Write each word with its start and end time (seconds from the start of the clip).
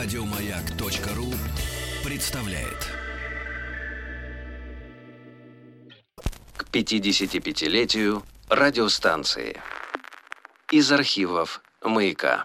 Радиомаяк.ру 0.00 1.26
представляет. 2.04 2.86
к 6.56 6.68
55-летию 6.70 8.22
радиостанции. 8.48 9.56
Из 10.70 10.92
архивов 10.92 11.62
«Маяка». 11.82 12.44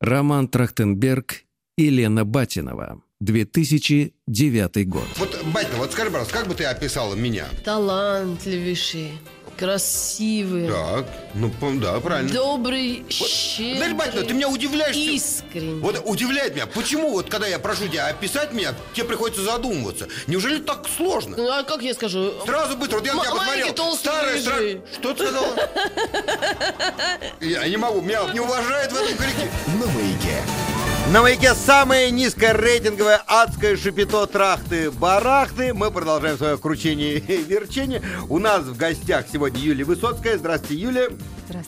Роман 0.00 0.48
Трахтенберг 0.48 1.42
и 1.76 1.90
Лена 1.90 2.24
Батинова. 2.24 3.02
2009 3.20 4.88
год. 4.88 5.04
Вот, 5.16 5.44
батя, 5.52 5.76
вот 5.76 5.92
скажи, 5.92 6.10
пожалуйста, 6.10 6.32
как 6.32 6.48
бы 6.48 6.54
ты 6.54 6.64
описала 6.64 7.14
меня? 7.14 7.44
Талантливейший, 7.62 9.12
красивый, 9.56 10.68
Так, 10.68 11.06
ну, 11.34 11.50
да, 11.80 11.98
правильно. 12.00 12.32
добрый, 12.32 13.04
Вот, 13.04 13.28
щедрый, 13.28 13.76
Знаешь, 13.76 13.92
батя, 13.94 14.22
ты 14.22 14.34
меня 14.34 14.48
удивляешь. 14.48 14.96
искренний. 14.96 15.80
Вот 15.80 16.00
удивляет 16.04 16.54
меня, 16.54 16.66
почему 16.66 17.10
вот 17.12 17.28
когда 17.30 17.46
я 17.46 17.58
прошу 17.58 17.88
тебя 17.88 18.06
описать 18.08 18.52
меня, 18.52 18.74
тебе 18.94 19.06
приходится 19.06 19.42
задумываться. 19.42 20.08
Неужели 20.26 20.58
так 20.60 20.86
сложно? 20.94 21.36
Ну, 21.36 21.48
а 21.50 21.62
как 21.62 21.82
я 21.82 21.94
скажу? 21.94 22.32
Сразу 22.44 22.76
быстро, 22.76 22.98
вот 22.98 23.06
я 23.06 23.14
на 23.14 23.20
тебя 23.22 23.30
М- 23.32 23.36
посмотрел. 23.38 23.60
маленький, 23.60 23.76
толстый, 23.76 24.06
Старая, 24.08 24.40
стра-. 24.40 24.80
Что 25.00 25.14
ты 25.14 25.24
сказала? 25.26 25.56
Я 27.40 27.68
не 27.68 27.76
могу, 27.76 28.00
меня 28.00 28.20
не 28.32 28.40
уважают 28.40 28.92
в 28.92 28.96
этом 28.96 29.16
коллективе. 29.16 29.50
на 29.66 29.86
маяке. 29.86 30.42
На 31.12 31.22
маяке 31.22 31.54
самое 31.54 32.10
низкое 32.10 32.52
рейтинговое 32.52 33.22
адское 33.28 33.76
шипито 33.76 34.26
трахты 34.26 34.90
барахты. 34.90 35.72
Мы 35.72 35.92
продолжаем 35.92 36.36
свое 36.36 36.58
кручение 36.58 37.18
и 37.18 37.44
верчение. 37.44 38.02
У 38.28 38.40
нас 38.40 38.64
в 38.64 38.76
гостях 38.76 39.26
сегодня 39.32 39.60
Юлия 39.60 39.84
Высоцкая. 39.84 40.36
Здравствуйте, 40.36 40.82
Юлия. 40.82 41.10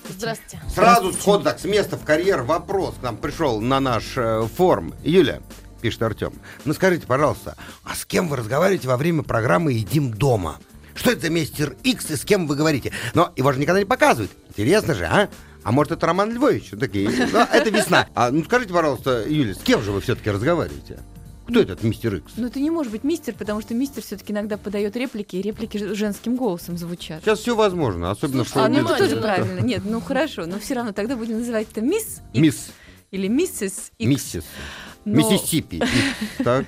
Здравствуйте. 0.09 0.61
Сразу 0.74 1.12
сходу 1.12 1.45
так 1.45 1.61
с 1.61 1.64
места 1.64 1.97
в 1.97 2.05
карьер 2.05 2.42
вопрос 2.42 2.97
к 2.98 3.03
нам 3.03 3.16
пришел 3.16 3.61
на 3.61 3.78
наш 3.78 4.16
э, 4.16 4.44
форум. 4.56 4.92
Юля, 5.05 5.41
пишет 5.81 6.03
Артем, 6.03 6.33
ну 6.64 6.75
скажите, 6.75 7.06
пожалуйста, 7.06 7.56
а 7.84 7.94
с 7.94 8.05
кем 8.05 8.28
вы 8.28 8.39
разговариваете 8.39 8.89
во 8.89 8.97
время 8.97 9.22
программы 9.22 9.72
«Едим 9.72 10.12
дома»? 10.12 10.59
Что 10.97 11.12
это 11.12 11.22
за 11.22 11.31
мистер 11.31 11.77
Икс 11.84 12.11
и 12.11 12.16
с 12.16 12.25
кем 12.25 12.48
вы 12.48 12.56
говорите? 12.56 12.92
Но 13.14 13.33
его 13.36 13.53
же 13.53 13.61
никогда 13.61 13.78
не 13.78 13.86
показывают. 13.86 14.33
Интересно 14.48 14.94
же, 14.94 15.05
а? 15.05 15.28
А 15.64 15.73
может, 15.73 15.92
это 15.92 16.06
Роман 16.06 16.33
Львович? 16.33 16.70
Вот 16.73 16.81
Такие. 16.81 17.09
Ну, 17.11 17.39
это 17.41 17.70
весна. 17.70 18.09
А, 18.14 18.31
ну, 18.31 18.42
скажите, 18.45 18.73
пожалуйста, 18.73 19.25
Юля, 19.28 19.55
с 19.55 19.59
кем 19.59 19.83
же 19.83 19.92
вы 19.92 20.00
все-таки 20.00 20.31
разговариваете? 20.31 21.00
Кто 21.48 21.61
этот 21.61 21.83
мистер 21.83 22.15
Икс? 22.17 22.33
Ну, 22.37 22.47
это 22.47 22.61
не 22.61 22.70
может 22.70 22.92
быть 22.92 23.05
мистер, 23.05 23.34
потому 23.34 23.62
что 23.62 23.73
мистер 23.75 24.03
все-таки 24.03 24.33
иногда 24.33 24.59
подает 24.59 24.97
реплики, 24.97 25.37
и 25.37 25.42
реплики 25.42 25.78
женским 25.95 26.37
голосом 26.37 26.77
звучат. 26.77 27.23
Сейчас 27.25 27.39
все 27.41 27.56
возможно, 27.56 28.11
особенно 28.11 28.45
в 28.45 28.55
А, 28.56 28.69
ну 28.69 28.81
это 28.81 28.97
тоже 28.98 29.17
правильно. 29.17 29.61
Нет, 29.61 29.83
ну 29.84 30.00
хорошо, 30.03 30.45
но 30.45 30.59
все 30.59 30.75
равно 30.75 30.92
тогда 30.92 31.17
будем 31.17 31.39
называть 31.39 31.69
это 31.70 31.81
мисс 31.81 32.20
Мисс, 32.34 32.69
или 33.11 33.28
миссис 33.28 33.93
Икс. 33.98 34.09
миссис, 34.11 34.45
Но- 35.06 35.17
Миссисипи. 35.31 35.83
Так. 36.45 36.67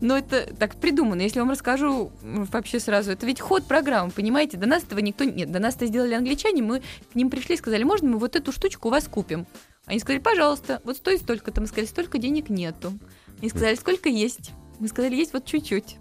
Но 0.00 0.16
это 0.18 0.54
так 0.54 0.76
придумано. 0.76 1.22
Если 1.22 1.38
вам 1.40 1.50
расскажу 1.50 2.12
вообще 2.22 2.80
сразу, 2.80 3.12
это 3.12 3.26
ведь 3.26 3.40
ход 3.40 3.66
программы, 3.66 4.10
понимаете? 4.10 4.56
До 4.56 4.66
нас 4.66 4.82
этого 4.84 5.00
никто... 5.00 5.24
Нет, 5.24 5.50
до 5.50 5.58
нас 5.58 5.76
это 5.76 5.86
сделали 5.86 6.14
англичане, 6.14 6.62
мы 6.62 6.82
к 7.12 7.14
ним 7.14 7.30
пришли 7.30 7.54
и 7.54 7.58
сказали, 7.58 7.82
можно 7.84 8.08
мы 8.08 8.18
вот 8.18 8.36
эту 8.36 8.52
штучку 8.52 8.88
у 8.88 8.90
вас 8.90 9.08
купим? 9.08 9.46
Они 9.86 10.00
сказали, 10.00 10.20
пожалуйста, 10.20 10.80
вот 10.84 10.96
стоит 10.96 11.20
столько-то. 11.20 11.60
Мы 11.60 11.66
сказали, 11.68 11.86
столько 11.86 12.18
денег 12.18 12.48
нету. 12.48 12.92
Они 13.40 13.48
сказали, 13.48 13.74
сколько 13.76 14.08
есть? 14.08 14.50
Мы 14.78 14.88
сказали, 14.88 15.14
есть 15.14 15.32
вот 15.32 15.44
чуть-чуть. 15.44 15.96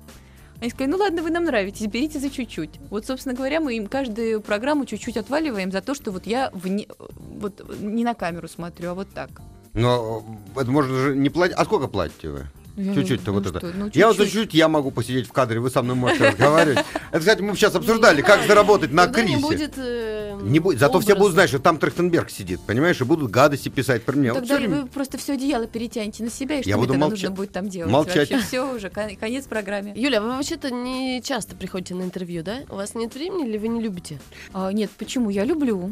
Они 0.59 0.69
сказали, 0.69 0.89
ну 0.89 0.97
ладно, 0.97 1.21
вы 1.21 1.31
нам 1.31 1.43
нравитесь, 1.43 1.85
берите 1.87 2.17
за 2.17 2.29
чуть-чуть. 2.29 2.79
Вот, 2.89 3.05
собственно 3.05 3.35
говоря, 3.35 3.59
мы 3.59 3.75
им 3.75 3.87
каждую 3.87 4.41
программу 4.41 4.85
чуть-чуть 4.85 5.17
отваливаем 5.17 5.71
за 5.71 5.81
то, 5.81 5.93
что 5.93 6.11
вот 6.11 6.25
я 6.25 6.49
вне- 6.53 6.89
вот 7.19 7.63
не 7.79 8.03
на 8.03 8.13
камеру 8.13 8.47
смотрю, 8.47 8.91
а 8.91 8.93
вот 8.93 9.09
так. 9.13 9.29
Но 9.73 10.23
это 10.55 10.71
можно 10.71 10.95
же 10.95 11.15
не 11.15 11.29
платить. 11.29 11.57
А 11.57 11.65
сколько 11.65 11.87
платите 11.87 12.29
вы? 12.29 12.45
Ну, 12.77 12.83
я 12.91 12.93
Чуть-чуть-то 12.95 13.31
ну 13.31 13.39
вот 13.39 13.47
что, 13.47 13.57
это. 13.59 13.71
ну, 13.75 13.89
Я 13.93 14.07
вот 14.07 14.17
чуть-чуть. 14.17 14.33
чуть-чуть 14.33 14.53
я 14.53 14.67
могу 14.67 14.91
посидеть 14.91 15.27
в 15.27 15.31
кадре, 15.31 15.59
вы 15.61 15.69
со 15.69 15.81
мной 15.81 15.95
можете 15.95 16.27
разговаривать. 16.29 16.79
Это, 17.11 17.19
кстати, 17.19 17.41
мы 17.41 17.55
сейчас 17.55 17.73
обсуждали, 17.75 18.21
как 18.21 18.45
заработать 18.47 18.91
на 18.91 19.05
Тогда 19.05 19.23
не 19.23 19.37
будет... 19.37 19.73
э, 19.77 20.37
Не 20.43 20.59
будет. 20.59 20.79
Зато 20.79 20.99
все 20.99 21.15
будут 21.15 21.33
знать, 21.33 21.47
что 21.49 21.59
там 21.59 21.77
Трахтенберг 21.77 22.29
сидит, 22.29 22.59
понимаешь, 22.61 22.99
и 22.99 23.05
будут 23.05 23.31
гадости 23.31 23.69
писать 23.69 24.03
про 24.03 24.15
меня. 24.17 24.33
Вот 24.33 24.45
Тогда 24.47 24.67
вы 24.67 24.85
просто 24.87 25.17
все 25.17 25.33
одеяло 25.33 25.67
перетянете 25.67 26.23
на 26.23 26.29
себя, 26.29 26.59
и 26.59 26.61
что 26.61 26.69
Я 26.69 26.75
мне 26.75 26.83
буду 26.85 26.93
тогда 26.93 27.07
нужно 27.09 27.31
будет 27.31 27.51
там 27.53 27.69
делать? 27.69 27.91
молчать. 27.91 28.29
Вообще 28.29 28.45
все 28.45 28.69
уже, 28.75 28.89
кон- 28.89 29.15
конец 29.15 29.45
программе. 29.45 29.93
Юля, 29.95 30.19
вы 30.21 30.29
вообще-то 30.35 30.69
не 30.71 31.21
часто 31.23 31.55
приходите 31.55 31.95
на 31.95 32.01
интервью, 32.03 32.43
да? 32.43 32.57
У 32.69 32.75
вас 32.75 32.93
нет 32.93 33.15
времени 33.15 33.47
или 33.47 33.57
вы 33.57 33.69
не 33.69 33.81
любите? 33.81 34.19
А, 34.53 34.71
нет, 34.73 34.91
почему? 34.97 35.29
Я 35.29 35.45
люблю. 35.45 35.91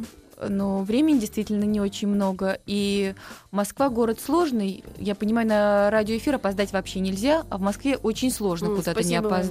Но 0.50 0.84
времени 0.84 1.20
действительно 1.20 1.64
не 1.64 1.80
очень 1.82 2.08
много. 2.08 2.60
И 2.66 3.16
Москва 3.52 3.90
город 3.90 4.20
сложный. 4.20 4.84
Я 4.98 5.16
понимаю, 5.16 5.48
на 5.48 5.90
радиоэфир 5.90 6.36
опоздать 6.36 6.74
вообще 6.74 7.00
нельзя, 7.00 7.44
а 7.50 7.58
в 7.58 7.62
Москве 7.62 7.98
очень 7.98 8.32
сложно 8.32 8.68
М, 8.68 8.76
куда-то 8.78 9.00
не 9.00 9.04
спасибо 9.06 9.28
вам. 9.28 9.44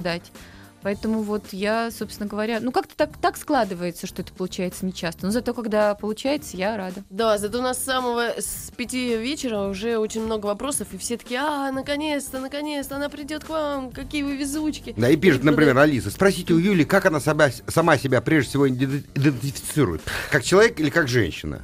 Поэтому 0.83 1.21
вот 1.21 1.45
я, 1.51 1.89
собственно 1.91 2.27
говоря, 2.27 2.59
ну 2.59 2.71
как-то 2.71 2.95
так, 2.95 3.17
так 3.17 3.37
складывается, 3.37 4.05
что 4.05 4.21
это 4.21 4.33
получается 4.33 4.85
нечасто. 4.85 5.25
Но 5.25 5.31
зато 5.31 5.53
когда 5.53 5.95
получается, 5.95 6.57
я 6.57 6.75
рада. 6.75 7.03
Да, 7.09 7.37
зато 7.37 7.59
у 7.59 7.61
нас 7.61 7.77
с 7.79 7.83
самого 7.83 8.33
с 8.37 8.71
пяти 8.75 9.15
вечера 9.17 9.61
уже 9.69 9.97
очень 9.97 10.23
много 10.23 10.47
вопросов, 10.47 10.89
и 10.91 10.97
все 10.97 11.17
такие, 11.17 11.39
а, 11.39 11.71
наконец-то, 11.71 12.39
наконец-то, 12.39 12.97
она 12.97 13.07
придет 13.09 13.45
к 13.45 13.49
вам, 13.49 13.91
какие 13.91 14.23
вы 14.23 14.35
везучки. 14.35 14.93
Да, 14.97 15.09
и 15.09 15.15
пишет, 15.15 15.41
И 15.43 15.45
например, 15.45 15.77
Алиса, 15.77 16.11
спросите 16.11 16.53
у 16.53 16.57
Юли, 16.57 16.83
как 16.83 17.05
она 17.05 17.19
себя, 17.19 17.49
сама 17.67 17.97
себя 17.97 18.19
прежде 18.21 18.49
всего 18.49 18.67
иде- 18.67 19.03
идентифицирует. 19.15 20.01
Как 20.29 20.43
человек 20.43 20.79
или 20.79 20.89
как 20.89 21.07
женщина? 21.07 21.61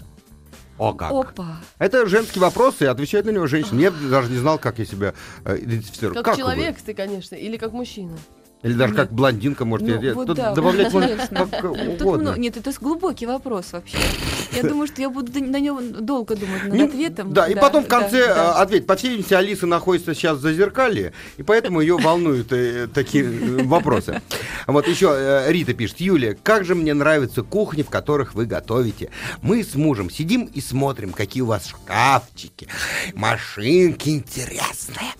О, 0.77 0.93
как. 0.93 1.11
Опа! 1.11 1.57
Это 1.77 2.05
женский 2.05 2.39
вопрос, 2.39 2.81
и 2.81 2.85
отвечает 2.85 3.25
на 3.25 3.31
него 3.31 3.47
женщина. 3.47 3.79
Я 3.81 3.91
даже 3.91 4.31
не 4.31 4.37
знал, 4.37 4.57
как 4.57 4.79
я 4.79 4.85
себя 4.85 5.13
э, 5.43 5.57
идентифицирую. 5.59 6.15
Как, 6.23 6.35
вы? 6.35 6.41
человек 6.41 6.77
ты, 6.81 6.93
конечно, 6.93 7.35
или 7.35 7.57
как 7.57 7.73
мужчина. 7.73 8.17
Или 8.61 8.73
даже 8.73 8.93
Нет. 8.93 9.01
как 9.03 9.13
блондинка, 9.13 9.63
может, 9.63 9.87
Ну, 9.87 10.01
я- 10.01 10.13
вот 10.13 10.27
тут 10.27 10.35
да, 10.35 10.53
добавлять 10.53 10.91
можно 10.91 11.15
как 11.29 11.61
Тут 11.61 12.01
угодно. 12.01 12.21
много- 12.23 12.39
Нет, 12.39 12.57
это 12.57 12.71
глубокий 12.81 13.25
вопрос 13.25 13.71
вообще. 13.71 13.97
Я 14.51 14.63
думаю, 14.63 14.85
что 14.87 15.01
я 15.01 15.09
буду 15.09 15.31
на 15.41 15.59
него 15.61 15.79
долго 15.81 16.35
думать 16.35 16.63
над 16.65 16.73
Не- 16.73 16.83
ответом. 16.83 17.31
Да, 17.31 17.47
и 17.47 17.55
потом 17.55 17.85
в 17.85 17.87
конце 17.87 18.27
да. 18.27 18.57
э, 18.57 18.61
ответь. 18.61 18.85
По 18.85 18.97
всей 18.97 19.11
видимости, 19.11 19.33
Алиса 19.33 19.65
находится 19.65 20.13
сейчас 20.13 20.39
за 20.39 20.51
зеркалье, 20.53 21.13
и 21.37 21.43
поэтому 21.43 21.79
ее 21.79 21.97
волнуют 21.97 22.51
э, 22.51 22.87
такие 22.93 23.23
э, 23.25 23.63
вопросы. 23.63 24.21
Вот 24.67 24.87
еще 24.89 25.13
э, 25.15 25.49
Рита 25.51 25.73
пишет. 25.73 26.01
Юлия, 26.01 26.37
как 26.43 26.65
же 26.65 26.75
мне 26.75 26.93
нравятся 26.93 27.43
кухни, 27.43 27.83
в 27.83 27.89
которых 27.89 28.33
вы 28.33 28.45
готовите. 28.45 29.09
Мы 29.41 29.63
с 29.63 29.75
мужем 29.75 30.09
сидим 30.09 30.43
и 30.45 30.59
смотрим, 30.59 31.13
какие 31.13 31.43
у 31.43 31.45
вас 31.45 31.67
шкафчики, 31.67 32.67
машинки 33.13 34.09
интересные, 34.09 35.13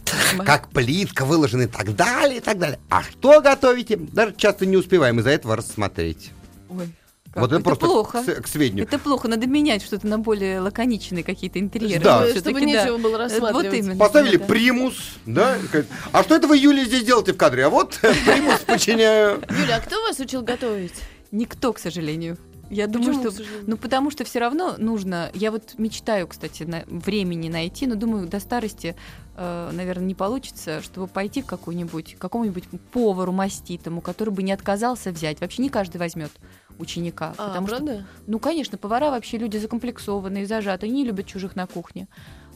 как 0.45 0.69
плитка 0.71 1.23
выложена 1.23 1.61
и 1.63 1.67
так 1.67 1.95
далее, 1.95 2.37
и 2.37 2.41
так 2.41 2.57
далее. 2.57 2.79
А 2.89 3.01
что 3.03 3.28
готовите? 3.41 3.97
Даже 3.97 4.33
часто 4.35 4.65
не 4.65 4.77
успеваем 4.77 5.19
из-за 5.19 5.29
этого 5.29 5.55
рассмотреть. 5.55 6.31
Ой, 6.69 6.89
как 7.31 7.41
Вот 7.41 7.51
это, 7.53 7.61
просто 7.63 7.85
плохо. 7.85 8.23
К, 8.23 8.41
к 8.41 8.47
сведению. 8.47 8.85
Это 8.85 8.97
плохо, 8.97 9.27
надо 9.27 9.45
менять 9.45 9.83
что-то 9.83 10.07
на 10.07 10.17
более 10.17 10.59
лаконичные 10.61 11.23
какие-то 11.23 11.59
интерьеры. 11.59 12.03
Да. 12.03 12.25
Чтобы, 12.25 12.39
чтобы 12.39 12.59
да. 12.61 12.65
нечего 12.65 12.97
было 12.97 13.11
Вот 13.11 13.17
рассматривать. 13.19 13.77
именно. 13.77 13.95
Поставили 13.97 14.37
да. 14.37 14.45
примус, 14.45 14.95
да? 15.27 15.57
А 16.11 16.23
что 16.23 16.35
это 16.35 16.47
вы, 16.47 16.57
Юлия, 16.57 16.85
здесь 16.85 17.03
делаете 17.03 17.33
в 17.33 17.37
кадре? 17.37 17.65
А 17.65 17.69
вот 17.69 17.99
примус 18.25 18.59
починяю. 18.65 19.41
Юля, 19.49 19.77
а 19.77 19.79
кто 19.79 20.01
вас 20.01 20.19
учил 20.19 20.41
готовить? 20.41 20.95
Никто, 21.31 21.71
к 21.73 21.79
сожалению. 21.79 22.37
Я 22.69 22.87
думаю, 22.87 23.15
Почему, 23.15 23.31
что... 23.31 23.43
Ну, 23.65 23.77
потому 23.77 24.11
что 24.11 24.23
все 24.23 24.39
равно 24.39 24.75
нужно... 24.77 25.31
Я 25.33 25.51
вот 25.51 25.75
мечтаю, 25.77 26.27
кстати, 26.27 26.63
на... 26.63 26.83
времени 26.87 27.49
найти, 27.49 27.87
но 27.87 27.95
думаю, 27.95 28.27
до 28.27 28.39
старости, 28.39 28.95
э, 29.35 29.69
наверное, 29.73 30.05
не 30.05 30.15
получится, 30.15 30.81
чтобы 30.81 31.07
пойти 31.07 31.41
к 31.41 31.47
какому-нибудь, 31.47 32.15
какому-нибудь 32.19 32.65
повару 32.91 33.31
маститому, 33.31 34.01
который 34.01 34.31
бы 34.31 34.43
не 34.43 34.51
отказался 34.51 35.11
взять. 35.11 35.41
Вообще 35.41 35.63
не 35.63 35.69
каждый 35.69 35.97
возьмет 35.97 36.31
ученика. 36.77 37.33
А, 37.37 37.49
потому 37.49 37.67
что 37.67 37.77
правда? 37.77 38.05
Ну, 38.27 38.39
конечно, 38.39 38.77
повара 38.77 39.11
вообще 39.11 39.37
люди 39.37 39.57
закомплексованные, 39.57 40.45
зажатые, 40.45 40.91
не 40.91 41.03
любят 41.03 41.25
чужих 41.25 41.55
на 41.55 41.67
кухне. 41.67 42.07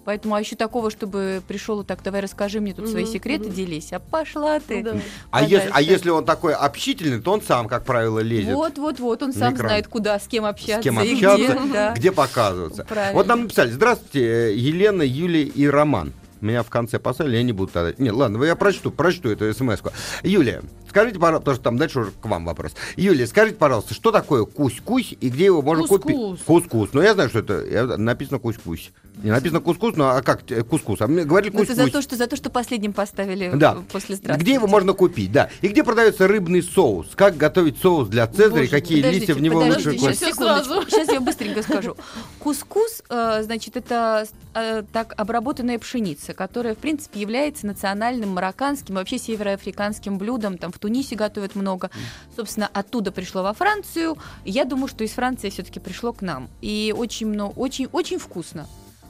Поэтому, 0.06 0.36
а 0.36 0.40
еще 0.40 0.56
такого, 0.56 0.92
чтобы 0.92 1.42
пришел 1.48 1.82
и 1.82 1.86
так, 1.86 2.04
давай 2.04 2.22
расскажи 2.22 2.60
мне 2.60 2.74
тут 2.74 2.90
свои 2.90 3.06
секреты, 3.06 3.46
мгм. 3.46 3.54
делись. 3.54 3.94
А 3.94 4.00
пошла 4.00 4.60
ты. 4.60 4.84
Ну. 4.84 5.02
А, 5.32 5.44
если, 5.44 5.70
а 5.74 5.82
если 5.82 6.10
он 6.10 6.26
такой 6.26 6.54
общительный, 6.54 7.22
то 7.22 7.32
он 7.32 7.42
сам, 7.42 7.68
как 7.68 7.86
правило, 7.86 8.20
лезет. 8.20 8.54
Вот, 8.54 8.78
вот, 8.78 9.00
вот, 9.00 9.24
он 9.24 9.34
сам 9.34 9.54
экран. 9.54 9.70
знает, 9.70 9.88
куда, 9.88 10.20
с 10.20 10.28
кем 10.28 10.46
общаться. 10.46 10.82
С 10.82 10.84
кем 10.84 11.00
и 11.00 11.14
общаться, 11.14 11.54
где, 11.54 11.74
да. 11.74 11.94
где 11.94 12.12
показываться. 12.12 12.84
Правильно. 12.84 13.14
Вот 13.14 13.28
нам 13.28 13.44
написали, 13.44 13.72
здравствуйте, 13.72 14.50
э, 14.50 14.54
Елена, 14.56 15.04
Юлия 15.04 15.44
и 15.44 15.68
Роман. 15.68 16.14
Меня 16.42 16.62
в 16.64 16.70
конце 16.70 17.00
поставили, 17.00 17.38
я 17.38 17.44
не 17.44 17.54
буду 17.54 17.72
тогда... 17.72 17.94
Нет, 17.98 18.14
ладно, 18.14 18.44
я 18.44 18.58
прочту, 18.58 18.92
прочту 18.92 19.30
эту 19.30 19.54
смс 19.54 19.80
-ку. 19.80 19.94
Юлия, 20.24 20.62
скажите, 20.90 21.18
пожалуйста, 21.18 21.40
потому 21.40 21.56
что 21.56 21.64
там 21.64 21.78
дальше 21.78 22.00
уже 22.02 22.12
к 22.12 22.26
вам 22.26 22.44
вопрос. 22.44 22.74
Юлия, 22.98 23.28
скажите, 23.28 23.56
пожалуйста, 23.56 23.94
что 23.94 24.12
такое 24.12 24.44
кусь-кусь 24.44 25.16
и 25.22 25.30
где 25.30 25.46
его 25.46 25.62
можно 25.62 25.88
купить? 25.88 26.18
Кускус. 26.18 26.42
Кускус. 26.42 26.90
Ну, 26.92 27.02
я 27.02 27.14
знаю, 27.14 27.30
что 27.30 27.40
это 27.40 27.66
я- 27.66 27.98
написано 27.98 28.40
кусь-кусь. 28.40 28.92
Не 29.22 29.32
написано 29.32 29.62
кускус, 29.62 29.96
ну, 29.96 30.06
а 30.06 30.22
как 30.22 30.50
э, 30.52 30.64
кускус? 30.64 31.02
А 31.02 31.08
мне 31.08 31.24
говорили 31.24 31.56
Ну, 31.56 31.64
это 31.64 31.76
за 31.76 31.90
то, 31.90 32.02
что 32.02 32.16
за 32.16 32.28
то, 32.28 32.36
что 32.36 32.50
последним 32.50 32.94
поставили 32.94 33.52
Да. 33.54 33.78
после 33.92 34.16
здравствуйте. 34.16 34.44
Где 34.44 34.54
его 34.56 34.68
можно 34.68 34.94
купить, 34.94 35.32
да. 35.32 35.50
И 35.62 35.68
где 35.68 35.84
продается 35.84 36.28
рыбный 36.28 36.64
соус? 36.64 37.10
Как 37.16 37.38
готовить 37.38 37.78
соус 37.78 38.10
для 38.10 38.26
Цезаря? 38.28 38.62
Боже, 38.62 38.68
какие 38.70 39.02
листья 39.02 39.36
в 39.36 39.42
него 39.42 39.62
подождите, 39.62 39.90
лучше 39.90 40.00
класть? 40.00 40.20
Сейчас, 40.20 40.36
секундочку. 40.36 40.90
Сейчас 40.90 41.08
я 41.10 41.22
быстренько 41.22 41.62
скажу. 41.62 41.96
Кускус, 42.40 43.04
э, 43.10 43.44
значит, 43.44 43.78
это 43.78 44.26
э, 44.56 44.84
так 44.92 45.14
обработанная 45.16 45.78
пшеница, 45.78 46.34
которая, 46.34 46.74
в 46.74 46.80
принципе, 46.80 47.22
является 47.22 47.68
национальным 47.68 48.30
марокканским, 48.30 48.96
вообще 48.96 49.20
североафриканским 49.20 50.18
блюдом. 50.18 50.58
Там 50.58 50.72
в 50.72 50.80
Тунисе 50.80 51.16
готовят 51.16 51.56
много. 51.56 51.92
Собственно, 52.36 52.68
оттуда 52.74 53.12
пришло 53.12 53.44
во 53.44 53.54
Францию. 53.54 54.18
Я 54.44 54.66
думаю, 54.66 54.88
что 54.88 55.04
из 55.04 55.12
Франции 55.12 55.50
все-таки 55.50 55.80
пришло 55.80 56.14
к 56.14 56.22
нам. 56.22 56.50
И 56.62 56.94
очень 56.98 57.28
много, 57.28 57.54
очень, 57.58 57.88
очень 57.92 58.18
вкусно. 58.18 58.68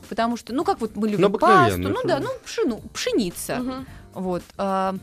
Потому 0.09 0.37
что, 0.37 0.53
ну 0.53 0.63
как 0.63 0.81
вот 0.81 0.95
мы 0.95 1.07
любим 1.07 1.33
пасту, 1.33 1.77
ну 1.79 1.97
да, 2.03 2.19
ну 2.19 2.29
пшену, 2.45 2.81
пшеница. 2.93 3.55
Мгм. 3.55 3.87
Вот. 4.13 4.43
а, 4.57 4.95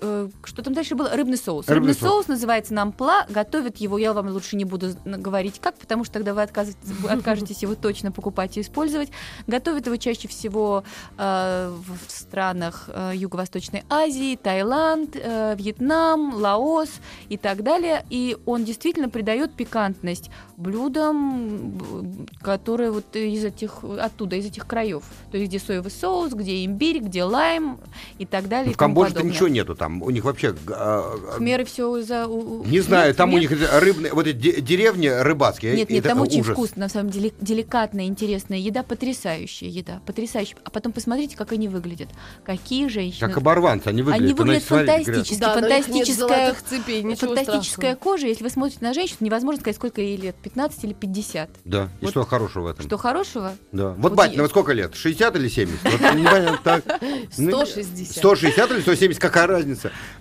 э, 0.00 0.28
что 0.44 0.62
там 0.62 0.74
дальше 0.74 0.94
было? 0.94 1.10
Рыбный 1.10 1.36
соус. 1.36 1.68
Рыбный 1.68 1.92
Рыбный, 1.92 1.94
соус. 1.94 2.26
соус. 2.26 2.28
называется 2.28 2.74
нампла. 2.74 3.26
Готовят 3.28 3.76
его, 3.78 3.98
я 3.98 4.12
вам 4.12 4.28
лучше 4.28 4.56
не 4.56 4.64
буду 4.64 4.94
говорить 5.04 5.60
как, 5.60 5.76
потому 5.76 6.04
что 6.04 6.14
тогда 6.14 6.34
вы 6.34 6.42
откажетесь, 6.42 7.62
его 7.62 7.74
точно 7.74 8.12
покупать 8.12 8.56
и 8.56 8.60
использовать. 8.60 9.10
Готовят 9.46 9.86
его 9.86 9.96
чаще 9.96 10.28
всего 10.28 10.84
э, 11.18 11.72
в 11.72 12.10
странах 12.10 12.88
э, 12.88 13.12
Юго-Восточной 13.14 13.84
Азии, 13.88 14.36
Таиланд, 14.36 15.16
э, 15.16 15.54
Вьетнам, 15.56 16.34
Лаос 16.34 16.90
и 17.28 17.36
так 17.36 17.62
далее. 17.62 18.04
И 18.10 18.36
он 18.46 18.64
действительно 18.64 19.08
придает 19.08 19.54
пикантность 19.54 20.30
блюдам, 20.56 22.26
которые 22.40 22.90
вот 22.90 23.14
из 23.14 23.44
этих, 23.44 23.84
оттуда, 23.84 24.36
из 24.36 24.46
этих 24.46 24.66
краев. 24.66 25.04
То 25.30 25.36
есть 25.36 25.50
где 25.50 25.58
соевый 25.58 25.90
соус, 25.90 26.32
где 26.32 26.64
имбирь, 26.64 27.00
где 27.00 27.24
лайм 27.24 27.78
и 28.18 28.26
так 28.26 28.48
далее. 28.48 28.72
И 28.72 28.74
в 28.74 28.76
Камбодже-то 28.76 29.22
ничего 29.22 29.48
нету 29.48 29.74
там. 29.74 29.85
У 29.86 30.10
них 30.10 30.24
вообще... 30.24 30.54
а, 30.68 31.16
Хмеры 31.36 31.64
все 31.64 32.02
за... 32.02 32.26
у- 32.26 32.64
Не 32.64 32.80
знаю, 32.80 33.08
нет, 33.08 33.16
там 33.16 33.32
у 33.34 33.38
них 33.38 33.50
рыбные... 33.50 34.12
Вот 34.12 34.26
эти 34.26 34.36
де- 34.36 34.60
деревни 34.60 35.06
рыбацкие. 35.08 35.74
Нет, 35.76 35.90
нет, 35.90 36.04
там 36.04 36.20
очень 36.20 36.40
ужас. 36.40 36.52
вкусно, 36.54 36.80
на 36.80 36.88
самом 36.88 37.10
деле, 37.10 37.32
деликатная, 37.40 38.06
интересная 38.06 38.58
еда, 38.58 38.82
потрясающая 38.82 39.68
еда, 39.68 40.00
потрясающая. 40.06 40.56
А 40.64 40.70
потом 40.70 40.92
посмотрите, 40.92 41.36
как 41.36 41.52
они 41.52 41.68
выглядят. 41.68 42.08
Какие 42.44 42.88
женщины. 42.88 43.28
Как 43.28 43.36
оборванцы, 43.38 43.88
они 43.88 44.02
выглядят. 44.02 44.22
Они 44.24 44.32
Вы, 44.34 44.38
выглядят 44.44 44.64
фантастически. 44.64 45.40
Да, 45.40 45.54
фантастическая, 45.54 46.54
цепей, 46.68 47.14
фантастическая 47.14 47.96
кожа. 47.96 48.26
Если 48.26 48.44
вы 48.44 48.50
смотрите 48.50 48.84
на 48.84 48.92
женщину, 48.94 49.18
невозможно 49.20 49.60
сказать, 49.60 49.76
сколько 49.76 50.00
ей 50.00 50.16
лет, 50.16 50.36
15 50.42 50.84
или 50.84 50.92
50. 50.92 51.50
Да, 51.64 51.88
и 52.00 52.06
что 52.06 52.24
хорошего 52.24 52.64
в 52.64 52.66
этом? 52.68 52.86
Что 52.86 52.96
хорошего? 52.98 53.52
Да. 53.72 53.90
Вот 53.90 54.06
Вот 54.06 54.14
Батина, 54.14 54.36
я- 54.36 54.42
вот 54.42 54.50
сколько 54.50 54.72
лет? 54.72 54.94
60 54.94 55.36
или 55.36 55.48
70? 55.48 55.82
Вот 55.84 56.00
непонятно 56.14 56.60
так. 56.62 56.84
Ну, 57.38 57.50
160. 57.66 58.16
160 58.16 58.70
или 58.70 58.80
170, 58.80 59.20
какая 59.20 59.46
разница? 59.46 59.75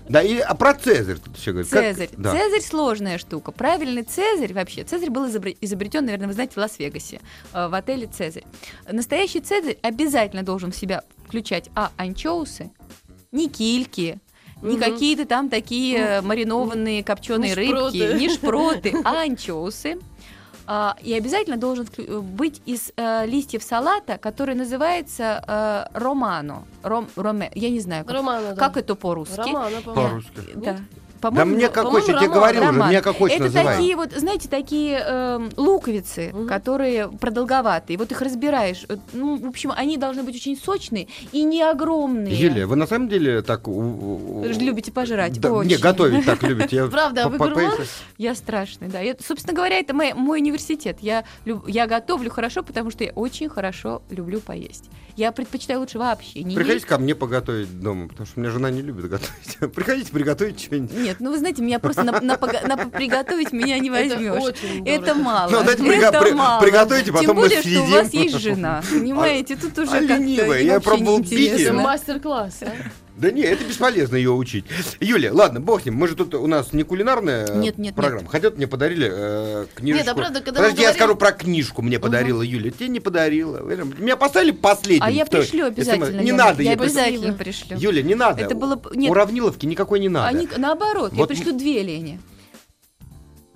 Да, 0.10 0.22
и 0.22 0.38
а 0.40 0.54
про 0.56 0.74
Цезарь 0.74 1.18
тут 1.18 1.38
еще 1.38 1.52
говорит. 1.52 1.72
Как- 1.72 1.84
Цезарь. 1.84 2.10
да. 2.18 2.31
Цезарь 2.31 2.62
сложная 2.62 3.18
штука. 3.18 3.52
Правильный 3.52 4.04
Цезарь 4.04 4.54
вообще. 4.54 4.84
Цезарь 4.84 5.10
был 5.10 5.25
изобре- 5.28 5.57
изобретен, 5.62 6.06
наверное, 6.06 6.28
вы 6.28 6.34
знаете, 6.34 6.54
в 6.54 6.57
Лас-Вегасе, 6.57 7.19
э, 7.54 7.68
в 7.68 7.74
отеле 7.74 8.07
Цезарь. 8.07 8.44
Настоящий 8.92 9.40
Цезарь 9.40 9.78
обязательно 9.81 10.44
должен 10.44 10.72
в 10.72 10.75
себя 10.75 11.04
включать 11.28 11.69
а. 11.75 11.92
анчоусы, 11.98 12.72
не 13.31 13.50
кильки, 13.50 14.19
не 14.62 14.78
Мгм. 14.78 14.80
какие-то 14.80 15.25
там 15.25 15.50
такие 15.50 15.98
э, 15.98 16.22
маринованные 16.22 17.04
копченые 17.04 17.50
Не 17.50 17.56
рыбки, 17.56 17.98
шпроты. 17.98 18.13
не 18.19 18.30
шпроты, 18.30 18.94
а 19.04 19.22
анчоусы. 19.24 19.98
А, 20.67 20.95
и 21.01 21.13
обязательно 21.13 21.57
должен 21.57 21.85
вклю- 21.85 22.21
быть 22.21 22.62
из 22.65 22.91
э, 22.97 23.25
листьев 23.27 23.63
салата, 23.63 24.17
который 24.17 24.56
называется 24.56 25.44
э, 25.47 25.97
романо. 25.97 26.63
Ром, 26.83 27.07
роме, 27.15 27.51
я 27.56 27.69
не 27.69 27.79
знаю, 27.79 28.06
как, 28.06 28.15
Романа, 28.15 28.56
да. 28.56 28.56
как 28.56 28.77
это 28.77 28.95
по-русски. 28.95 29.38
Романа, 29.38 29.81
по-моему. 29.81 30.09
По-русски. 30.09 30.31
Да. 30.56 30.77
Нет? 31.30 31.33
Да 31.36 31.42
По-моему, 31.42 31.56
мне 31.57 31.66
как 31.69 31.83
по-моему, 31.86 31.92
хочешь, 32.00 32.07
я 32.10 32.16
тебе 32.19 32.27
роман. 32.27 32.39
говорил 32.39 32.62
уже, 32.62 32.72
Роман. 32.72 32.89
меня 32.89 33.01
как 33.01 33.18
хочешь 33.18 33.36
Это 33.36 33.45
называй. 33.45 33.75
такие 33.75 33.95
вот, 33.95 34.12
знаете, 34.13 34.50
такие 34.50 34.98
эм, 35.00 35.50
луковицы, 35.57 36.31
Мгм. 36.33 36.48
которые 36.48 37.10
продолговатые. 37.10 37.98
Вот 37.98 38.12
их 38.12 38.22
разбираешь. 38.22 38.86
Э, 38.89 38.98
Ну, 39.13 39.38
в 39.38 39.48
общем, 39.48 39.72
они 39.75 39.98
должны 39.98 40.24
быть 40.24 40.36
очень 40.36 40.57
сочные 40.57 41.07
и 41.31 41.44
не 41.44 41.62
огромные. 41.63 42.36
Юлия, 42.36 42.66
вы 42.66 42.75
на 42.75 42.88
самом 42.88 43.07
деле 43.10 43.42
так... 43.42 43.68
любите 43.68 44.92
пожрать. 44.92 45.39
Да, 45.39 45.51
очень. 45.54 45.69
Не, 45.72 45.77
готовить 45.77 46.25
так 46.25 46.42
любите. 46.44 46.86
Правда, 46.92 47.25
а 47.25 47.30
вы 47.30 47.38
гурман? 47.38 47.74
Я 48.18 48.36
страшный, 48.36 48.88
да. 48.88 49.00
Собственно 49.25 49.56
говоря, 49.56 49.80
это 49.80 49.94
мой, 49.94 50.13
мой 50.13 50.39
университет. 50.39 50.98
Я, 51.01 51.24
готовлю 51.45 52.30
хорошо, 52.30 52.63
потому 52.63 52.92
что 52.92 53.04
я 53.04 53.12
очень 53.12 53.50
хорошо 53.50 54.01
люблю 54.10 54.39
поесть. 54.39 54.86
Я 55.16 55.31
предпочитаю 55.31 55.80
лучше 55.80 55.98
вообще 55.98 56.44
не 56.44 56.56
Приходите 56.56 56.86
ко 56.86 56.98
мне 56.98 57.16
поготовить 57.16 57.80
дома, 57.80 58.10
потому 58.10 58.25
что 58.28 58.38
у 58.39 58.44
меня 58.44 58.51
жена 58.51 58.69
не 58.69 58.81
любит 58.81 59.10
готовить. 59.10 59.74
Приходите 59.74 60.12
приготовить 60.12 60.60
что-нибудь. 60.60 60.92
Нет, 60.94 61.14
ну 61.19 61.31
вы 61.31 61.38
знаете, 61.38 61.62
меня 61.62 61.79
просто 61.79 62.03
на, 62.03 62.19
на 62.21 62.35
пога- 62.38 62.65
на 62.67 62.77
приготовить 62.77 63.51
меня 63.53 63.79
не 63.79 63.89
Это 63.89 64.15
возьмешь. 64.15 64.53
Это 64.85 65.13
мало. 65.15 65.50
Ну, 65.50 65.63
дайте 65.63 65.83
это 65.83 65.83
приго- 65.83 66.21
при- 66.21 66.31
мало. 66.33 66.62
приготовите, 66.62 67.12
потом 67.12 67.25
Тем 67.27 67.35
мы 67.35 67.41
более, 67.44 67.62
что 67.62 67.81
у 67.81 67.85
вас 67.85 68.13
есть 68.13 68.38
жена. 68.39 68.81
Понимаете, 68.91 69.56
тут 69.56 69.77
уже 69.79 69.97
А 69.97 70.00
как-то 70.01 70.13
я 70.23 70.73
вообще 70.75 70.79
пробовал 70.81 71.19
Это 71.19 71.35
её. 71.35 71.73
мастер-класс, 71.73 72.56
а? 72.62 72.71
Да 73.17 73.31
не, 73.31 73.44
это 73.44 73.63
бесполезно 73.63 74.17
ее 74.17 74.31
учить. 74.31 74.65
Юля, 75.00 75.33
ладно, 75.33 75.62
бог 75.62 75.81
с 75.81 75.85
ним. 75.85 75.95
Мы 75.95 76.07
же 76.07 76.15
тут 76.15 76.33
у 76.35 76.47
нас 76.47 76.73
не 76.73 76.83
кулинарная 76.83 77.47
Нет, 77.56 77.77
нет, 77.77 77.95
программа. 77.95 78.27
Хотя 78.27 78.50
мне 78.51 78.67
подарили 78.67 79.09
э, 79.12 79.65
книжку. 79.73 80.00
Нет, 80.00 80.07
а 80.07 80.15
правда, 80.15 80.41
когда 80.41 80.59
Подожди, 80.59 80.81
мы 80.81 80.83
я 80.83 80.94
скажу 80.94 81.15
про 81.15 81.31
книжку 81.31 81.81
мне 81.81 82.00
подарила 82.00 82.41
Юля. 82.41 82.71
Тебе 82.71 82.89
не 82.89 83.00
подарила. 83.00 83.59
Меня 83.59 84.17
поставили 84.17 84.51
последним. 84.51 85.03
А 85.03 85.12
я 85.12 85.25
пришлю 85.25 85.65
обязательно. 85.67 86.19
Не 86.19 86.31
Лена, 86.31 86.45
надо 86.45 86.63
Я 86.63 86.77
присылать. 86.77 87.07
обязательно 87.07 87.33
пришлю. 87.38 87.77
Юля, 87.77 88.01
не 88.01 88.15
надо. 88.15 88.41
Это 88.41 88.56
было 88.56 88.81
нет. 88.94 89.12
Уравниловки 89.12 89.65
никакой 89.65 90.00
не 90.00 90.09
надо. 90.09 90.27
Они, 90.27 90.50
наоборот, 90.57 91.11
я 91.13 91.18
Вот 91.18 91.29
пришлю 91.29 91.53
две 91.53 91.83
Лене. 91.83 92.19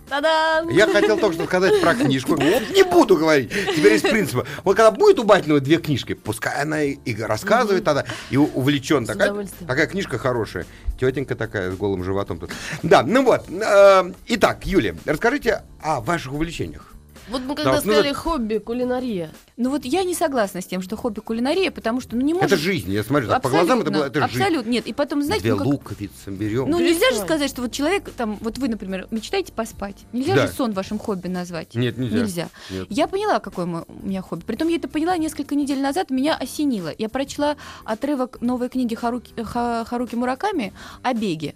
Та-дам! 0.10 0.70
Я 0.70 0.88
хотел 0.88 1.18
только 1.18 1.36
что 1.36 1.46
сказать 1.46 1.80
про 1.82 1.94
книжку. 1.94 2.36
Не 2.36 2.84
буду 2.84 3.16
говорить. 3.16 3.52
Теперь 3.52 3.94
из 3.94 4.02
принципа. 4.02 4.46
Вот 4.64 4.76
когда 4.76 4.92
будет 4.92 5.20
у 5.20 5.24
Батиного 5.24 5.60
две 5.60 5.78
книжки, 5.78 6.14
пускай 6.14 6.62
она 6.62 6.84
и, 6.84 7.22
рассказывает 7.22 7.84
тогда, 7.84 8.06
и 8.30 8.38
увлечен. 8.38 9.06
Такая, 9.06 9.48
такая 9.68 9.88
книжка 9.88 10.18
хорошая. 10.18 10.66
Тетенька 11.00 11.36
такая 11.36 11.72
с 11.72 11.76
голым 11.76 12.04
животом. 12.04 12.40
тут. 12.40 12.52
Да, 12.84 13.04
ну 13.04 13.24
вот. 13.24 13.46
э, 13.50 14.14
итак, 14.28 14.66
Юля, 14.66 14.96
расскажите 15.06 15.64
о 15.82 16.02
ваших 16.02 16.34
увлечениях. 16.34 16.94
Вот 17.30 17.42
мы 17.42 17.50
Да, 17.50 17.56
когда 17.56 17.72
ну, 17.76 17.82
сказали 17.82 18.08
вот- 18.10 18.18
хобби, 18.18 18.58
кулинария. 18.58 19.30
Ну 19.58 19.70
вот 19.70 19.86
я 19.86 20.04
не 20.04 20.14
согласна 20.16 20.62
с 20.62 20.66
тем, 20.66 20.82
что 20.82 20.96
хобби 20.98 21.20
кулинария, 21.20 21.70
потому 21.72 22.02
что 22.02 22.16
ну 22.16 22.22
не 22.22 22.34
может... 22.34 22.52
Это 22.52 22.58
жизнь. 22.62 22.92
Я 22.92 23.04
смотрю, 23.04 23.30
по 23.40 23.50
глазам 23.50 23.82
это 23.82 23.92
было, 23.92 24.06
это 24.06 24.28
жизнь. 24.28 24.42
Абсолютно, 24.42 24.70
нет. 24.70 24.88
И 24.88 24.94
потом, 24.94 25.22
знаете, 25.22 25.44
Две 25.44 25.52
ну, 25.54 25.58
как- 25.60 25.68
луковицы 25.68 26.30
берем. 26.32 26.70
Ну, 26.70 26.80
нельзя 26.80 27.12
же 27.12 27.18
сказать, 27.18 27.50
что 27.50 27.62
вот 27.62 27.72
человек, 27.72 28.10
там, 28.12 28.38
вот 28.42 28.58
вы, 28.58 28.68
например, 28.70 29.08
мечтаете 29.12 29.52
поспать. 29.54 29.96
Нельзя 30.14 30.36
Да. 30.36 30.48
же 30.48 30.54
сон 30.54 30.72
вашим 30.74 30.98
хобби 31.00 31.28
назвать. 31.28 31.76
Нет, 31.76 31.98
нельзя. 31.98 32.18
Нельзя. 32.18 32.50
Нет. 32.70 32.88
Я 32.90 33.08
поняла, 33.08 33.40
какое 33.40 33.66
у 33.66 33.86
меня 34.08 34.22
хобби. 34.22 34.44
Притом 34.44 34.68
я 34.70 34.78
это 34.78 34.88
поняла 34.88 35.18
несколько 35.18 35.56
недель 35.56 35.82
назад, 35.82 36.10
меня 36.10 36.36
осенило. 36.36 36.92
Я 36.98 37.10
прочла 37.10 37.56
отрывок 37.84 38.42
новой 38.42 38.70
книги 38.70 38.96
Харуки, 38.96 39.34
Ха- 39.44 39.86
Харуки 39.86 40.16
Мураками 40.16 40.74
о 41.04 41.14
беге. 41.14 41.56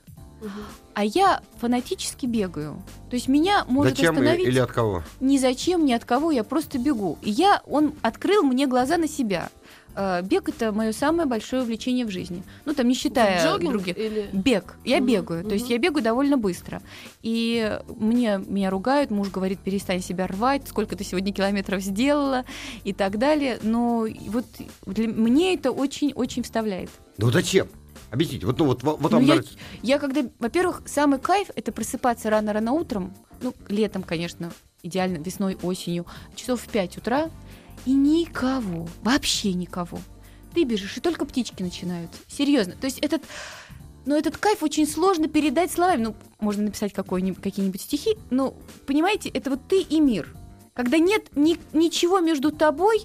А 0.96 1.04
я 1.04 1.42
фанатически 1.60 2.26
бегаю. 2.28 2.82
То 3.10 3.16
есть 3.16 3.28
меня 3.28 3.66
может 3.68 3.98
Зачем 3.98 4.14
и- 4.16 4.18
остановить 4.20 4.48
или 4.48 4.60
от 4.60 4.72
кого? 4.72 5.04
ни 5.20 5.38
зачем, 5.38 5.86
ни 5.86 5.94
от 5.94 6.06
кого, 6.06 6.32
я 6.32 6.44
просто 6.44 6.78
бегу. 6.78 7.18
И 7.22 7.32
я, 7.32 7.62
он 7.66 7.94
открыл 8.02 8.44
мне 8.44 8.68
глаза 8.68 8.98
на 8.98 9.08
себя. 9.08 9.50
Э, 9.96 10.22
Бег 10.24 10.50
это 10.50 10.72
мое 10.72 10.92
самое 10.92 11.28
большое 11.28 11.62
увлечение 11.64 12.06
в 12.06 12.10
жизни. 12.10 12.44
Ну, 12.66 12.74
там, 12.74 12.88
не 12.88 12.96
считая 12.96 13.44
Джогинг 13.44 13.72
других. 13.72 13.98
или... 13.98 14.30
Бег. 14.34 14.76
Я 14.86 14.98
Мгм, 14.98 15.06
бегаю. 15.08 15.44
То 15.46 15.54
есть 15.54 15.70
я 15.70 15.78
бегаю 15.78 16.04
довольно 16.04 16.38
быстро. 16.38 16.82
И 17.22 17.80
мне 17.98 18.40
меня 18.48 18.70
ругают, 18.72 19.12
муж 19.12 19.30
говорит, 19.30 19.60
перестань 19.60 20.02
себя 20.02 20.26
рвать, 20.28 20.68
сколько 20.68 20.96
ты 20.96 21.04
сегодня 21.04 21.32
километров 21.34 21.82
сделала 21.82 22.44
и 22.84 22.94
так 22.94 23.18
далее. 23.20 23.60
Но 23.62 24.08
вот 24.30 24.46
для 24.88 25.08
мне 25.08 25.54
это 25.56 25.72
очень-очень 25.72 26.42
вставляет. 26.44 26.90
Ну 27.20 27.30
зачем? 27.32 27.68
Объясните. 28.13 28.46
Вот, 28.46 28.60
ну, 28.60 28.65
вот, 28.65 28.84
вот 28.84 29.01
Ну, 29.01 29.10
вам 29.10 29.22
я, 29.22 29.27
нравится. 29.34 29.55
я 29.82 29.98
когда, 29.98 30.22
во-первых, 30.38 30.84
самый 30.86 31.17
кайф 31.17 31.50
это 31.55 31.72
просыпаться 31.72 32.29
рано-рано 32.29 32.72
утром, 32.74 33.12
ну, 33.41 33.55
летом, 33.70 34.03
конечно, 34.03 34.51
идеально, 34.84 35.17
весной, 35.17 35.58
осенью, 35.63 36.05
часов 36.36 36.62
в 36.62 36.67
5 36.67 36.98
утра, 37.00 37.32
и 37.88 37.91
никого, 37.91 38.88
вообще 39.01 39.53
никого. 39.53 39.98
Ты 40.53 40.63
бежишь, 40.63 40.96
и 40.98 41.00
только 41.01 41.25
птички 41.25 41.63
начинаются. 41.63 42.20
Серьезно. 42.27 42.75
То 42.79 42.86
есть 42.86 43.00
этот, 43.00 43.24
но 44.05 44.15
этот 44.15 44.38
кайф 44.38 44.62
очень 44.62 44.86
сложно 44.88 45.27
передать 45.27 45.72
словами. 45.72 46.03
Ну, 46.03 46.15
можно 46.39 46.65
написать 46.65 46.93
какой-нибудь, 46.93 47.41
какие-нибудь 47.41 47.82
стихи, 47.82 48.15
но, 48.29 48.53
понимаете, 48.86 49.29
это 49.29 49.50
вот 49.50 49.67
ты 49.67 49.82
и 49.82 50.00
мир. 50.00 50.32
Когда 50.75 51.00
нет 51.00 51.36
ни- 51.36 51.58
ничего 51.75 52.20
между 52.20 52.51
тобой, 52.51 53.01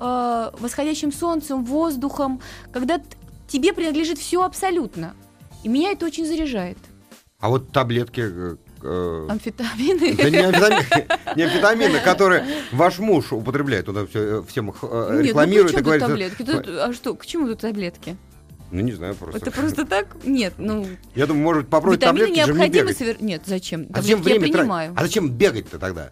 э, 0.00 0.50
восходящим 0.58 1.12
солнцем, 1.12 1.62
воздухом, 1.62 2.40
когда 2.72 3.02
тебе 3.48 3.72
принадлежит 3.72 4.18
все 4.18 4.42
абсолютно. 4.42 5.14
И 5.64 5.68
меня 5.68 5.92
это 5.92 6.06
очень 6.06 6.26
заряжает. 6.26 6.78
А 7.38 7.48
вот 7.48 7.70
таблетки... 7.70 8.20
э, 8.24 8.56
э, 8.82 9.26
Амфетамины. 9.28 10.14
Да 10.16 10.30
не 10.30 10.38
амфетамины, 10.38 11.06
не 11.36 11.42
амфетамины, 11.42 11.98
которые 12.00 12.46
ваш 12.72 12.98
муж 12.98 13.32
употребляет, 13.32 13.88
он 13.88 14.06
все, 14.08 14.42
всем 14.48 14.70
их 14.70 14.76
э, 14.82 14.86
Нет, 14.86 15.10
ну 15.10 15.20
рекламирует 15.20 15.78
и 15.78 15.82
говорит... 15.82 16.02
таблетки? 16.06 16.42
Тут- 16.44 16.68
а 16.68 16.92
что, 16.92 17.14
к 17.14 17.26
чему 17.26 17.46
тут 17.46 17.60
таблетки? 17.60 18.16
Ну, 18.72 18.80
не 18.80 18.92
знаю, 18.92 19.14
просто. 19.14 19.38
Это 19.38 19.50
просто 19.52 19.84
так? 19.84 20.16
Нет, 20.24 20.54
ну, 20.58 20.86
Я 21.14 21.26
думаю, 21.26 21.44
может, 21.44 21.68
попробовать 21.68 22.00
витамины 22.00 22.26
таблетки, 22.26 22.40
не 22.40 22.46
необходимы 22.46 22.84
бегать. 22.86 22.98
совер... 22.98 23.16
Нет, 23.22 23.42
зачем? 23.46 23.86
А 23.92 24.02
зачем 24.02 24.18
Таблетки 24.18 24.28
я 24.34 24.40
время 24.40 24.52
принимаю. 24.58 24.92
тратить? 24.92 24.98
А 25.00 25.06
зачем 25.06 25.30
бегать-то 25.30 25.78
тогда? 25.78 26.10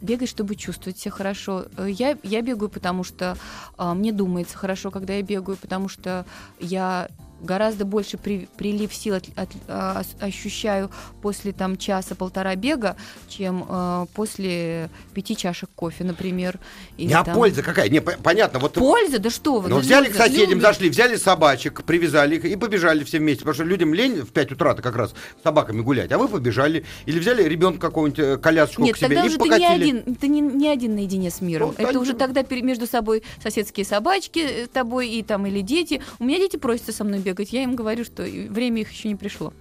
Бегать, 0.00 0.28
чтобы 0.28 0.54
чувствовать 0.54 0.98
себя 0.98 1.10
хорошо. 1.10 1.66
Э, 1.76 1.88
Я, 1.90 2.16
я 2.22 2.42
бегаю, 2.42 2.68
потому 2.68 3.02
что 3.04 3.36
а, 3.76 3.94
мне 3.94 4.12
думается 4.12 4.56
хорошо, 4.56 4.90
когда 4.90 5.14
я 5.14 5.22
бегаю, 5.22 5.56
потому 5.56 5.88
что 5.88 6.24
я 6.60 7.08
гораздо 7.40 7.84
больше 7.84 8.18
при- 8.18 8.48
прилив 8.56 8.94
сил 8.94 9.14
от- 9.14 9.28
от- 9.36 9.48
а, 9.68 10.02
ощущаю 10.20 10.90
после 11.22 11.52
там 11.52 11.76
часа-полтора 11.76 12.54
бега, 12.56 12.96
чем 13.28 13.64
э, 13.68 14.06
после 14.14 14.90
пяти 15.14 15.36
чашек 15.36 15.70
кофе, 15.74 16.04
например. 16.04 16.58
Или 16.96 17.08
Не, 17.08 17.14
а 17.14 17.24
там- 17.24 17.34
польза 17.34 17.62
какая? 17.62 17.88
Не, 17.88 18.00
по- 18.00 18.16
понятно, 18.22 18.58
вот... 18.58 18.74
Польза? 18.74 19.18
Да 19.18 19.30
что 19.30 19.60
вы? 19.60 19.68
Ну, 19.68 19.76
да 19.76 19.80
взяли 19.82 20.06
люди 20.06 20.14
к 20.14 20.20
соседям, 20.20 20.48
любят. 20.50 20.62
зашли, 20.62 20.90
взяли 20.90 21.16
собачек, 21.16 21.84
привязали 21.84 22.36
их 22.36 22.44
и 22.44 22.56
побежали 22.56 23.04
все 23.04 23.18
вместе. 23.18 23.40
Потому 23.40 23.54
что 23.54 23.64
людям 23.64 23.94
лень 23.94 24.20
в 24.22 24.32
5 24.32 24.52
утра 24.52 24.74
как 24.74 24.96
раз 24.96 25.10
с 25.38 25.42
собаками 25.42 25.80
гулять, 25.80 26.10
а 26.12 26.18
вы 26.18 26.28
побежали. 26.28 26.84
Или 27.06 27.18
взяли 27.18 27.42
ребенка 27.44 27.80
какого-нибудь, 27.88 28.18
э, 28.18 28.36
колясочку 28.38 28.82
Нет, 28.82 28.94
к 28.94 28.98
себе 28.98 29.08
тогда 29.08 29.22
и 29.24 29.26
уже 29.28 29.38
ты 29.38 29.44
не 29.44 29.50
покатили. 29.50 29.82
один, 29.90 30.14
ты 30.16 30.28
не, 30.28 30.40
не 30.40 30.68
один 30.68 30.94
наедине 30.96 31.30
с 31.30 31.40
миром. 31.40 31.74
Ну, 31.78 31.84
Это 31.84 31.92
да, 31.94 32.00
уже 32.00 32.14
тогда 32.14 32.42
между 32.62 32.86
собой 32.86 33.22
соседские 33.42 33.84
собачки 33.86 34.38
э, 34.40 34.66
тобой 34.66 35.08
и 35.08 35.22
там 35.22 35.46
или 35.46 35.60
дети. 35.60 36.02
У 36.18 36.24
меня 36.24 36.38
дети 36.38 36.56
просятся 36.56 36.92
со 36.92 37.04
мной 37.04 37.20
бегать, 37.28 37.52
я 37.52 37.62
им 37.62 37.76
говорю, 37.76 38.04
что 38.04 38.22
время 38.22 38.80
их 38.82 38.90
еще 38.90 39.08
не 39.08 39.16
пришло. 39.16 39.52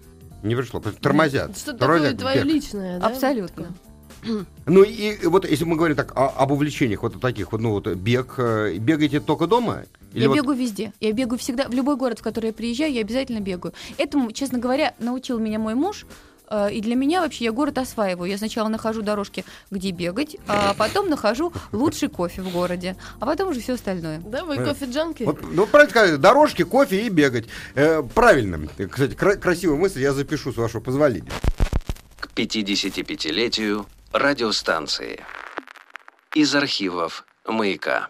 Не 0.44 0.56
пришло, 0.56 0.80
потому 0.80 0.94
что 0.94 1.02
тормозят. 1.04 1.58
Что 1.58 1.74
Тормозят 1.74 2.18
такое 2.18 2.34
твое 2.34 2.44
бег. 2.44 2.54
личное, 2.54 3.00
да? 3.00 3.08
Абсолютно. 3.08 3.68
Ну 4.66 4.84
и 4.84 5.26
вот 5.28 5.50
если 5.50 5.64
мы 5.66 5.76
говорим 5.76 5.96
так 5.96 6.12
о- 6.18 6.30
об 6.30 6.52
увлечениях 6.52 7.04
вот 7.04 7.20
таких 7.22 7.52
вот, 7.52 7.62
ну 7.62 7.72
вот 7.72 7.88
бег, 7.88 8.36
э, 8.38 8.76
бегаете 8.78 9.20
только 9.20 9.48
дома? 9.48 9.84
Или 10.14 10.24
я 10.24 10.30
вот- 10.30 10.36
бегаю 10.38 10.58
везде. 10.58 10.92
Я 11.00 11.12
бегаю 11.12 11.38
всегда. 11.40 11.68
В 11.68 11.74
любой 11.74 11.96
город, 11.98 12.20
в 12.20 12.24
который 12.24 12.48
я 12.48 12.54
приезжаю, 12.54 12.92
я 12.94 13.02
обязательно 13.02 13.40
бегаю. 13.40 13.74
Этому, 13.98 14.32
честно 14.32 14.58
говоря, 14.60 14.94
научил 15.00 15.40
меня 15.40 15.60
мой 15.60 15.76
муж. 15.76 16.06
Э, 16.50 16.70
И 16.72 16.82
для 16.82 16.96
меня 16.96 17.22
вообще 17.22 17.46
я 17.46 17.52
город 17.52 17.78
осваиваю. 17.78 18.30
Я 18.30 18.38
сначала 18.38 18.68
нахожу 18.70 19.02
дорожки, 19.02 19.44
где 19.72 19.92
бегать, 19.92 20.38
а 20.48 20.74
потом 20.74 21.10
нахожу 21.10 21.52
лучший 21.72 22.10
кофе 22.10 22.42
в 22.42 22.52
городе, 22.52 22.96
а 23.20 23.26
потом 23.26 23.50
уже 23.50 23.60
все 23.60 23.74
остальное. 23.74 24.20
Да, 24.20 24.44
вы 24.46 24.56
Э, 24.56 24.66
кофе-джанки? 24.66 25.24
Вот, 25.24 25.40
ну, 25.52 25.66
правильно 25.68 26.18
дорожки, 26.18 26.64
кофе 26.64 27.06
и 27.06 27.10
бегать. 27.10 27.48
Э, 27.76 28.02
правильно. 28.04 28.68
Кстати, 28.90 29.14
кра- 29.16 29.36
красивая 29.36 29.78
мысль, 29.78 30.02
я 30.02 30.14
запишу, 30.14 30.52
с 30.54 30.58
вашего 30.58 30.82
позволения. 30.82 31.32
К 32.20 32.28
55-летию 32.36 33.86
радиостанции. 34.14 35.20
Из 36.36 36.54
архивов 36.56 37.26
«Маяка». 37.48 38.08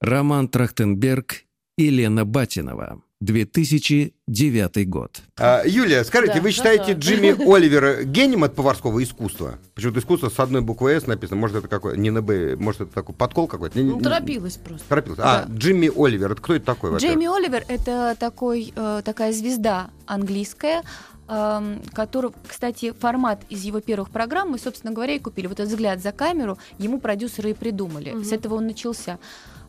Роман 0.00 0.48
Трахтенберг 0.48 1.44
и 1.78 1.88
Лена 1.90 2.24
Батинова. 2.24 3.00
2009 3.24 4.88
год. 4.88 5.20
А, 5.38 5.62
Юлия, 5.64 6.04
скажите, 6.04 6.34
Да, 6.34 6.40
вы 6.40 6.50
считаете 6.50 6.92
ага. 6.92 7.00
Джимми 7.00 7.28
Оливера 7.54 8.02
гением 8.04 8.44
от 8.44 8.54
поварского 8.54 9.02
искусства? 9.02 9.58
Почему-то 9.74 10.00
искусство 10.00 10.28
с 10.28 10.38
одной 10.38 10.60
буквой 10.60 10.94
«С» 11.00 11.06
написано. 11.06 11.40
Может, 11.40 11.56
это 11.58 11.68
какой 11.68 11.96
не 11.98 12.10
на 12.10 12.22
«Б», 12.22 12.56
может, 12.56 12.82
это 12.82 12.92
такой 12.92 13.14
подкол 13.14 13.46
какой-то? 13.46 13.78
Не- 13.78 13.84
не- 13.84 13.90
Ну, 13.92 14.00
торопилась 14.00 14.56
просто. 14.56 14.86
Торопился. 14.88 15.22
А, 15.24 15.46
Джимми 15.48 15.90
Оливер, 15.94 16.32
это 16.32 16.42
кто 16.42 16.54
это 16.54 16.64
такой? 16.66 16.96
Джейми 16.98 17.26
Оливер 17.26 17.64
это 17.68 18.16
такой, 18.18 18.72
э, 18.74 19.02
такая 19.04 19.32
звезда 19.32 19.90
английская, 20.06 20.82
эм, 21.28 21.80
который, 21.94 22.32
кстати, 22.46 22.92
формат 22.92 23.42
из 23.48 23.62
его 23.62 23.80
первых 23.80 24.10
программ 24.10 24.50
мы, 24.50 24.58
собственно 24.58 24.92
говоря, 24.92 25.14
и 25.14 25.18
купили. 25.18 25.46
Вот 25.46 25.60
этот 25.60 25.72
взгляд 25.72 26.02
за 26.02 26.12
камеру 26.12 26.58
ему 26.78 26.98
продюсеры 27.00 27.50
и 27.50 27.54
придумали. 27.54 28.10
Мгм. 28.10 28.24
С 28.24 28.32
этого 28.32 28.56
он 28.56 28.66
начался. 28.66 29.18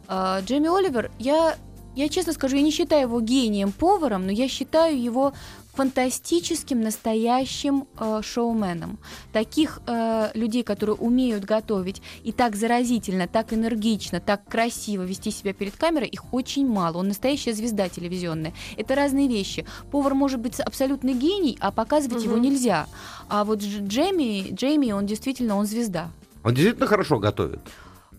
Э, 0.08 0.40
Джейми 0.44 0.68
Оливер, 0.76 1.12
я, 1.20 1.56
я 1.96 2.10
честно 2.10 2.34
скажу, 2.34 2.56
я 2.56 2.62
не 2.62 2.72
считаю 2.72 3.04
его 3.04 3.20
гением-поваром, 3.22 4.26
но 4.26 4.32
я 4.32 4.48
считаю 4.48 5.02
его 5.02 5.34
фантастическим 5.76 6.82
настоящим 6.82 7.88
э, 8.00 8.22
шоуменом. 8.24 9.00
Таких 9.32 9.82
э, 9.88 10.30
людей, 10.36 10.64
которые 10.64 10.96
умеют 10.96 11.46
готовить 11.46 12.02
и 12.24 12.32
так 12.32 12.56
заразительно, 12.56 13.28
так 13.28 13.54
энергично, 13.54 14.20
так 14.20 14.46
красиво 14.48 15.02
вести 15.04 15.32
себя 15.32 15.52
перед 15.54 15.76
камерой, 15.76 16.08
их 16.10 16.32
очень 16.34 16.68
мало. 16.68 16.98
Он 17.00 17.08
настоящая 17.08 17.54
звезда 17.54 17.90
телевизионная. 17.90 18.54
Это 18.78 18.96
разные 18.96 19.28
вещи. 19.28 19.66
Повар 19.92 20.14
может 20.14 20.40
быть 20.40 20.60
абсолютный 20.60 21.14
гений, 21.14 21.58
а 21.60 21.72
показывать 21.72 22.24
его 22.24 22.36
Мгм. 22.36 22.44
нельзя. 22.44 22.88
А 23.30 23.44
вот 23.44 23.60
Дж- 23.60 23.88
Джейми, 23.88 24.54
Джейми, 24.54 24.92
он 24.92 25.06
действительно, 25.08 25.58
он 25.58 25.66
звезда. 25.66 26.10
Он 26.44 26.54
действительно 26.54 26.88
хорошо 26.88 27.20
готовит. 27.20 27.60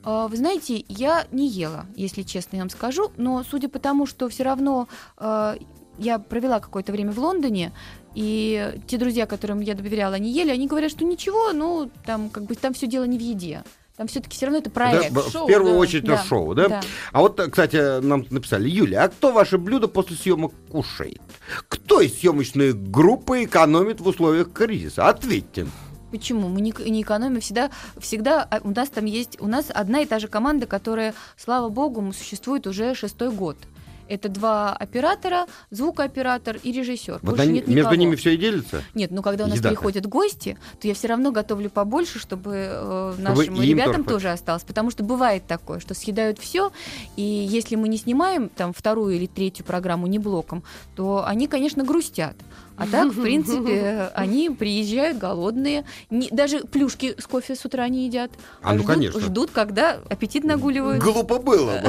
А, 0.05 0.29
Вы 0.29 0.37
знаете, 0.37 0.85
я 0.89 1.27
не 1.33 1.49
ела, 1.49 1.87
если 1.97 2.23
честно 2.23 2.57
я 2.57 2.63
вам 2.63 2.71
скажу, 2.71 3.11
но 3.17 3.43
судя 3.49 3.69
по 3.69 3.79
тому, 3.79 4.07
что 4.07 4.29
все 4.29 4.43
равно 4.45 4.89
а, 5.17 5.57
я 5.99 6.19
провела 6.19 6.61
какое-то 6.61 6.93
время 6.93 7.13
в 7.13 7.19
Лондоне, 7.19 7.73
и 8.15 8.81
те 8.87 8.97
друзья, 8.97 9.27
которым 9.27 9.61
я 9.61 9.75
доверяла, 9.75 10.17
они 10.17 10.31
ели, 10.31 10.51
они 10.51 10.69
говорят, 10.69 10.91
что 10.91 11.05
ничего, 11.05 11.53
ну, 11.53 11.91
там 12.05 12.31
как 12.31 12.45
бы 12.45 12.55
там 12.55 12.75
все 12.75 12.87
дело 12.87 13.05
не 13.05 13.19
в 13.19 13.21
еде. 13.21 13.65
Там 13.97 14.09
все-таки 14.09 14.37
все 14.37 14.47
равно 14.47 14.59
это 14.59 14.71
проект. 14.71 15.13
Да, 15.13 15.21
в 15.21 15.31
шоу, 15.31 15.47
первую 15.47 15.75
да. 15.75 15.79
очередь 15.79 16.03
это 16.05 16.17
Да, 16.17 16.25
шоу, 16.25 16.55
да? 16.55 16.69
да. 16.69 16.81
А 17.13 17.21
вот, 17.21 17.41
кстати, 17.41 18.01
нам 18.01 18.27
написали, 18.29 18.69
Юля, 18.69 19.05
а 19.05 19.09
кто 19.09 19.31
ваше 19.31 19.57
блюдо 19.57 19.87
после 19.87 20.17
съемок 20.17 20.53
кушает? 20.69 21.23
Кто 21.69 22.01
из 22.01 22.19
съемочной 22.19 22.73
группы 22.73 23.45
экономит 23.45 24.01
в 24.01 24.09
условиях 24.09 24.53
кризиса? 24.53 25.09
Ответьте. 25.09 25.69
Почему? 26.15 26.49
Мы 26.49 26.61
не, 26.61 26.73
не 26.87 27.03
экономим 27.03 27.41
всегда, 27.41 27.71
всегда 27.99 28.47
а, 28.49 28.61
у 28.63 28.71
нас 28.71 28.89
там 28.89 29.05
есть, 29.05 29.37
у 29.41 29.49
нас 29.49 29.67
одна 29.75 29.99
и 30.03 30.07
та 30.07 30.21
же 30.21 30.29
команда, 30.29 30.65
которая, 30.65 31.13
слава 31.37 31.71
богу, 31.71 32.13
существует 32.13 32.69
уже 32.69 32.95
шестой 32.95 33.33
год. 33.33 33.57
Это 34.07 34.29
два 34.29 34.75
оператора, 34.75 35.47
звукооператор 35.71 36.59
и 36.63 36.71
режиссер. 36.71 37.19
Вот 37.23 37.41
они- 37.41 37.55
нет 37.55 37.67
между 37.67 37.95
ними 37.95 38.15
все 38.15 38.35
и 38.35 38.37
делится? 38.37 38.85
Нет, 38.95 39.11
ну 39.11 39.23
когда 39.23 39.45
у 39.45 39.49
нас 39.49 39.59
Еда-то. 39.59 39.75
приходят 39.75 40.07
гости, 40.07 40.57
то 40.81 40.87
я 40.87 40.95
все 40.95 41.09
равно 41.09 41.33
готовлю 41.33 41.69
побольше, 41.69 42.21
чтобы 42.21 42.53
э, 42.55 43.15
нашим 43.19 43.55
им 43.57 43.63
ребятам 43.63 44.05
тоже 44.05 44.31
осталось. 44.31 44.63
Потому 44.63 44.93
что 44.93 45.03
бывает 45.03 45.47
такое, 45.49 45.81
что 45.81 45.95
съедают 45.95 46.39
все, 46.39 46.71
и 47.17 47.23
если 47.23 47.75
мы 47.75 47.89
не 47.89 47.97
снимаем 47.97 48.51
там 48.51 48.73
вторую 48.73 49.17
или 49.17 49.27
третью 49.27 49.65
программу 49.65 50.07
не 50.07 50.21
блоком, 50.21 50.63
то 50.95 51.25
они, 51.27 51.49
конечно, 51.49 51.83
грустят. 51.83 52.37
А 52.77 52.87
так, 52.87 53.13
в 53.13 53.23
принципе, 53.23 54.11
они 54.15 54.51
приезжают 54.51 55.19
голодные. 55.19 55.85
Не- 56.11 56.29
даже 56.31 56.61
плюшки 56.61 57.15
с 57.19 57.27
кофе 57.27 57.55
с 57.55 57.65
утра 57.65 57.89
не 57.89 58.07
едят. 58.07 58.33
А, 58.63 58.73
ну, 58.73 58.79
ждут, 58.79 58.87
конечно. 58.95 59.21
Ждут, 59.21 59.51
когда 59.51 59.99
аппетит 60.09 60.45
нагуливают. 60.45 61.03
Глупо 61.03 61.39
было 61.39 61.83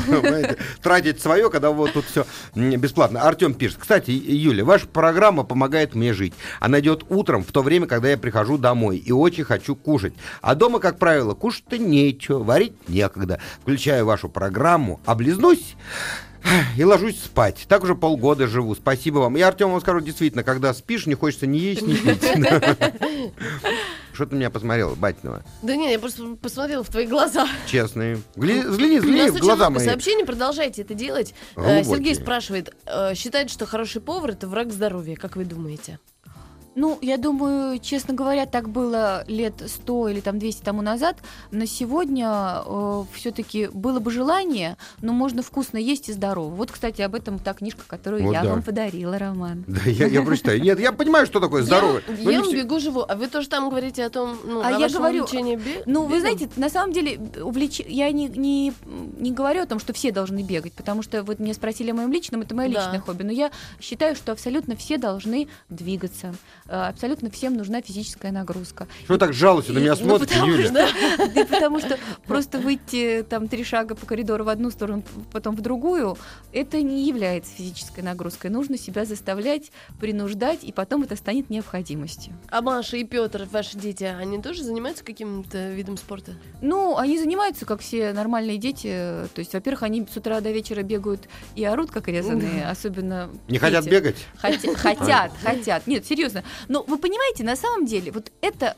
тратить 0.81 1.21
свое, 1.21 1.49
когда 1.49 1.71
вот 1.71 1.93
тут 1.93 2.05
все 2.05 2.25
бесплатно. 2.55 3.21
Артем 3.21 3.53
пишет. 3.53 3.77
Кстати, 3.79 4.11
Юля, 4.11 4.63
ваша 4.63 4.87
программа 4.87 5.43
помогает 5.43 5.95
мне 5.95 6.13
жить. 6.13 6.33
Она 6.59 6.79
идет 6.79 7.03
утром, 7.09 7.43
в 7.43 7.51
то 7.51 7.63
время, 7.63 7.87
когда 7.87 8.09
я 8.09 8.17
прихожу 8.17 8.57
домой 8.57 8.97
и 8.97 9.11
очень 9.11 9.43
хочу 9.43 9.75
кушать. 9.75 10.13
А 10.41 10.55
дома, 10.55 10.79
как 10.79 10.99
правило, 10.99 11.33
кушать-то 11.33 11.77
нечего, 11.77 12.43
варить 12.43 12.73
некогда. 12.87 13.39
Включаю 13.61 14.05
вашу 14.05 14.29
программу, 14.29 14.99
облизнусь 15.05 15.75
и 16.77 16.83
ложусь 16.83 17.19
спать. 17.19 17.65
Так 17.67 17.83
уже 17.83 17.95
полгода 17.95 18.47
живу. 18.47 18.75
Спасибо 18.75 19.19
вам. 19.19 19.37
И 19.37 19.41
Артем 19.41 19.71
вам 19.71 19.81
скажу, 19.81 19.99
действительно, 20.01 20.43
когда 20.43 20.73
спишь, 20.73 21.05
не 21.05 21.15
хочется 21.15 21.47
ни 21.47 21.57
есть, 21.57 21.81
ни 21.81 21.93
пить. 21.95 23.33
Что 24.13 24.25
ты 24.25 24.35
меня 24.35 24.49
посмотрела, 24.49 24.95
Батинова? 24.95 25.43
Да 25.61 25.75
не, 25.75 25.91
я 25.91 25.99
просто 25.99 26.23
посмотрела 26.41 26.83
в 26.83 26.89
твои 26.89 27.05
глаза. 27.05 27.47
Честные. 27.67 28.21
Гли- 28.35 28.65
Взгляни, 28.65 28.99
взгляни 28.99 29.29
в 29.29 29.39
глаза 29.39 29.69
мои. 29.69 29.85
сообщений, 29.85 30.25
продолжайте 30.25 30.83
это 30.83 30.93
делать. 30.93 31.33
Э, 31.57 31.61
Глубокие. 31.81 31.83
Сергей 31.83 32.15
спрашивает, 32.15 32.73
э, 32.85 33.13
считает, 33.15 33.49
что 33.49 33.65
хороший 33.65 34.01
повар 34.01 34.31
это 34.31 34.47
враг 34.47 34.71
здоровья, 34.71 35.15
как 35.17 35.35
вы 35.35 35.43
думаете? 35.43 35.99
Ну, 36.75 36.97
я 37.01 37.17
думаю, 37.17 37.79
честно 37.79 38.13
говоря, 38.13 38.45
так 38.45 38.67
было 38.69 39.23
лет 39.27 39.53
100 39.65 40.09
или 40.09 40.19
там 40.19 40.39
200 40.39 40.61
тому 40.63 40.81
назад. 40.81 41.17
На 41.51 41.65
сегодня 41.67 42.61
все-таки 43.13 43.69
было 43.73 43.99
бы 44.01 44.11
желание, 44.11 44.75
но 45.01 45.13
можно 45.13 45.41
вкусно 45.41 45.77
есть 45.77 46.09
и 46.09 46.13
здорово. 46.13 46.49
Вот, 46.49 46.71
кстати, 46.71 47.01
об 47.01 47.15
этом 47.15 47.39
та 47.39 47.53
книжка, 47.53 47.83
которую 47.87 48.23
Вот 48.23 48.33
я 48.33 48.43
да. 48.43 48.49
вам 48.49 48.61
подарила, 48.61 49.17
Роман. 49.17 49.63
Да, 49.67 49.81
я, 49.85 50.07
я 50.07 50.21
прочитаю. 50.21 50.61
Нет, 50.61 50.79
я 50.79 50.91
понимаю, 50.91 51.25
что 51.25 51.39
такое 51.39 51.63
здоровый. 51.63 52.03
Я, 52.19 52.31
ем, 52.31 52.43
все- 52.43 52.57
бегу, 52.63 52.79
живу. 52.79 53.05
А 53.07 53.15
вы 53.15 53.27
тоже 53.27 53.47
там 53.47 53.69
говорите 53.69 54.03
о 54.03 54.09
том, 54.09 54.37
ну, 54.45 54.61
А 54.63 54.71
я 54.71 54.89
говорю, 54.89 55.25
Ну, 55.85 56.05
вы 56.05 56.19
знаете, 56.19 56.49
на 56.57 56.69
самом 56.69 56.91
деле, 56.91 57.19
увлеч... 57.41 57.79
я 57.87 58.11
не, 58.11 58.27
не, 58.27 58.73
не 59.17 59.31
говорю 59.31 59.61
о 59.61 59.65
том, 59.65 59.79
что 59.79 59.93
все 59.93 60.11
должны 60.11 60.43
бегать, 60.43 60.73
потому 60.73 61.03
что 61.03 61.23
вот 61.23 61.39
меня 61.39 61.53
спросили 61.53 61.91
о 61.91 61.93
моем 61.93 62.11
личном, 62.11 62.41
это 62.41 62.53
мое 62.53 62.67
Да. 62.69 62.81
личное 62.81 62.99
хобби, 62.99 63.23
но 63.23 63.31
я 63.31 63.51
считаю, 63.79 64.15
что 64.17 64.33
абсолютно 64.33 64.75
все 64.75 64.97
должны 64.97 65.47
двигаться. 65.69 66.35
Э, 66.67 66.71
абсолютно 66.87 67.29
всем 67.29 67.53
нужна 67.55 67.81
физическая 67.81 68.31
нагрузка. 68.31 68.87
Что 69.03 69.13
вы 69.13 69.19
так 69.19 69.33
жалуетесь 69.33 69.69
на 69.73 69.79
И- 69.79 69.81
меня 69.81 69.91
ну, 69.91 69.97
смотрите, 69.97 70.33
потому 70.35 70.51
Юля? 70.53 70.67
что- 70.87 71.27
да, 71.35 71.45
потому 71.45 71.79
что 71.79 71.97
просто 72.27 72.59
выйти 72.59 73.25
там 73.29 73.47
три 73.47 73.63
шага 73.63 73.95
по 73.95 74.05
коридору 74.05 74.43
в 74.45 74.49
одну 74.49 74.71
сторону, 74.71 75.03
потом 75.31 75.55
в 75.55 75.61
другую, 75.61 76.17
это 76.53 76.81
не 76.81 77.07
является 77.07 77.51
физической 77.53 78.01
нагрузкой. 78.01 78.49
Нужно 78.51 78.77
себя 78.77 79.05
заставлять, 79.05 79.71
принуждать, 79.99 80.63
и 80.63 80.71
потом 80.71 81.03
это 81.03 81.15
станет 81.15 81.49
необходимостью. 81.49 82.33
А 82.49 82.61
Маша 82.61 82.97
и 82.97 83.03
Петр, 83.03 83.47
ваши 83.51 83.77
дети, 83.77 84.03
они 84.03 84.41
тоже 84.41 84.63
занимаются 84.63 85.03
каким-то 85.03 85.71
видом 85.71 85.97
спорта? 85.97 86.33
Ну, 86.61 86.97
они 86.97 87.17
занимаются, 87.19 87.65
как 87.65 87.81
все 87.81 88.13
нормальные 88.13 88.57
дети. 88.57 88.87
То 89.33 89.39
есть, 89.39 89.53
во-первых, 89.53 89.83
они 89.83 90.05
с 90.11 90.17
утра 90.17 90.41
до 90.41 90.51
вечера 90.51 90.81
бегают 90.83 91.27
и 91.55 91.63
орут, 91.63 91.91
как 91.91 92.07
резаные, 92.07 92.65
особенно 92.67 93.29
Не 93.47 93.57
хотят 93.59 93.83
дети. 93.83 93.93
бегать? 93.93 94.15
Хотя- 94.37 94.75
хотят, 94.75 95.31
хотят. 95.43 95.87
Нет, 95.87 96.05
серьезно. 96.05 96.43
Но 96.67 96.83
вы 96.83 96.97
понимаете, 96.97 97.43
на 97.43 97.55
самом 97.55 97.85
деле, 97.85 98.11
вот 98.11 98.31
это 98.41 98.75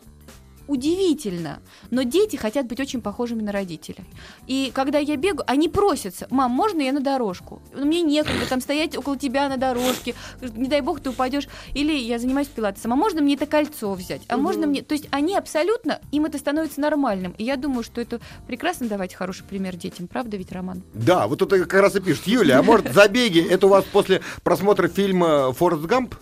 удивительно, 0.68 1.60
но 1.92 2.04
дети 2.04 2.36
хотят 2.36 2.68
быть 2.68 2.80
очень 2.80 3.02
похожими 3.02 3.42
на 3.42 3.52
родителей. 3.52 4.04
И 4.48 4.72
когда 4.74 5.00
я 5.00 5.16
бегаю, 5.16 5.44
они 5.48 5.70
просятся, 5.70 6.28
мам, 6.30 6.52
можно 6.52 6.82
я 6.82 6.92
на 6.92 7.00
дорожку? 7.00 7.62
Мне 7.74 8.02
некогда 8.02 8.46
там 8.48 8.62
стоять 8.62 8.98
около 8.98 9.18
тебя 9.18 9.50
на 9.50 9.58
дорожке, 9.58 10.14
не 10.42 10.68
дай 10.68 10.82
бог 10.82 11.00
ты 11.00 11.10
упадешь. 11.12 11.48
Или 11.74 11.94
я 11.94 12.20
занимаюсь 12.20 12.48
пилатесом, 12.48 12.94
а 12.94 12.96
можно 12.96 13.22
мне 13.22 13.36
это 13.36 13.46
кольцо 13.46 13.94
взять? 13.94 14.22
А 14.28 14.36
Мгм. 14.36 14.44
можно 14.44 14.68
мне... 14.68 14.82
То 14.82 14.94
есть 14.94 15.08
они 15.12 15.36
абсолютно, 15.36 16.02
им 16.12 16.26
это 16.26 16.38
становится 16.38 16.82
нормальным. 16.82 17.34
И 17.38 17.44
я 17.44 17.56
думаю, 17.56 17.84
что 17.84 18.02
это 18.02 18.20
прекрасно 18.46 18.88
давать 18.88 19.14
хороший 19.14 19.44
пример 19.46 19.76
детям. 19.76 20.08
Правда 20.08 20.38
ведь, 20.38 20.52
Роман? 20.52 20.84
Да, 20.94 21.28
вот 21.28 21.40
тут 21.40 21.52
как 21.52 21.74
раз 21.76 21.96
и 21.96 22.02
пишет. 22.02 22.28
Юля, 22.28 22.60
а 22.60 22.64
может 22.64 22.92
забеги, 22.94 23.40
это 23.40 23.68
у 23.68 23.70
вас 23.70 23.86
после 23.86 24.22
просмотра 24.44 24.88
фильма 24.88 25.54
«Форест 25.54 25.84
Гамп»? 25.84 26.16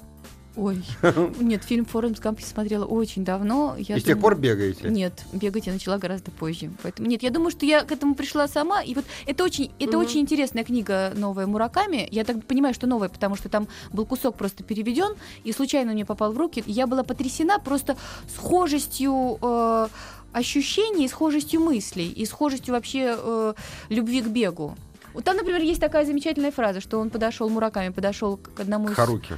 Ой, 0.55 0.81
нет, 1.39 1.63
фильм 1.63 1.85
«Форумс 1.85 2.19
Гамп» 2.19 2.39
я 2.39 2.45
смотрела 2.45 2.85
очень 2.85 3.25
давно. 3.25 3.75
Я 3.77 3.97
И 3.97 3.99
с 3.99 4.03
тех 4.03 4.15
думаю- 4.15 4.21
пор 4.21 4.35
бегаете? 4.37 4.89
Нет, 4.89 5.25
бегать 5.33 5.67
я 5.67 5.73
начала 5.73 5.97
гораздо 5.97 6.31
позже. 6.31 6.71
Поэтому 6.81 7.09
нет, 7.09 7.23
я 7.23 7.29
думаю, 7.29 7.51
что 7.51 7.65
я 7.65 7.83
к 7.83 7.91
этому 7.91 8.15
пришла 8.15 8.47
сама. 8.47 8.81
И 8.81 8.93
вот 8.93 9.05
это 9.25 9.43
очень, 9.43 9.71
это 9.79 9.97
очень 9.97 10.21
интересная 10.21 10.63
книга 10.63 11.11
новая 11.15 11.45
Мураками. 11.45 12.07
Я 12.09 12.23
так 12.23 12.43
понимаю, 12.45 12.73
что 12.73 12.87
новая, 12.87 13.09
потому 13.09 13.35
что 13.35 13.49
там 13.49 13.67
был 13.91 14.05
кусок 14.05 14.37
просто 14.37 14.63
переведен, 14.63 15.15
и 15.43 15.51
случайно 15.51 15.91
мне 15.91 16.05
попал 16.05 16.31
в 16.31 16.37
руки. 16.37 16.63
Я 16.65 16.87
была 16.87 17.03
потрясена 17.03 17.59
просто 17.59 17.97
схожестью 18.33 19.37
э, 19.41 19.87
ощущений, 20.31 21.07
схожестью 21.09 21.59
мыслей 21.61 22.07
и 22.09 22.25
схожестью 22.25 22.73
вообще 22.73 23.15
э, 23.17 23.53
любви 23.89 24.21
к 24.21 24.27
бегу. 24.27 24.75
Вот 25.13 25.23
там, 25.23 25.37
например, 25.37 25.61
есть 25.61 25.79
такая 25.81 26.05
замечательная 26.05 26.51
фраза, 26.51 26.81
что 26.81 26.99
он 26.99 27.09
подошел, 27.09 27.49
Мураками 27.49 27.89
подошел 27.89 28.37
к 28.37 28.59
одному 28.59 28.89
из 28.89 28.95
Харуки. 28.95 29.37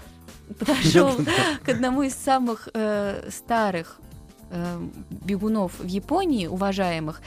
Подошел 0.59 1.11
к 1.63 1.69
одному 1.69 2.03
из 2.03 2.13
самых 2.13 2.69
э, 2.73 3.29
старых 3.29 3.99
э, 4.49 4.79
бегунов 5.09 5.79
в 5.79 5.87
Японии, 5.87 6.47
уважаемых, 6.47 7.21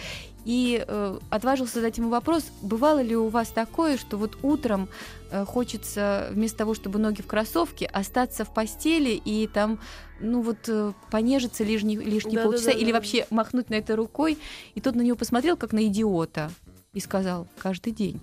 и 0.45 0.85
э, 0.87 1.19
отважился 1.29 1.75
задать 1.75 1.99
ему 1.99 2.09
вопрос, 2.09 2.45
бывало 2.63 3.01
ли 3.01 3.17
у 3.17 3.29
вас 3.29 3.49
такое, 3.49 3.99
что 3.99 4.17
вот 4.17 4.39
утром 4.43 4.89
э, 5.31 5.45
хочется 5.45 6.29
вместо 6.33 6.59
того, 6.59 6.75
чтобы 6.75 6.99
ноги 6.99 7.21
в 7.21 7.27
кроссовке, 7.27 7.87
остаться 7.87 8.45
в 8.45 8.55
постели 8.55 9.11
и 9.11 9.47
там, 9.47 9.81
ну 10.19 10.41
вот, 10.41 10.69
э, 10.69 10.93
понежиться 11.11 11.63
лишние, 11.63 11.99
лишние 11.99 12.37
Да-да-да-да. 12.37 12.43
полчаса 12.43 12.71
или 12.71 12.93
вообще 12.93 13.27
махнуть 13.31 13.71
на 13.71 13.75
это 13.75 13.97
рукой. 13.97 14.39
И 14.75 14.81
тот 14.81 14.95
на 14.95 15.03
него 15.03 15.17
посмотрел, 15.17 15.57
как 15.57 15.73
на 15.73 15.87
идиота, 15.87 16.51
и 16.95 17.01
сказал, 17.01 17.47
каждый 17.59 17.93
день. 17.93 18.21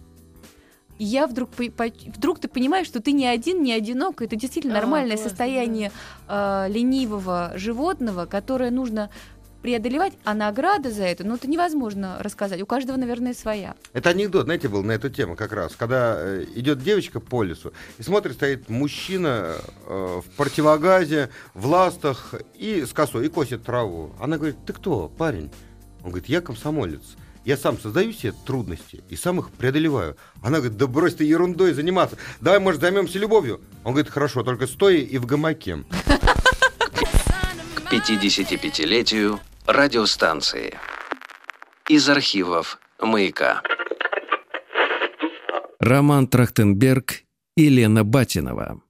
И 1.00 1.04
я 1.04 1.28
вдруг, 1.28 1.50
по- 1.52 1.70
по- 1.70 1.92
вдруг 2.16 2.40
ты 2.40 2.48
понимаешь, 2.48 2.88
что 2.88 3.00
ты 3.02 3.12
не 3.12 3.28
один, 3.28 3.62
не 3.64 3.74
одинок, 3.74 4.22
это 4.22 4.36
действительно 4.36 4.78
А, 4.78 4.82
нормальное 4.82 5.16
классно, 5.18 5.30
состояние 5.30 5.92
э, 6.28 6.66
ленивого 6.70 7.52
животного, 7.56 8.26
которое 8.26 8.72
нужно 8.72 9.10
преодолевать, 9.62 10.14
а 10.24 10.34
награда 10.34 10.92
за 10.92 11.04
это, 11.04 11.24
ну 11.26 11.36
это 11.36 11.50
невозможно 11.50 12.18
рассказать. 12.20 12.62
У 12.62 12.66
каждого, 12.66 12.96
наверное, 12.96 13.34
своя. 13.34 13.76
Это 13.92 14.12
анекдот, 14.12 14.46
знаете, 14.46 14.70
был 14.70 14.84
на 14.84 14.94
эту 14.94 15.10
тему 15.10 15.36
как 15.36 15.52
раз. 15.52 15.76
Когда 15.76 16.16
э, 16.20 16.46
идет 16.56 16.82
девочка 16.82 17.20
по 17.20 17.44
лесу 17.44 17.74
и 17.98 18.04
смотрит, 18.04 18.36
стоит 18.36 18.70
мужчина 18.70 19.56
э, 19.88 20.22
в 20.24 20.30
противогазе, 20.38 21.30
в 21.54 21.66
ластах 21.68 22.34
и 22.56 22.86
с 22.86 22.94
косой, 22.94 23.26
и 23.26 23.30
косит 23.30 23.64
траву. 23.64 24.12
Она 24.22 24.38
говорит, 24.38 24.58
ты 24.66 24.74
кто, 24.74 25.10
парень? 25.10 25.52
Он 26.04 26.12
говорит, 26.12 26.30
я 26.30 26.40
комсомолец. 26.42 27.02
Я 27.48 27.56
сам 27.56 27.80
создаю 27.80 28.12
себе 28.12 28.34
трудности 28.46 29.02
и 29.10 29.16
сам 29.16 29.40
их 29.40 29.52
преодолеваю. 29.52 30.18
Она 30.44 30.58
говорит, 30.58 30.76
да 30.76 30.86
брось 30.86 31.16
ты 31.16 31.24
ерундой 31.24 31.72
заниматься. 31.72 32.18
Давай, 32.42 32.60
может, 32.60 32.82
займемся 32.82 33.20
любовью? 33.20 33.62
Он 33.86 33.94
говорит, 33.94 34.12
хорошо, 34.12 34.44
только 34.44 34.68
стоя 34.68 34.98
и 34.98 35.18
в 35.18 35.26
гамаке. 35.26 35.86
К 37.74 37.94
55-летию 37.94 39.40
радиостанции. 39.66 40.78
Из 41.88 42.10
архивов 42.10 42.80
«Маяка». 43.00 43.62
Роман 45.80 46.28
Трахтенберг 46.28 47.22
и 47.56 47.70
Лена 47.70 48.04
Батинова. 48.04 48.82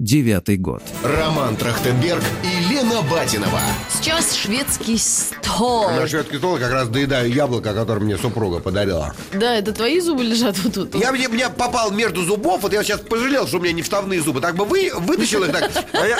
2009 0.00 0.60
год. 0.60 0.82
Роман 1.04 1.56
Трахтенберг 1.56 2.22
и 2.42 2.72
Лена 2.72 3.02
Батинова. 3.02 3.60
Сейчас 3.92 4.34
шведский 4.34 4.96
стол. 4.96 5.90
На 5.90 6.08
шведский 6.08 6.38
стол 6.38 6.56
как 6.56 6.72
раз 6.72 6.88
доедаю 6.88 7.30
яблоко, 7.30 7.74
которое 7.74 8.00
мне 8.00 8.16
супруга 8.16 8.60
подарила. 8.60 9.14
Да, 9.34 9.54
это 9.56 9.72
твои 9.72 10.00
зубы 10.00 10.24
лежат 10.24 10.56
вот 10.58 10.72
тут. 10.72 10.94
Я 10.94 11.12
мне, 11.12 11.28
мне 11.28 11.50
попал 11.50 11.90
между 11.90 12.24
зубов, 12.24 12.62
вот 12.62 12.72
я 12.72 12.82
сейчас 12.82 13.00
пожалел, 13.00 13.46
что 13.46 13.58
у 13.58 13.60
меня 13.60 13.74
не 13.74 13.82
вставные 13.82 14.22
зубы. 14.22 14.40
Так 14.40 14.56
бы 14.56 14.64
вы 14.64 14.90
вытащил 14.94 15.44
их 15.44 15.52
так, 15.52 15.70
а 15.92 16.06
я 16.06 16.18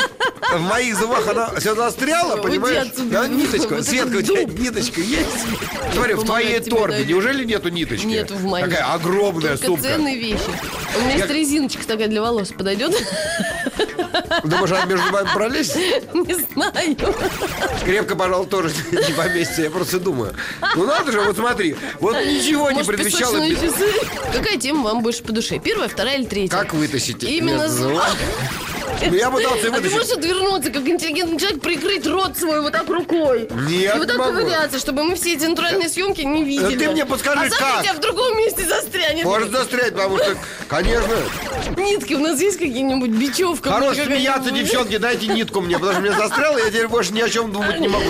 в 0.53 0.61
моих 0.61 0.97
зубах 0.97 1.27
она 1.29 1.49
все 1.59 1.75
застряла, 1.75 2.35
Уйди 2.35 2.43
понимаешь? 2.49 2.89
отсюда. 2.89 3.11
Да, 3.11 3.29
ниточка, 3.29 3.75
Вот 3.77 3.87
Светка, 3.87 4.17
у 4.17 4.23
тебя 4.23 4.45
ниточка 4.45 5.01
есть? 5.01 5.29
Смотри, 5.95 6.15
в 6.15 6.25
твоей 6.25 6.61
торбе 6.61 7.05
неужели 7.07 7.45
нету 7.45 7.71
ниточки? 7.71 8.05
Нету 8.05 8.35
в 8.35 8.45
моей. 8.45 8.67
Такая 8.67 8.93
огромная 8.93 9.57
Только 9.57 9.67
сумка. 9.67 9.83
ценные 9.85 10.19
вещи. 10.19 10.41
У 10.97 11.01
меня 11.03 11.15
есть 11.17 11.31
резиночка 11.31 11.87
такая 11.87 12.09
для 12.09 12.21
волос. 12.21 12.49
Подойдет? 12.51 12.95
Думаешь, 14.45 14.71
она 14.71 14.85
между 14.85 15.11
вами 15.13 15.29
пролезть? 15.35 15.77
Не 15.77 16.35
знаю. 16.35 16.97
Крепко, 17.85 18.17
пожалуй, 18.17 18.47
тоже 18.47 18.75
не 18.93 19.13
поместится, 19.13 19.63
я 19.63 19.71
просто 19.71 19.99
думаю. 20.01 20.35
Ну 20.77 20.87
надо 20.87 21.13
же, 21.13 21.21
вот 21.21 21.37
смотри, 21.37 21.77
вот 22.01 22.15
ничего 22.17 22.71
не 22.71 22.85
предвещало. 22.85 23.39
Какая 24.33 24.59
тема 24.59 24.85
вам 24.85 25.03
больше 25.03 25.23
по 25.23 25.33
душе? 25.33 25.59
Первая, 25.59 25.89
вторая 25.89 26.19
или 26.19 26.27
третья? 26.27 26.57
Как 26.57 26.75
вытащить? 26.75 27.23
Именно? 27.23 27.69
Ну, 29.09 29.15
Я 29.15 29.31
пытался 29.31 29.59
А 29.59 29.63
ты 29.63 29.71
вытащить. 29.71 29.93
можешь 29.97 30.13
отвернуться, 30.13 30.71
как 30.71 30.87
интеллигентный 30.87 31.39
человек, 31.39 31.61
прикрыть 31.63 32.07
рот 32.07 32.37
свой 32.37 32.61
вот 32.61 32.73
так 32.73 32.89
рукой? 32.89 33.49
Нет, 33.69 33.95
И 33.95 33.99
вот 33.99 34.07
так 34.09 34.17
могу. 34.19 34.39
ковыряться, 34.39 34.79
чтобы 34.79 35.05
мы 35.05 35.15
все 35.17 35.35
эти 35.35 35.45
натуральные 35.47 35.89
съемки 35.89 36.21
не 36.23 36.45
видели. 36.45 36.77
ты 36.77 36.91
мне 36.91 37.07
подскажи, 37.07 37.47
а 37.47 37.49
завтра 37.49 37.67
как? 37.67 37.81
у 37.81 37.83
тебя 37.85 37.95
в 37.95 37.99
другом 38.01 38.37
месте 38.37 38.65
застрянет. 38.65 39.25
Может 39.25 39.51
застрять, 39.53 39.93
потому 39.95 40.19
что, 40.19 40.37
конечно, 40.69 41.15
Нитки 41.77 42.15
у 42.15 42.19
нас 42.21 42.41
есть 42.41 42.59
какие-нибудь? 42.59 43.11
Бечевка? 43.11 43.71
хорош 43.73 43.97
какая-нибудь? 43.97 44.17
смеяться, 44.19 44.51
девчонки, 44.51 44.97
дайте 44.99 45.27
нитку 45.29 45.61
мне, 45.61 45.77
потому 45.79 45.93
что 45.95 46.01
мне 46.03 46.13
застряло, 46.13 46.59
я 46.59 46.67
теперь 46.67 46.89
больше 46.89 47.13
ни 47.13 47.21
о 47.21 47.29
чем 47.29 47.53
думать 47.53 47.81
не 47.81 47.89
могу. 47.89 48.05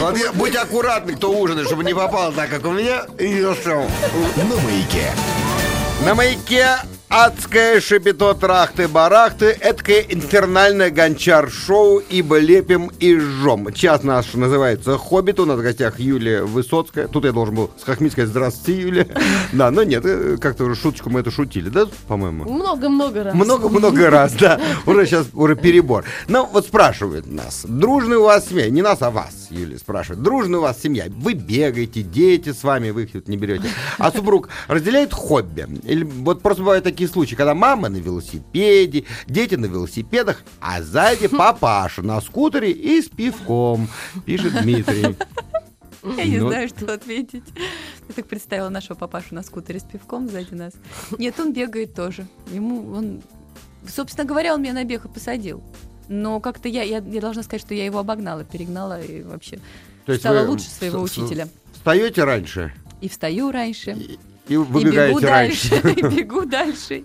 Вот 0.00 0.16
я- 0.18 0.32
будь 0.32 0.54
аккуратны, 0.56 1.14
кто 1.16 1.30
ужинает, 1.30 1.66
чтобы 1.68 1.84
не 1.84 1.94
попал 1.94 2.32
так, 2.32 2.50
как 2.50 2.64
у 2.66 2.70
меня, 2.72 3.06
и 3.18 3.40
застрял. 3.40 3.86
На 4.36 4.44
маяке. 4.44 5.12
На 6.04 6.14
маяке 6.14 6.76
адское 7.08 7.80
шипито 7.80 8.34
трахты-барахты, 8.34 9.46
эткое 9.46 10.00
инфернальное 10.00 10.90
гончар-шоу, 10.90 12.00
ибо 12.10 12.38
лепим 12.38 12.90
и 13.00 13.16
жжем. 13.16 13.72
Час 13.72 14.02
наш 14.02 14.34
называется 14.34 14.98
«Хоббит», 14.98 15.40
у 15.40 15.46
нас 15.46 15.58
в 15.58 15.62
гостях 15.62 15.98
Юлия 15.98 16.42
Высоцкая. 16.42 17.08
Тут 17.08 17.24
я 17.24 17.32
должен 17.32 17.54
был 17.54 17.70
с 17.80 17.84
Хохми 17.84 18.10
сказать 18.10 18.30
«Здравствуйте, 18.30 18.80
Юлия». 18.80 19.08
Да, 19.52 19.70
но 19.70 19.82
нет, 19.82 20.04
э, 20.04 20.36
как-то 20.38 20.64
уже 20.64 20.74
шуточку 20.74 21.08
мы 21.08 21.20
это 21.20 21.30
шутили, 21.30 21.70
да, 21.70 21.86
по-моему? 22.06 22.44
Много-много 22.44 23.24
раз. 23.24 23.34
Много-много 23.34 24.10
раз, 24.10 24.32
да. 24.34 24.60
Уже 24.84 25.06
сейчас 25.06 25.28
уже 25.32 25.56
перебор. 25.56 26.04
Но 26.28 26.44
вот 26.44 26.66
спрашивают 26.66 27.26
нас, 27.26 27.64
дружная 27.66 28.18
у 28.18 28.24
вас 28.24 28.48
семья? 28.48 28.68
Не 28.68 28.82
нас, 28.82 29.00
а 29.00 29.10
вас, 29.10 29.46
Юлия 29.50 29.78
спрашивает. 29.78 30.22
Дружная 30.22 30.58
у 30.58 30.62
вас 30.62 30.80
семья? 30.82 31.06
Вы 31.08 31.32
бегаете, 31.32 32.02
дети 32.02 32.52
с 32.52 32.62
вами, 32.62 32.90
вы 32.90 33.04
их 33.04 33.26
не 33.26 33.36
берете. 33.36 33.68
А 33.96 34.12
супруг 34.12 34.50
разделяет 34.66 35.14
хобби? 35.14 35.66
Или 35.84 36.04
вот 36.04 36.42
просто 36.42 36.62
бывают 36.62 36.84
такие 36.84 36.97
случаи, 37.06 37.34
когда 37.36 37.54
мама 37.54 37.88
на 37.88 37.96
велосипеде, 37.98 39.04
дети 39.26 39.54
на 39.54 39.66
велосипедах, 39.66 40.42
а 40.60 40.82
сзади 40.82 41.26
папаша 41.28 42.02
на 42.02 42.20
скутере 42.20 42.70
и 42.72 43.00
с 43.00 43.08
пивком, 43.08 43.88
пишет 44.26 44.60
Дмитрий. 44.62 45.16
Я 46.16 46.24
не 46.24 46.38
Ну. 46.38 46.48
знаю, 46.48 46.68
что 46.68 46.92
ответить. 46.94 47.42
Я 48.08 48.14
так 48.14 48.26
представила 48.26 48.68
нашего 48.68 48.96
папашу 48.96 49.34
на 49.34 49.42
скутере 49.42 49.80
с 49.80 49.82
пивком 49.84 50.28
сзади 50.28 50.54
нас. 50.54 50.72
Нет, 51.18 51.38
он 51.40 51.52
бегает 51.52 51.94
тоже. 51.94 52.26
Ему 52.52 52.92
он... 52.92 53.22
Собственно 53.86 54.26
говоря, 54.26 54.54
он 54.54 54.62
меня 54.62 54.72
на 54.74 54.84
бег 54.84 55.04
и 55.04 55.08
посадил. 55.08 55.62
Но 56.08 56.40
как-то 56.40 56.68
я, 56.68 56.82
я, 56.82 56.98
я 56.98 57.20
должна 57.20 57.42
сказать, 57.42 57.60
что 57.60 57.74
я 57.74 57.84
его 57.84 57.98
обогнала, 57.98 58.44
перегнала 58.44 59.00
и 59.00 59.22
вообще 59.22 59.58
То 60.06 60.14
стала 60.14 60.46
лучше 60.46 60.68
своего 60.70 61.02
учителя. 61.02 61.48
Встаете 61.72 62.24
раньше? 62.24 62.72
И 63.00 63.08
встаю 63.08 63.50
раньше. 63.50 63.90
И- 63.92 64.18
И 64.48 64.54
И 64.54 64.56
бегу 64.56 64.64
выбегаете 64.64 65.26
раньше. 65.26 65.70
дальше, 65.70 65.90
и 66.00 66.02
бегу 66.16 66.44
дальше. 66.46 67.04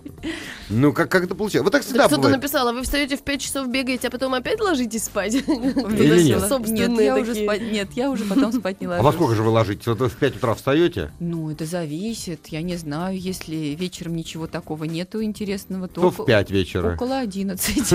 Ну, 0.70 0.92
как, 0.92 1.10
как 1.10 1.24
это 1.24 1.34
получается? 1.34 1.64
Вот 1.64 1.72
так 1.72 1.82
Так 1.82 1.86
всегда 1.88 2.06
Кто-то 2.06 2.22
бывает. 2.22 2.36
написал, 2.38 2.68
а 2.68 2.72
вы 2.72 2.82
встаете 2.82 3.16
в 3.16 3.22
5 3.22 3.40
часов, 3.40 3.68
бегаете, 3.68 4.08
а 4.08 4.10
потом 4.10 4.32
опять 4.34 4.60
ложитесь 4.60 5.04
спать? 5.04 5.34
Или 5.34 6.22
нет? 6.22 6.42
Нет, 6.68 7.00
я 7.00 7.16
уже 7.16 7.34
спать, 7.34 7.62
нет, 7.62 7.88
я 7.94 8.10
уже 8.10 8.24
потом 8.24 8.52
спать 8.52 8.80
не 8.80 8.86
А 8.86 8.90
ложусь. 8.90 9.04
во 9.04 9.12
сколько 9.12 9.34
же 9.34 9.42
вы 9.42 9.50
ложитесь? 9.50 9.86
Вот 9.86 9.98
вы 9.98 10.08
в 10.08 10.16
5 10.16 10.36
утра 10.36 10.54
встаете? 10.54 11.10
Ну, 11.20 11.50
это 11.50 11.66
зависит. 11.66 12.46
Я 12.48 12.62
не 12.62 12.76
знаю, 12.76 13.18
если 13.18 13.54
вечером 13.78 14.16
ничего 14.16 14.46
такого 14.46 14.84
нету 14.84 15.22
интересного, 15.22 15.86
то, 15.88 16.00
То 16.00 16.10
в 16.10 16.20
око- 16.20 16.24
5 16.26 16.50
вечера. 16.50 16.94
около 16.94 17.18
11. 17.18 17.74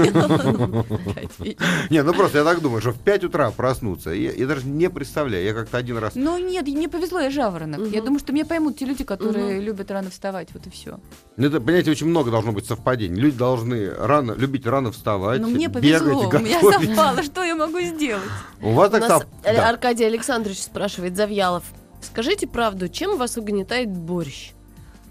Пять 1.16 1.40
вечера. 1.40 1.66
Не, 1.90 2.04
ну 2.04 2.14
просто 2.14 2.40
я 2.40 2.44
так 2.44 2.62
думаю, 2.62 2.82
что 2.82 2.92
в 2.92 3.00
5 3.00 3.24
утра 3.26 3.52
проснуться. 3.52 4.12
Я, 4.12 4.46
даже 4.46 4.66
не 4.68 4.90
представляю. 4.90 5.44
Я 5.44 5.54
как-то 5.54 5.78
один 5.78 5.98
раз... 5.98 6.14
Ну 6.16 6.38
нет, 6.38 6.68
мне 6.68 6.88
повезло, 6.90 7.20
я 7.20 7.30
жаворонок. 7.32 7.88
Я 7.92 8.02
думаю, 8.02 8.20
что 8.20 8.32
меня 8.34 8.46
поймут 8.46 8.78
те 8.78 8.86
люди, 8.86 9.04
которые 9.04 9.39
любят 9.60 9.92
рано 9.92 10.10
вставать, 10.10 10.50
вот 10.54 10.68
и 10.68 10.70
все. 10.70 11.00
Ну, 11.38 11.48
это, 11.48 11.60
понимаете, 11.60 11.92
очень 11.92 12.08
много 12.08 12.32
должно 12.32 12.52
быть 12.52 12.66
совпадений. 12.66 13.20
Люди 13.20 13.38
должны 13.38 13.90
рано, 13.94 14.34
любить 14.34 14.66
рано 14.66 14.92
вставать, 14.92 15.42
Но 15.42 15.48
мне 15.48 15.68
бегать, 15.68 16.02
повезло, 16.04 16.28
у 16.30 16.40
меня 16.40 16.62
готовить. 16.62 16.88
совпало, 16.96 17.24
что 17.24 17.44
я 17.44 17.56
могу 17.56 17.80
сделать? 17.82 18.24
У 18.62 18.72
вас 18.74 18.92
так 18.92 19.04
сов- 19.08 19.26
да. 19.44 19.70
Аркадий 19.70 20.06
Александрович 20.06 20.60
спрашивает, 20.62 21.16
Завьялов, 21.16 21.64
скажите 22.02 22.48
правду, 22.48 22.90
чем 22.90 23.18
вас 23.18 23.38
угнетает 23.38 23.90
борщ? 23.90 24.52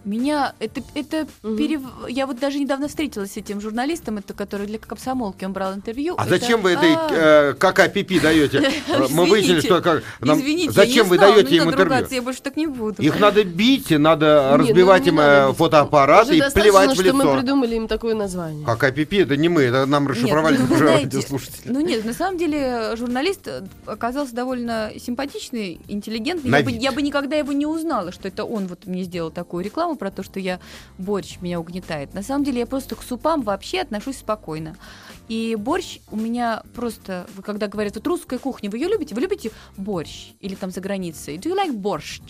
Меня 0.09 0.55
это, 0.59 0.81
это 0.95 1.27
Мгм. 1.43 1.57
перев- 1.57 2.09
Я 2.09 2.27
вот 2.27 2.39
даже 2.41 2.59
недавно 2.59 2.89
встретилась 2.89 3.33
с 3.33 3.37
этим 3.37 3.61
журналистом, 3.61 4.17
это 4.17 4.33
который 4.33 4.67
для 4.67 4.79
комсомолки, 4.79 5.45
он 5.45 5.53
брал 5.53 5.75
интервью. 5.75 6.15
А 6.17 6.23
Это- 6.23 6.31
зачем 6.31 6.63
вы 6.63 6.71
этой 6.73 6.95
А, 6.95 7.51
э, 7.51 7.55
ККПП 7.55 8.19
даете? 8.23 8.59
Э, 8.89 9.07
Мы 9.11 9.27
выяснили, 9.27 9.61
что 9.61 9.83
как... 9.83 10.03
нам- 10.21 10.39
Извините, 10.41 10.73
Зачем 10.73 11.09
вы 11.09 11.17
знала, 11.17 11.35
даете 11.35 11.57
им 11.57 11.67
надо 11.67 11.83
интервью? 11.83 12.07
я 12.11 12.23
больше 12.23 12.41
так 12.41 12.57
не 12.57 12.67
буду. 12.67 13.03
Их 13.03 13.21
надо 13.21 13.45
бить, 13.45 13.91
надо 13.91 14.57
разбивать 14.57 15.01
ну, 15.07 15.13
не 15.13 15.19
им 15.19 15.21
э, 15.21 15.53
фотоаппараты 15.53 16.39
и 16.39 16.43
плевать 16.55 16.91
в 16.93 16.95
что 16.95 17.13
мы 17.13 17.25
лицо. 17.25 17.37
придумали 17.37 17.75
им 17.77 17.87
такое 17.87 18.15
название. 18.15 18.65
ККПП 18.65 19.13
это 19.13 19.37
не 19.37 19.51
мы, 19.51 19.63
это 19.63 19.85
нам 19.85 20.09
расшифровали 20.09 20.57
ну, 20.57 20.75
знаете, 20.77 21.05
радиослушатели. 21.05 21.71
Ну 21.71 21.81
нет, 21.81 22.07
на 22.07 22.15
самом 22.15 22.39
деле 22.39 22.97
журналист 22.97 23.47
оказался 23.85 24.35
довольно 24.35 24.91
симпатичный, 24.99 25.81
интеллигентный. 25.89 26.51
Я 26.79 26.93
бы 26.93 27.03
никогда 27.03 27.37
его 27.37 27.53
не 27.53 27.67
узнала, 27.67 28.11
что 28.11 28.29
это 28.29 28.45
он 28.45 28.69
вот 28.69 28.87
мне 28.87 29.03
сделал 29.03 29.31
такую 29.31 29.65
рекламу 29.65 29.97
про 29.99 30.11
то, 30.11 30.23
что 30.23 30.41
я 30.41 30.61
борщ 30.97 31.39
меня 31.41 31.61
угнетает. 31.61 32.15
На 32.15 32.23
самом 32.23 32.45
деле 32.45 32.61
я 32.61 32.67
просто 32.67 32.97
к 32.97 33.03
супам 33.03 33.43
вообще 33.43 33.81
отношусь 33.81 34.17
спокойно. 34.19 34.77
И 35.29 35.57
борщ 35.57 35.99
у 36.11 36.17
меня 36.17 36.63
просто, 36.75 37.27
когда 37.45 37.67
говорят, 37.69 37.97
вот 37.97 38.07
русская 38.07 38.39
кухня, 38.39 38.71
вы 38.71 38.79
ее 38.79 38.89
любите? 38.89 39.15
Вы 39.15 39.21
любите 39.21 39.51
борщ? 39.77 40.31
Или 40.41 40.55
там 40.55 40.71
за 40.71 40.81
границей? 40.81 41.37
Do 41.37 41.51
you 41.53 41.55
like 41.57 41.73
борщ? 41.73 42.21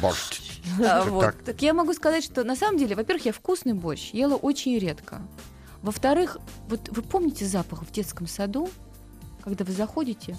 Борщ. 0.00 0.40
А, 0.80 1.02
Так. 1.02 1.08
вот. 1.10 1.34
Так 1.44 1.60
я 1.62 1.74
могу 1.74 1.92
сказать, 1.92 2.24
что 2.24 2.44
на 2.44 2.54
самом 2.56 2.78
деле, 2.78 2.94
во-первых, 2.96 3.26
я 3.26 3.32
вкусный 3.32 3.72
борщ 3.74 4.10
ела 4.12 4.36
очень 4.36 4.78
редко. 4.78 5.20
Во-вторых, 5.82 6.38
вот 6.68 6.88
вы 6.88 7.02
помните 7.02 7.44
запах 7.44 7.82
в 7.84 7.92
детском 7.92 8.26
саду, 8.26 8.68
когда 9.44 9.64
вы 9.64 9.72
заходите, 9.72 10.36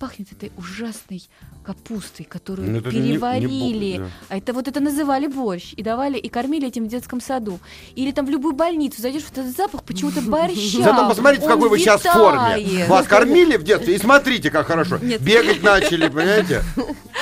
пахнет 0.00 0.32
этой 0.32 0.50
ужасной 0.56 1.22
капустой, 1.62 2.24
которую 2.24 2.70
Ну, 2.70 2.78
это 2.78 2.88
не- 2.90 3.00
не 3.00 3.08
переварили. 3.12 3.98
бо- 3.98 4.04
да. 4.04 4.10
А 4.30 4.38
это 4.38 4.52
вот 4.54 4.66
это 4.66 4.80
называли 4.80 5.26
борщ 5.26 5.74
и 5.76 5.82
давали 5.82 6.16
и 6.18 6.28
кормили 6.30 6.66
этим 6.68 6.86
в 6.86 6.88
детском 6.88 7.20
саду. 7.20 7.60
Или 7.94 8.10
там 8.10 8.24
в 8.24 8.30
любую 8.30 8.54
больницу 8.54 9.02
зайдешь, 9.02 9.24
в 9.24 9.30
этот 9.32 9.54
запах 9.54 9.84
почему-то 9.84 10.22
борща. 10.22 10.82
Зато 10.82 11.06
посмотрите, 11.08 11.44
в 11.44 11.48
какой 11.48 11.68
вы 11.68 11.78
сейчас 11.78 12.00
форме. 12.00 12.86
Вас 12.88 13.06
кормили 13.06 13.56
в 13.58 13.62
детстве, 13.62 13.94
и 13.94 13.98
смотрите, 13.98 14.50
как 14.50 14.66
хорошо. 14.66 14.98
Нет. 15.02 15.20
Бегать 15.20 15.62
начали, 15.62 16.08
понимаете? 16.08 16.62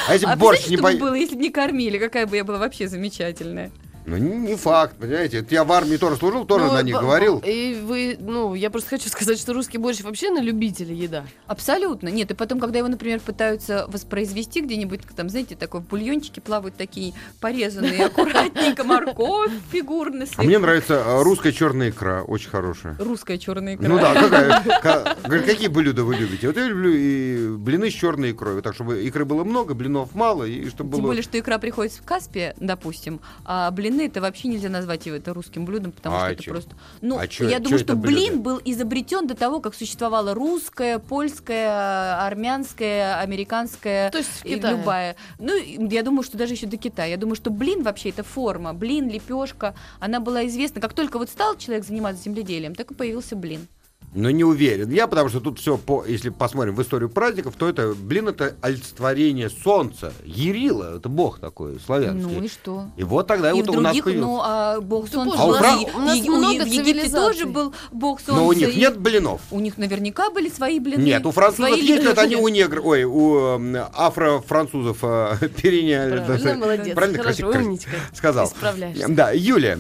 А 0.09 0.12
если 0.14 0.27
А 0.27 0.37
бы 0.37 0.41
борщ 0.41 0.69
не 0.69 0.77
по... 0.77 0.93
было, 0.93 1.14
если 1.14 1.35
бы 1.35 1.43
не 1.43 1.51
кормили? 1.51 1.99
Какая 1.99 2.27
бы 2.27 2.37
я 2.37 2.45
была 2.45 2.59
вообще 2.59 2.87
замечательная. 2.88 3.73
Ну, 4.09 4.16
не 4.16 4.57
факт, 4.57 4.97
понимаете? 4.99 5.38
Это 5.38 5.55
Я 5.55 5.64
в 5.64 5.73
армии 5.73 5.99
тоже 5.99 6.16
служил, 6.16 6.47
тоже 6.47 6.64
Ну, 6.64 6.73
на 6.73 6.83
них 6.83 6.99
говорил. 6.99 7.42
И 7.44 7.79
вы, 7.85 8.16
ну, 8.18 8.55
я 8.55 8.71
просто 8.71 8.90
хочу 8.90 9.11
сказать, 9.11 9.38
что 9.38 9.53
русский 9.53 9.77
борщ 9.77 10.01
вообще 10.01 10.31
на 10.31 10.40
любителя 10.40 10.94
еда. 10.94 11.25
Абсолютно. 11.47 12.09
Нет, 12.09 12.31
и 12.31 12.35
потом, 12.35 12.59
когда 12.59 12.79
его, 12.79 12.88
например, 12.88 13.21
пытаются 13.21 13.87
воспроизвести 13.88 14.62
где-нибудь, 14.62 15.03
там, 15.14 15.29
знаете, 15.29 15.57
такой 15.57 15.81
в 15.81 15.88
бульончике 15.88 16.40
плавают 16.40 16.77
такие 16.77 17.12
порезанные 17.40 18.07
аккуратненько 18.07 18.83
морковь 18.83 19.53
фигурно. 19.71 20.25
А 20.37 20.42
мне 20.42 20.59
нравится 20.59 20.94
э, 20.94 21.23
русская 21.23 21.53
черная 21.53 21.90
икра, 21.90 22.23
очень 22.23 22.49
хорошая. 22.49 22.97
Русская 22.99 23.37
черная 23.37 23.75
икра. 23.75 23.88
Ну 23.88 23.99
да, 23.99 24.62
какая, 24.64 25.42
какие 25.42 25.68
блюда 25.68 26.05
вы 26.05 26.14
любите? 26.16 26.47
Вот 26.47 26.57
я 26.57 26.66
люблю 26.66 26.92
и 26.94 27.49
блины 27.57 27.90
с 27.90 27.94
черной 27.94 28.33
икрой, 28.33 28.55
вот 28.55 28.64
так, 28.64 28.75
чтобы 28.75 29.03
икры 29.03 29.27
было 29.27 29.44
много, 29.44 29.75
блинов 29.75 30.14
мало, 30.14 30.44
и 30.44 30.68
чтобы 30.71 30.92
Тем 30.92 31.03
было... 31.03 31.09
более, 31.09 31.23
что 31.23 31.38
икра 31.38 31.59
приходит 31.59 31.92
в 31.92 32.03
Каспе, 32.05 32.55
допустим, 32.59 33.21
а 33.44 33.71
блины 33.71 33.97
это 34.06 34.20
вообще 34.20 34.48
нельзя 34.48 34.68
назвать 34.68 35.06
его 35.06 35.16
это 35.16 35.32
русским 35.34 35.64
блюдом, 35.64 35.92
потому 35.92 36.16
А 36.16 36.20
что 36.20 36.30
это 36.32 36.42
чё? 36.42 36.50
просто. 36.52 36.74
Ну, 37.00 37.18
А 37.18 37.26
чё- 37.28 37.44
я 37.48 37.58
чё 37.58 37.64
думаю, 37.64 37.78
что 37.78 37.96
блин 37.96 38.42
был 38.42 38.61
изобретен 38.64 39.26
до 39.26 39.34
того, 39.34 39.61
как 39.61 39.74
существовала 39.74 40.34
русская, 40.34 40.98
польская, 40.98 42.26
армянская, 42.26 43.18
американская. 43.20 44.11
То 44.11 44.18
есть 44.18 44.30
и 44.44 44.54
Китае. 44.54 44.76
любая. 44.76 45.16
Ну, 45.38 45.52
я 45.56 46.02
думаю, 46.02 46.22
что 46.22 46.37
даже 46.38 46.54
еще 46.54 46.66
до 46.66 46.76
Китая. 46.76 47.08
Я 47.08 47.16
думаю, 47.16 47.37
что 47.37 47.50
блин 47.50 47.82
вообще 47.82 48.11
это 48.11 48.22
форма. 48.22 48.74
Блин, 48.74 49.08
лепешка, 49.08 49.74
она 50.00 50.20
была 50.20 50.46
известна. 50.46 50.80
Как 50.80 50.92
только 50.94 51.18
вот 51.18 51.28
стал 51.30 51.56
человек 51.56 51.84
заниматься 51.84 52.22
земледелием, 52.24 52.74
так 52.74 52.90
и 52.90 52.94
появился 52.94 53.37
блин. 53.37 53.66
Но 54.14 54.30
не 54.30 54.42
уверен 54.42 54.90
я, 54.90 55.06
потому 55.06 55.28
что 55.28 55.38
тут 55.38 55.58
все, 55.61 55.76
по, 55.76 56.04
если 56.06 56.30
посмотрим 56.30 56.74
в 56.74 56.82
историю 56.82 57.11
праздников, 57.11 57.54
то 57.58 57.68
это, 57.68 57.94
блин, 57.94 58.28
это 58.28 58.56
олицетворение 58.62 59.50
солнца. 59.50 60.12
Ярила, 60.24 60.96
это 60.96 61.11
бог 61.11 61.38
такой, 61.38 61.78
славянский. 61.78 62.34
Ну 62.37 62.42
и 62.42 62.48
что? 62.48 62.87
И 62.96 63.04
вот 63.04 63.26
тогда 63.26 63.50
и 63.50 63.62
вот 63.62 63.68
у 63.68 63.80
нас 63.80 63.96
появился. 63.98 64.26
ну, 64.26 64.40
а 64.42 64.80
бог 64.80 65.08
солнца. 65.08 65.37
А 65.38 65.46
у 65.46 65.54
и- 65.54 65.90
у 65.94 65.98
нас 65.98 66.16
и- 66.16 66.28
много 66.28 66.64
в 66.64 66.66
Египте 66.66 67.11
тоже 67.11 67.46
был 67.46 67.74
бог 67.92 68.20
солнца. 68.20 68.40
Но 68.42 68.48
у 68.48 68.52
них 68.54 68.74
и- 68.74 68.80
нет 68.80 68.98
блинов. 68.98 69.42
У 69.50 69.61
них 69.61 69.76
наверняка 69.76 70.30
были 70.30 70.48
свои 70.48 70.80
блины. 70.80 71.02
Нет, 71.02 71.26
у 71.26 71.30
французов 71.30 71.68
свои 71.68 71.80
есть, 71.87 72.04
это 72.04 72.22
они 72.22 72.37
у 72.37 72.48
негров, 72.48 72.84
ой, 72.87 73.04
у 73.04 73.38
эм, 73.56 73.76
афро-французов 73.94 74.98
э, 75.02 75.37
переняли. 75.62 76.24
Правильно, 76.24 76.54
молодец. 76.56 76.94
Правильно, 76.94 77.22
Хорошо, 77.22 77.50
красиво, 77.50 77.66
умничка. 77.66 77.90
сказал. 78.14 78.46
Исправляешься. 78.46 79.06
Да, 79.11 79.32
Юля, 79.32 79.78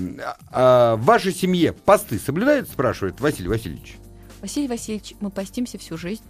а 0.52 0.96
в 0.96 1.04
вашей 1.04 1.32
семье 1.32 1.72
посты 1.72 2.18
соблюдают, 2.18 2.68
спрашивает 2.68 3.20
Василий 3.20 3.48
Васильевич? 3.48 3.96
Василий 4.40 4.68
Васильевич, 4.68 5.14
мы 5.20 5.30
постимся 5.30 5.78
всю 5.78 5.96
жизнь. 5.96 6.22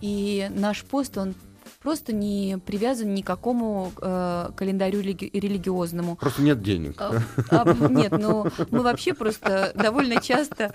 И 0.00 0.48
наш 0.54 0.84
пост, 0.84 1.16
он 1.18 1.34
просто 1.82 2.12
не 2.12 2.58
привязан 2.64 3.14
ни 3.14 3.22
к 3.22 3.26
какому 3.26 3.92
э, 4.00 4.50
календарю 4.56 5.00
религи- 5.00 5.30
религиозному. 5.32 6.16
Просто 6.16 6.42
нет 6.42 6.62
денег. 6.62 6.94
А, 7.00 7.20
а, 7.50 7.72
нет, 7.88 8.12
ну 8.12 8.46
мы 8.70 8.80
вообще 8.82 9.14
просто 9.14 9.72
довольно 9.74 10.20
часто... 10.20 10.72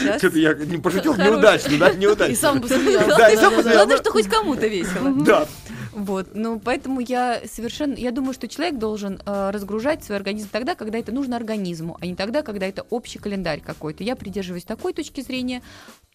Щас. 0.00 0.18
Что-то 0.18 0.38
я 0.38 0.54
не 0.54 0.78
пошутил 0.78 1.12
Хороший. 1.16 1.32
неудачно, 1.32 1.78
да, 1.78 1.92
неудачно. 1.94 2.32
И 2.32 2.36
сам 2.36 2.60
посмеялся. 2.62 3.08
Да, 3.08 3.28
и 3.30 3.34
сам 3.36 3.52
Главное, 3.52 3.62
посмеялся. 3.74 3.96
что 3.96 4.12
хоть 4.12 4.28
кому-то 4.28 4.66
весело. 4.68 5.10
Да. 5.24 5.48
Вот, 5.92 6.30
ну 6.34 6.58
поэтому 6.58 7.00
я 7.00 7.42
совершенно, 7.46 7.94
я 7.94 8.12
думаю, 8.12 8.32
что 8.32 8.48
человек 8.48 8.78
должен 8.78 9.20
э, 9.24 9.50
разгружать 9.50 10.02
свой 10.02 10.16
организм 10.16 10.48
тогда, 10.50 10.74
когда 10.74 10.98
это 10.98 11.12
нужно 11.12 11.36
организму, 11.36 11.98
а 12.00 12.06
не 12.06 12.14
тогда, 12.14 12.42
когда 12.42 12.66
это 12.66 12.82
общий 12.88 13.18
календарь 13.18 13.60
какой-то. 13.60 14.02
Я 14.02 14.16
придерживаюсь 14.16 14.64
такой 14.64 14.94
точки 14.94 15.20
зрения, 15.20 15.62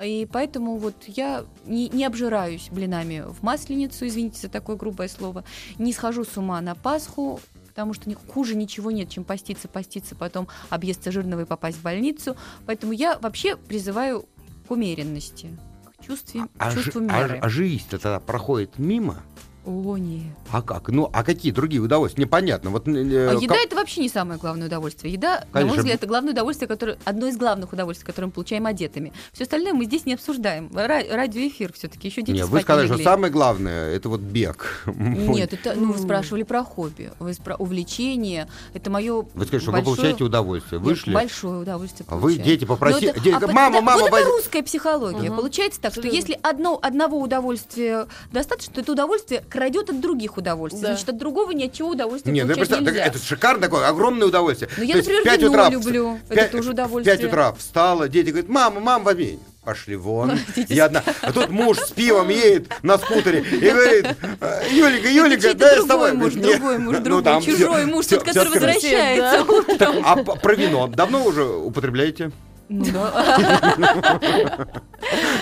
и 0.03 0.27
поэтому 0.31 0.77
вот 0.77 0.95
я 1.05 1.45
не, 1.65 1.89
не 1.89 2.05
обжираюсь 2.05 2.69
блинами 2.71 3.23
в 3.27 3.43
масленицу, 3.43 4.07
извините 4.07 4.41
за 4.41 4.49
такое 4.49 4.75
грубое 4.77 5.07
слово, 5.07 5.43
не 5.77 5.93
схожу 5.93 6.25
с 6.25 6.35
ума 6.37 6.59
на 6.61 6.73
Пасху, 6.73 7.39
потому 7.67 7.93
что 7.93 8.11
хуже 8.27 8.55
ничего 8.55 8.89
нет, 8.89 9.09
чем 9.09 9.23
поститься, 9.23 9.67
поститься, 9.67 10.15
потом 10.15 10.47
объесться 10.69 11.11
жирного 11.11 11.41
и 11.41 11.45
попасть 11.45 11.77
в 11.77 11.83
больницу. 11.83 12.35
Поэтому 12.65 12.93
я 12.93 13.19
вообще 13.19 13.55
призываю 13.55 14.25
к 14.67 14.71
умеренности, 14.71 15.55
к 15.99 16.03
чувстве, 16.03 16.41
А, 16.57 16.71
к 16.71 16.73
жи- 16.73 16.83
чувству 16.83 17.01
а- 17.01 17.03
меры. 17.03 17.37
а 17.39 17.47
жизнь-то 17.47 17.99
тогда 17.99 18.19
проходит 18.19 18.79
мимо? 18.79 19.21
О, 19.67 19.97
нет. 19.97 20.23
А 20.49 20.62
как? 20.62 20.88
Ну, 20.88 21.10
а 21.12 21.23
какие 21.25 21.51
другие 21.51 21.82
удовольствия? 21.82 22.23
Непонятно. 22.23 22.69
Вот, 22.69 22.88
э, 22.88 22.91
А 22.91 23.34
еда 23.34 23.53
ка- 23.56 23.60
это 23.62 23.75
вообще 23.75 23.99
не 23.99 24.08
самое 24.08 24.39
главное 24.39 24.67
удовольствие. 24.67 25.12
Еда, 25.12 25.41
на 25.41 25.45
Конечно. 25.51 25.67
мой 25.67 25.77
взгляд, 25.80 25.97
это 25.97 26.08
главное 26.08 26.32
удовольствие, 26.32 26.69
которое, 26.69 26.97
одно 27.03 27.27
из 27.27 27.36
главных 27.36 27.73
удовольствий, 27.73 28.06
которое 28.06 28.27
мы 28.27 28.32
получаем 28.32 28.65
одетыми. 28.65 29.12
Все 29.34 29.43
остальное 29.43 29.73
мы 29.73 29.84
здесь 29.84 30.06
не 30.06 30.13
обсуждаем. 30.13 30.69
Ра- 30.73 31.13
радиоэфир 31.13 31.73
все-таки 31.73 32.08
еще 32.08 32.21
дети 32.21 32.38
Не, 32.38 32.45
вы 32.45 32.62
сказали, 32.62 32.88
не 32.88 32.93
что 32.93 33.03
самое 33.03 33.32
главное 33.32 33.89
это 33.93 34.08
вот 34.08 34.21
бег. 34.21 34.86
Нет, 34.88 35.51
это, 35.51 35.73
ну, 35.75 35.91
вы 35.91 35.99
спрашивали 35.99 36.43
про 36.43 36.63
хобби, 36.63 37.12
вы 37.19 37.32
спра- 37.32 37.58
увлечение. 37.58 38.47
Это 38.73 38.89
мое 38.89 39.25
Вы 39.34 39.45
сказали, 39.45 39.62
что 39.62 39.71
вы 39.73 39.82
получаете 39.84 40.23
удовольствие. 40.23 40.80
Вышли. 40.80 41.13
Большое 41.13 41.60
удовольствие 41.60 42.06
А 42.10 42.15
вы, 42.15 42.36
дети, 42.38 42.63
попросили- 42.63 43.08
Но 43.08 43.12
это- 43.12 43.19
дети 43.19 43.36
а 43.43 43.47
«Мама, 43.47 43.77
да, 43.80 43.82
мама, 43.82 44.01
Вот 44.03 44.12
возьми». 44.12 44.27
это 44.27 44.38
русская 44.38 44.63
психология. 44.63 45.27
Мгм. 45.30 45.36
Получается 45.36 45.82
так, 45.82 45.91
что 45.91 46.08
если 46.08 46.39
одно, 46.41 46.80
одного 46.82 47.19
удовольствия 47.19 48.08
достаточно, 48.32 48.75
то 48.75 48.82
это 48.82 48.91
удовольствие 48.93 49.43
крадет 49.57 49.89
от 49.89 49.99
других 49.99 50.37
удовольствий. 50.37 50.81
Да. 50.83 50.87
Значит, 50.89 51.09
от 51.09 51.17
другого 51.17 51.49
ни 51.51 51.65
от 51.65 51.73
чего 51.73 51.89
удовольствия 51.89 52.31
Нет, 52.31 52.45
ну, 52.45 52.51
я 52.51 52.55
получать 52.55 52.69
представляю, 52.77 53.05
нельзя. 53.07 53.17
это 53.17 53.25
шикарно 53.25 53.61
такое, 53.61 53.87
огромное 53.87 54.27
удовольствие. 54.27 54.69
Ну, 54.77 54.83
я, 54.83 54.91
То 54.93 54.97
например, 54.99 55.21
в 55.21 55.25
5 55.25 55.39
вино 55.39 55.49
утра 55.51 55.69
люблю. 55.69 56.09
в 56.11 56.31
Это 56.31 56.35
пять- 56.35 56.51
тоже 56.51 56.69
В 56.69 56.71
удовольствие. 56.73 57.17
5 57.17 57.27
утра 57.27 57.51
встала, 57.53 58.07
дети 58.07 58.29
говорят, 58.29 58.49
мама, 58.49 58.79
мама, 58.79 59.03
возьми. 59.05 59.39
пошли 59.65 59.95
вон. 59.95 60.37
Я 60.69 60.85
одна. 60.85 61.03
А 61.21 61.33
тут 61.33 61.49
муж 61.49 61.77
с 61.79 61.89
пивом 61.91 62.29
едет 62.29 62.67
на 62.83 62.97
скутере 62.99 63.39
и 63.39 63.69
говорит, 63.69 64.05
«Э, 64.39 64.61
Юлика, 64.71 65.09
Юлика, 65.09 65.41
чей-то 65.41 65.57
дай 65.57 65.75
я 65.75 65.81
с 65.81 65.85
другой 65.85 66.11
тобой. 66.11 66.23
муж, 66.23 66.33
Говорит, 66.35 66.45
«Нет». 66.45 66.59
другой 66.59 66.77
муж, 66.77 66.95
Ну, 66.97 67.03
другой, 67.03 67.23
там 67.23 67.41
чужой 67.41 67.57
всё- 67.83 67.87
муж, 67.87 68.05
всё- 68.05 68.15
тот, 68.17 68.25
который 68.27 68.49
возвращается 68.49 69.41
утром. 69.43 69.77
Так, 69.77 69.95
а 70.05 70.15
про 70.23 70.55
вино 70.55 70.87
давно 70.87 71.25
уже 71.25 71.43
употребляете? 71.43 72.31
Ну 72.69 72.86
да. 72.91 74.67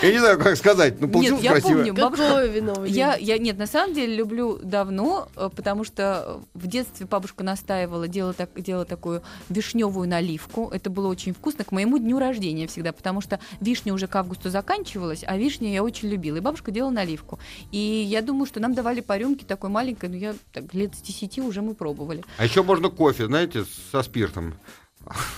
Я 0.02 0.12
не 0.12 0.20
знаю, 0.20 0.40
как 0.40 0.56
сказать. 0.58 1.00
Ну, 1.00 1.08
Нет, 1.08 1.14
получилось 1.14 1.44
я 1.44 1.52
красиво. 1.52 1.78
помню, 1.78 1.94
бабушка 1.94 2.28
Какое 2.28 2.48
вино 2.48 2.86
Я, 2.86 3.16
я, 3.16 3.38
нет, 3.38 3.58
на 3.58 3.68
самом 3.68 3.94
деле 3.94 4.16
люблю 4.16 4.60
давно, 4.62 5.30
э, 5.36 5.50
потому 5.56 5.84
что 5.84 6.42
в 6.54 6.68
детстве 6.68 7.08
бабушка 7.08 7.44
настаивала, 7.44 8.08
делала, 8.08 8.34
так, 8.34 8.50
делала 8.56 8.86
такую 8.86 9.24
вишневую 9.50 10.08
наливку. 10.08 10.70
Это 10.72 10.90
было 10.90 11.08
очень 11.08 11.34
вкусно 11.34 11.64
к 11.64 11.72
моему 11.72 11.98
дню 11.98 12.20
рождения 12.20 12.68
всегда, 12.68 12.92
потому 12.92 13.22
что 13.22 13.40
вишня 13.60 13.94
уже 13.94 14.08
к 14.08 14.16
августу 14.16 14.50
заканчивалась, 14.50 15.24
а 15.26 15.38
вишню 15.38 15.70
я 15.70 15.84
очень 15.84 16.10
любила. 16.10 16.38
И 16.38 16.42
бабушка 16.42 16.72
делала 16.72 16.92
наливку. 16.92 17.40
И 17.72 17.78
я 17.78 18.22
думаю, 18.22 18.46
что 18.46 18.60
нам 18.60 18.74
давали 18.76 19.02
по 19.02 19.18
рюмке 19.18 19.46
такой 19.46 19.70
маленькой, 19.70 20.10
но 20.10 20.16
я 20.16 20.36
так, 20.54 20.74
лет 20.74 20.94
с 20.96 21.02
10 21.02 21.40
уже 21.40 21.62
мы 21.62 21.74
пробовали. 21.74 22.24
А 22.38 22.46
еще 22.46 22.62
можно 22.62 22.90
кофе, 22.90 23.26
знаете, 23.26 23.64
со 23.92 24.04
спиртом. 24.04 24.56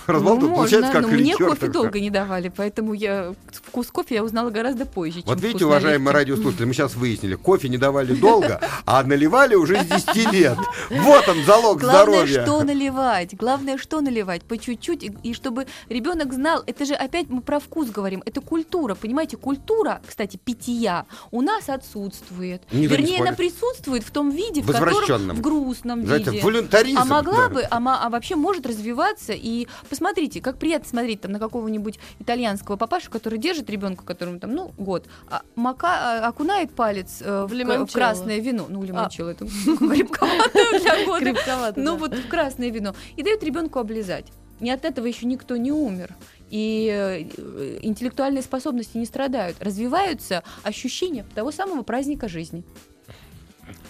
Разбалтывать, 0.06 0.50
Ну, 0.50 0.56
получается, 0.56 0.86
можно, 0.86 1.02
как 1.02 1.02
но 1.02 1.08
мне 1.08 1.32
ликер 1.32 1.46
кофе 1.48 1.68
долго 1.68 2.00
не 2.00 2.10
давали, 2.10 2.50
поэтому 2.54 2.94
я 2.94 3.34
вкус 3.52 3.88
кофе 3.90 4.16
я 4.16 4.24
узнала 4.24 4.50
гораздо 4.50 4.86
позже. 4.86 5.22
Вот 5.26 5.40
видите, 5.40 5.66
уважаемые 5.66 6.14
радиослушатели, 6.14 6.64
мы 6.64 6.72
сейчас 6.74 6.94
выяснили, 6.94 7.34
кофе 7.34 7.68
не 7.68 7.76
давали 7.76 8.14
долго, 8.14 8.60
а 8.86 9.02
наливали 9.02 9.54
уже 9.54 9.82
с 9.82 9.86
10 9.86 10.32
лет. 10.32 10.58
Вот 10.90 11.28
он, 11.28 11.44
залог 11.44 11.80
Главное, 11.80 12.26
здоровья. 12.26 12.42
что 12.44 12.62
наливать. 12.62 13.34
Главное, 13.36 13.76
что 13.76 14.00
наливать. 14.00 14.42
По 14.44 14.56
чуть-чуть. 14.56 15.02
И, 15.02 15.12
и 15.22 15.34
чтобы 15.34 15.66
ребенок 15.88 16.32
знал, 16.32 16.62
это 16.66 16.84
же 16.84 16.94
опять 16.94 17.28
мы 17.28 17.42
про 17.42 17.60
вкус 17.60 17.90
говорим. 17.90 18.22
Это 18.24 18.40
культура. 18.40 18.94
Понимаете, 18.94 19.36
культура, 19.36 20.00
кстати, 20.06 20.38
питья 20.42 21.04
у 21.30 21.42
нас 21.42 21.68
отсутствует. 21.68 22.62
Никто 22.72 22.78
не 22.78 22.86
Вернее, 22.86 23.20
она 23.20 23.32
присутствует 23.32 24.02
в 24.02 24.10
том 24.10 24.30
виде, 24.30 24.62
в 24.62 24.66
котором 24.66 25.36
в 25.36 25.40
грустном 25.40 26.06
Знаете, 26.06 26.30
виде. 26.30 26.44
волюнтаризм. 26.44 26.98
А 26.98 27.04
могла 27.04 27.48
да. 27.48 27.54
бы, 27.54 27.62
а, 27.62 27.78
а 27.78 28.08
вообще 28.08 28.34
может 28.36 28.66
развиваться. 28.66 29.32
И 29.32 29.57
посмотрите, 29.88 30.40
как 30.40 30.58
приятно 30.58 30.88
смотреть 30.88 31.22
там 31.22 31.32
на 31.32 31.38
какого-нибудь 31.38 31.98
итальянского 32.18 32.76
папашу, 32.76 33.10
который 33.10 33.38
держит 33.38 33.70
ребенка, 33.70 34.04
которому 34.04 34.38
там, 34.38 34.52
ну, 34.54 34.72
год, 34.76 35.06
а 35.28 35.42
мака, 35.56 36.20
а, 36.22 36.28
окунает 36.28 36.70
палец 36.72 37.22
э, 37.22 37.44
в, 37.44 37.48
в 37.48 37.52
лимончелло. 37.52 37.86
красное 37.86 38.38
вино. 38.38 38.66
Ну, 38.68 38.82
лимончелло, 38.82 39.30
это 39.30 39.46
крепковатое 39.78 40.80
для 40.80 41.04
года. 41.04 41.72
Ну 41.76 41.96
вот 41.96 42.14
в 42.14 42.28
красное 42.28 42.70
вино. 42.70 42.94
И 43.16 43.22
дает 43.22 43.42
ребенку 43.42 43.78
облизать. 43.78 44.26
Ни 44.60 44.70
от 44.70 44.84
этого 44.84 45.06
еще 45.06 45.26
никто 45.26 45.56
не 45.56 45.72
умер. 45.72 46.16
И 46.50 46.90
э, 46.92 47.78
интеллектуальные 47.82 48.42
способности 48.42 48.96
не 48.96 49.06
страдают. 49.06 49.56
Развиваются 49.60 50.42
ощущения 50.62 51.24
того 51.34 51.50
самого 51.52 51.82
праздника 51.82 52.28
жизни. 52.28 52.64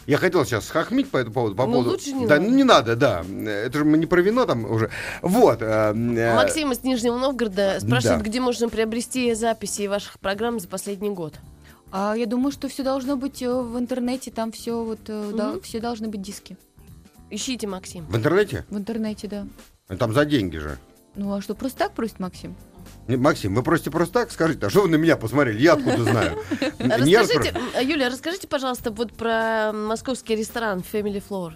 Я 0.09 0.17
хотел 0.17 0.47
сейчас 0.47 0.65
схохмить 0.67 1.11
по 1.11 1.19
этому 1.19 1.35
поводу. 1.35 1.55
По 1.55 1.67
Ну, 1.67 1.73
поводу... 1.73 1.91
лучше 1.91 2.13
не 2.13 2.27
да, 2.27 2.37
надо. 2.39 2.49
ну 2.51 2.57
не 2.57 2.65
надо, 2.65 2.97
да. 2.97 3.23
Это 3.47 3.79
же 3.79 3.85
мы 3.85 3.99
не 3.99 4.07
про 4.07 4.23
вино 4.23 4.47
там 4.47 4.65
уже. 4.65 4.91
Вот. 5.21 5.61
э, 5.61 5.93
э, 5.95 6.35
Максим 6.35 6.73
из 6.73 6.83
Нижнего 6.83 7.19
Новгорода 7.19 7.79
спрашивает, 7.79 8.21
Да. 8.23 8.25
где 8.25 8.41
можно 8.41 8.71
приобрести 8.71 9.35
записи 9.35 9.87
ваших 9.87 10.19
программ 10.19 10.61
за 10.61 10.67
последний 10.69 11.11
год. 11.11 11.35
А 11.93 12.15
я 12.17 12.25
думаю, 12.25 12.53
что 12.53 12.69
все 12.69 12.83
должно 12.83 13.19
быть 13.19 13.43
э, 13.43 13.53
в 13.53 13.79
интернете, 13.79 14.31
там 14.31 14.51
все 14.51 14.83
вот, 14.83 15.01
э, 15.09 15.33
да, 15.37 15.61
все 15.63 15.79
должны 15.79 16.09
быть 16.09 16.23
диски. 16.23 16.57
Ищите, 17.29 17.67
Максим. 17.67 18.07
В 18.07 18.17
интернете? 18.17 18.65
В 18.71 18.79
интернете, 18.79 19.29
да. 19.29 19.47
Там 19.99 20.15
за 20.15 20.25
деньги 20.25 20.57
же. 20.57 20.79
Ну 21.17 21.35
а 21.35 21.43
что, 21.43 21.55
просто 21.55 21.81
так 21.81 21.93
просит 21.93 22.19
Максим? 22.19 22.57
Максим, 23.09 23.55
вы 23.55 23.63
просите 23.63 23.91
просто 23.91 24.15
так? 24.15 24.31
Скажите, 24.31 24.67
а 24.67 24.71
что 24.71 24.83
вы 24.83 24.89
на 24.89 24.97
меня 24.97 25.17
посмотрели? 25.17 25.61
Я 25.61 25.75
откуда 25.75 26.05
знаю? 26.05 26.39
Расскажите, 26.79 27.55
Юля, 27.83 28.11
расскажите, 28.11 28.47
пожалуйста, 28.47 28.91
вот 28.91 29.13
про 29.15 29.73
московский 29.73 30.37
ресторан 30.37 30.83
Family 30.93 31.23
Floor. 31.27 31.53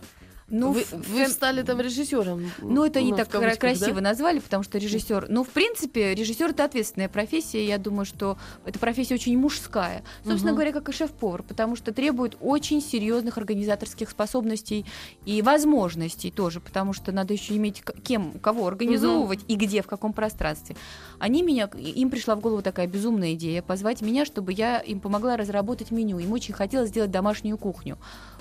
Ну, 0.53 0.73
вы, 0.73 0.85
вы 0.93 1.29
стали 1.29 1.63
там 1.63 1.81
режиссером. 1.81 2.51
Ну, 2.59 2.85
это 2.85 3.01
не 3.01 3.15
так 3.15 3.29
кавычках, 3.31 3.59
красиво 3.59 3.95
да? 3.97 4.11
назвали, 4.11 4.39
потому 4.39 4.63
что 4.63 4.77
режиссер. 4.77 5.27
Ну, 5.31 5.45
в 5.45 5.49
принципе, 5.49 6.15
режиссер 6.15 6.51
это 6.51 6.65
ответственная 6.65 7.09
профессия. 7.09 7.67
Я 7.67 7.79
думаю, 7.79 8.05
что 8.05 8.37
эта 8.67 8.79
профессия 8.79 9.15
очень 9.15 9.37
мужская. 9.39 10.03
Собственно 10.25 10.53
Мгм. 10.53 10.57
говоря, 10.57 10.73
как 10.73 10.91
и 10.91 10.93
шеф-повар, 10.93 11.43
потому 11.43 11.75
что 11.75 11.93
требует 11.95 12.37
очень 12.43 12.83
серьезных 12.83 13.39
организаторских 13.39 14.11
способностей 14.11 14.85
и 15.25 15.41
возможностей 15.41 16.31
тоже, 16.31 16.61
потому 16.61 16.93
что 16.93 17.13
надо 17.13 17.33
еще 17.33 17.57
иметь 17.57 17.83
кем, 18.05 18.33
кого 18.39 18.67
организовывать 18.67 19.41
и 19.49 19.57
где, 19.57 19.81
в 19.81 19.87
каком 19.87 20.13
пространстве. 20.13 20.77
Они 21.19 21.43
меня, 21.43 21.71
им 21.79 22.11
пришла 22.11 22.37
в 22.37 22.41
голову 22.41 22.61
такая 22.61 22.87
безумная 22.87 23.33
идея 23.33 23.63
позвать 23.63 24.03
меня, 24.03 24.27
чтобы 24.27 24.53
я 24.53 24.81
им 24.81 25.01
помогла 25.01 25.39
разработать 25.39 25.91
меню. 25.91 26.19
Им 26.19 26.33
очень 26.33 26.53
хотелось 26.53 26.91
сделать 26.91 27.11
домашнюю 27.11 27.57
кухню. 27.57 27.97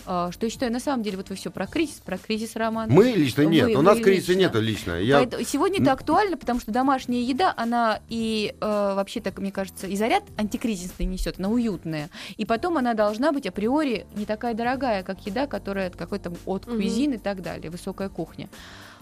А, 0.05 0.29
Что 0.33 0.45
я 0.45 0.49
считаю, 0.49 0.73
на 0.73 0.79
самом 0.81 1.03
деле, 1.03 1.15
вот 1.15 1.29
вы 1.29 1.35
все 1.35 1.51
про 1.51 1.67
кризис, 1.67 2.00
про 2.03 2.17
кризис, 2.17 2.55
Роман. 2.55 2.89
Мы 2.89 3.11
лично 3.11 3.43
нет. 3.43 3.67
Вы- 3.69 3.75
У 3.75 3.81
нас 3.81 3.99
кризиса 3.99 4.31
лично. 4.31 4.41
нету 4.41 4.61
лично. 4.61 4.91
Я... 4.99 5.17
Поэтому 5.19 5.43
сегодня 5.43 5.81
это 5.81 5.91
актуально, 5.93 6.37
потому 6.37 6.59
что 6.59 6.71
домашняя 6.71 7.21
еда, 7.21 7.53
она 7.55 7.99
и 8.09 8.53
э, 8.59 8.65
вообще 8.65 9.21
так, 9.21 9.37
мне 9.39 9.51
кажется, 9.51 9.87
и 9.87 9.95
заряд 9.95 10.23
антикризисный 10.37 11.05
несет, 11.05 11.39
она 11.39 11.49
уютная. 11.49 12.09
И 12.37 12.45
потом 12.45 12.77
она 12.77 12.93
должна 12.93 13.31
быть 13.31 13.45
априори 13.47 14.05
не 14.15 14.25
такая 14.25 14.53
дорогая, 14.53 15.03
как 15.03 15.25
еда, 15.25 15.47
которая 15.47 15.87
от 15.87 15.95
какой-то 15.95 16.33
от 16.45 16.67
Мгм. 16.67 16.75
куизин 16.77 17.13
и 17.13 17.17
так 17.17 17.41
далее, 17.41 17.69
высокая 17.71 18.09
кухня. 18.09 18.49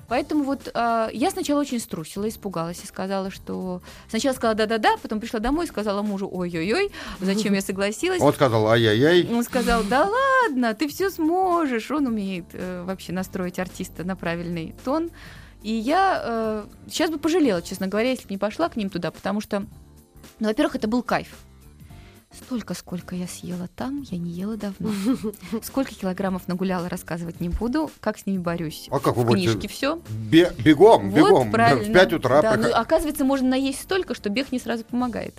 Поэтому 0.09 0.43
вот 0.43 0.69
э, 0.73 1.09
я 1.13 1.31
сначала 1.31 1.61
очень 1.61 1.79
струсила, 1.79 2.27
испугалась 2.27 2.83
и 2.83 2.87
сказала, 2.87 3.31
что... 3.31 3.81
Сначала 4.09 4.33
сказала 4.33 4.55
да-да-да, 4.55 4.97
потом 5.01 5.19
пришла 5.19 5.39
домой 5.39 5.65
и 5.65 5.67
сказала 5.67 6.01
мужу 6.01 6.27
ой-ой-ой, 6.31 6.91
зачем 7.19 7.53
я 7.53 7.61
согласилась. 7.61 8.21
Он 8.21 8.33
сказал, 8.33 8.67
ай-яй-яй. 8.69 9.29
Он 9.31 9.43
сказал, 9.43 9.83
да 9.83 10.09
ладно, 10.09 10.73
ты 10.73 10.87
все 10.87 11.09
сможешь. 11.09 11.91
Он 11.91 12.07
умеет 12.07 12.45
э, 12.53 12.83
вообще 12.83 13.13
настроить 13.13 13.59
артиста 13.59 14.03
на 14.03 14.15
правильный 14.15 14.75
тон. 14.83 15.11
И 15.61 15.73
я 15.73 16.65
сейчас 16.87 17.09
бы 17.09 17.19
пожалела, 17.19 17.61
честно 17.61 17.87
говоря, 17.87 18.11
если 18.11 18.23
бы 18.27 18.31
не 18.31 18.37
пошла 18.37 18.69
к 18.69 18.77
ним 18.77 18.89
туда, 18.89 19.11
потому 19.11 19.41
что, 19.41 19.65
ну, 20.39 20.47
во-первых, 20.47 20.75
это 20.77 20.87
был 20.87 21.03
кайф. 21.03 21.27
Столько, 22.31 22.75
сколько 22.75 23.15
я 23.15 23.27
съела 23.27 23.67
там, 23.75 24.03
я 24.11 24.17
не 24.19 24.29
ела 24.29 24.55
давно. 24.55 24.91
Сколько 25.63 25.95
килограммов 25.95 26.47
нагуляла, 26.47 26.87
рассказывать 26.87 27.41
не 27.41 27.49
буду. 27.49 27.89
Как 27.99 28.19
с 28.19 28.27
ними 28.27 28.37
борюсь? 28.37 28.87
А 28.91 28.99
как 28.99 29.17
вы 29.17 29.23
В 29.23 29.25
будете? 29.27 29.51
книжке 29.53 29.67
все. 29.67 29.99
Бе- 30.29 30.53
бегом, 30.63 31.11
бегом. 31.11 31.49
В 31.49 31.91
5 31.91 32.13
утра. 32.13 32.41
Да, 32.43 32.55
ну, 32.55 32.69
оказывается, 32.71 33.25
можно 33.25 33.49
наесть 33.49 33.81
столько, 33.81 34.13
что 34.13 34.29
бег 34.29 34.51
не 34.51 34.59
сразу 34.59 34.85
помогает. 34.85 35.33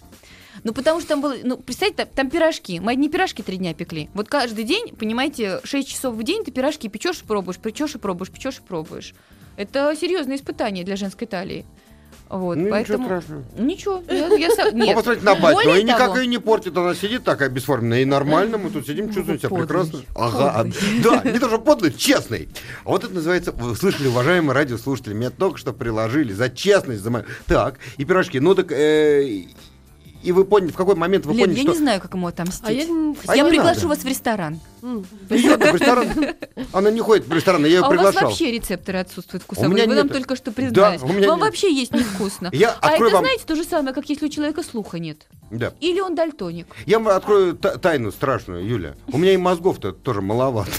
Ну, 0.64 0.72
потому 0.74 0.98
что 0.98 1.11
там 1.11 1.20
было, 1.20 1.37
ну, 1.44 1.59
представьте, 1.59 2.05
там, 2.05 2.09
там 2.14 2.31
пирожки. 2.31 2.81
Мы 2.81 2.92
одни 2.92 3.09
пирожки 3.09 3.42
три 3.42 3.57
дня 3.57 3.72
пекли. 3.72 4.11
Вот 4.12 4.29
каждый 4.29 4.64
день, 4.64 4.88
понимаете, 4.96 5.61
6 5.62 5.88
часов 5.88 6.16
в 6.16 6.22
день 6.24 6.44
ты 6.44 6.50
пирожки 6.50 6.88
печешь 6.88 7.20
и 7.22 7.24
пробуешь, 7.24 7.59
печешь 7.59 7.94
и 7.94 7.98
пробуешь, 7.98 8.31
печешь 8.33 8.59
и 8.59 8.62
пробуешь. 8.62 9.14
Это 9.57 9.94
серьезное 9.98 10.37
испытание 10.37 10.85
для 10.85 10.96
женской 10.96 11.29
талии. 11.29 11.64
Вот, 12.31 12.57
Ну, 12.59 12.71
поэтому... 12.71 13.03
ничего 13.03 13.21
страшного. 13.21 13.45
Ничего, 13.59 14.03
я, 14.09 14.29
я 14.29 14.71
Ну, 14.73 14.79
Нет. 14.85 14.95
посмотрите 14.95 15.27
на 15.27 15.35
батю, 15.35 15.64
Более 15.64 15.81
и 15.81 15.83
никак 15.83 16.16
ее 16.16 16.27
не 16.29 16.38
портит, 16.38 16.77
она 16.77 16.95
сидит 16.95 17.25
такая 17.25 17.49
бесформенная 17.49 18.03
и 18.03 18.05
нормально, 18.05 18.57
мы 18.57 18.71
тут 18.71 18.87
сидим, 18.87 19.12
чувствуем 19.12 19.40
себя 19.40 19.49
Подлый, 19.49 19.66
прекрасно. 19.66 20.01
Ага, 20.14 20.59
подлый. 20.59 20.75
да, 21.03 21.31
не 21.33 21.38
то, 21.40 21.49
что 21.49 21.59
подлый, 21.59 21.93
честный. 21.93 22.49
А 22.85 22.90
вот 22.90 23.03
это 23.03 23.12
называется, 23.12 23.51
вы 23.51 23.75
слышали, 23.75 24.07
уважаемые 24.07 24.55
радиослушатели, 24.55 25.12
меня 25.12 25.31
только 25.31 25.59
что 25.59 25.73
приложили 25.73 26.33
за 26.33 26.51
честность, 26.51 27.03
за 27.03 27.11
мою... 27.11 27.25
Так, 27.47 27.81
и 27.97 28.05
пирожки, 28.05 28.38
ну 28.38 28.55
так, 28.55 28.71
э, 28.71 29.47
и 30.23 30.33
вы 30.33 30.45
поняли, 30.45 30.71
в 30.71 30.77
какой 30.77 30.95
момент 30.97 31.25
вы 31.27 31.33
Лен, 31.33 31.47
поняли, 31.47 31.57
я 31.57 31.62
что... 31.62 31.73
не 31.73 31.79
знаю, 31.79 32.01
как 32.01 32.14
ему 32.14 32.27
отомстить. 32.27 32.64
А 32.64 32.73
я... 32.73 32.85
А 33.27 33.37
я 33.37 33.45
приглашу 33.45 33.75
надо. 33.75 33.88
вас 33.88 33.99
в 33.99 34.07
ресторан. 34.07 34.61
В 34.83 35.33
ресторан, 35.33 36.09
она 36.73 36.90
не 36.90 37.01
ходит 37.01 37.27
в 37.27 37.33
ресторан, 37.33 37.62
я 37.64 37.69
ее 37.69 37.79
а 37.81 37.81
у 37.81 37.90
вас 37.90 37.90
приглашал. 37.90 38.29
вообще 38.29 38.51
рецепторы 38.53 38.99
отсутствуют 38.99 39.43
У 39.43 39.47
вкусовые. 39.47 39.75
меня 39.75 39.87
Вы 39.87 39.95
нам 39.95 40.09
только 40.09 40.37
что 40.37 40.53
признались. 40.53 41.01
Да, 41.01 41.07
у 41.07 41.12
меня 41.12 41.29
Вам 41.29 41.38
нет. 41.38 41.47
вообще 41.49 41.73
есть 41.73 41.93
невкусно. 41.93 42.51
Я 42.53 42.77
а 42.81 42.93
это, 42.93 43.05
вам... 43.05 43.25
знаете, 43.25 43.45
то 43.47 43.55
же 43.57 43.64
самое, 43.64 43.95
как 43.95 44.09
если 44.09 44.27
у 44.27 44.29
человека 44.29 44.62
слуха 44.62 44.99
нет. 44.99 45.27
Да. 45.51 45.73
Или 45.81 46.01
он 46.01 46.14
дальтоник. 46.14 46.66
Я 46.87 46.99
вам 46.99 47.09
открою 47.16 47.55
та- 47.55 47.77
тайну 47.77 48.12
страшную, 48.12 48.66
Юля. 48.66 48.95
У 49.12 49.19
меня 49.19 49.33
и 49.33 49.37
мозгов-то 49.37 49.93
тоже 49.93 50.21
маловато. 50.21 50.71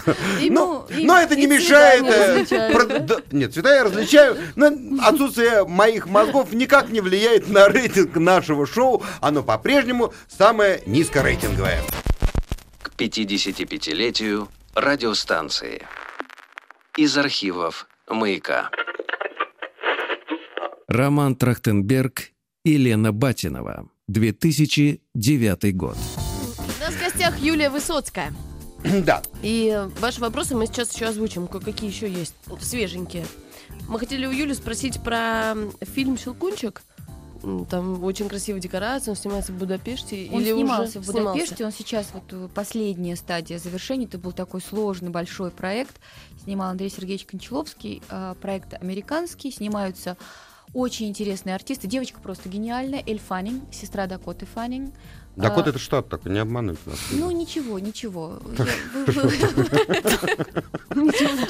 Но, 0.49 0.87
ну, 0.89 0.97
и- 0.97 1.05
но 1.05 1.17
это 1.17 1.35
не 1.35 1.47
мешает... 1.47 2.01
не 2.03 2.09
э, 2.09 2.33
различаю. 2.33 2.73
про- 2.73 2.99
да, 2.99 3.17
нет, 3.31 3.53
цвета 3.53 3.73
я 3.75 3.83
различаю, 3.83 4.37
но 4.55 4.71
отсутствие 5.01 5.65
моих 5.65 6.07
мозгов 6.07 6.53
никак 6.53 6.89
не 6.89 7.01
влияет 7.01 7.49
на 7.49 7.67
рейтинг 7.67 8.15
нашего 8.15 8.65
шоу. 8.65 9.03
Оно 9.19 9.43
по-прежнему 9.43 10.13
самое 10.29 10.81
низкорейтинговое. 10.85 11.81
К 12.95 13.01
55-летию 13.01 14.47
радиостанции. 14.75 15.87
Из 16.97 17.17
архивов 17.17 17.87
«Маяка». 18.07 18.69
Роман 20.87 21.35
Трахтенберг 21.35 22.31
и 22.65 22.77
Лена 22.77 23.11
Батинова. 23.11 23.89
2009 24.07 25.75
год. 25.75 25.97
У 26.57 26.83
нас 26.83 26.93
в 26.93 26.99
гостях 26.99 27.39
Юлия 27.39 27.69
Высоцкая. 27.69 28.33
Да. 29.05 29.21
И 29.41 29.87
ваши 29.99 30.19
вопросы 30.19 30.55
мы 30.55 30.65
сейчас 30.67 30.93
еще 30.93 31.05
озвучим. 31.05 31.47
Какие 31.47 31.89
еще 31.89 32.09
есть 32.11 32.35
свеженькие. 32.59 33.25
Мы 33.87 33.99
хотели 33.99 34.25
у 34.25 34.31
Юли 34.31 34.53
спросить 34.53 35.01
про 35.03 35.55
фильм 35.93 36.17
«Щелкунчик». 36.17 36.81
Там 37.69 38.03
очень 38.03 38.29
красивая 38.29 38.61
декорация, 38.61 39.11
он 39.11 39.15
снимается 39.15 39.51
в 39.51 39.57
Будапеште 39.57 40.29
Он 40.31 40.41
или 40.41 40.53
снимался 40.53 40.99
уже 40.99 41.11
в 41.11 41.13
Будапеште, 41.13 41.65
он 41.65 41.71
сейчас 41.71 42.07
вот 42.13 42.23
э, 42.31 42.47
последняя 42.53 43.15
стадия 43.15 43.57
завершения. 43.57 44.05
Это 44.05 44.17
был 44.17 44.31
такой 44.31 44.61
сложный 44.61 45.09
большой 45.09 45.51
проект. 45.51 45.99
Снимал 46.43 46.69
Андрей 46.71 46.89
Сергеевич 46.89 47.25
Кончаловский. 47.25 48.01
э, 48.09 48.35
Проект 48.41 48.73
американский. 48.81 49.51
Снимаются 49.51 50.17
очень 50.73 51.07
интересные 51.07 51.55
артисты. 51.55 51.87
Девочка 51.87 52.19
просто 52.19 52.47
гениальная. 52.47 53.03
Эль 53.05 53.19
Фаннинг, 53.19 53.73
сестра 53.73 54.07
Дакоты 54.07 54.45
Фаннинг. 54.45 54.93
Так 55.35 55.57
А, 55.57 55.61
это 55.61 55.79
штат 55.79 56.09
такой, 56.09 56.31
не 56.31 56.39
обманывайте 56.39 56.81
нас. 56.89 56.99
Ну, 57.11 57.31
ничего, 57.31 57.79
ничего. 57.79 58.39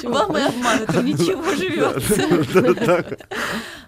Вам 0.04 0.36
и 0.36 0.40
обман, 0.40 0.78
это 0.82 1.02
ничего 1.02 1.54
живется. 1.54 3.16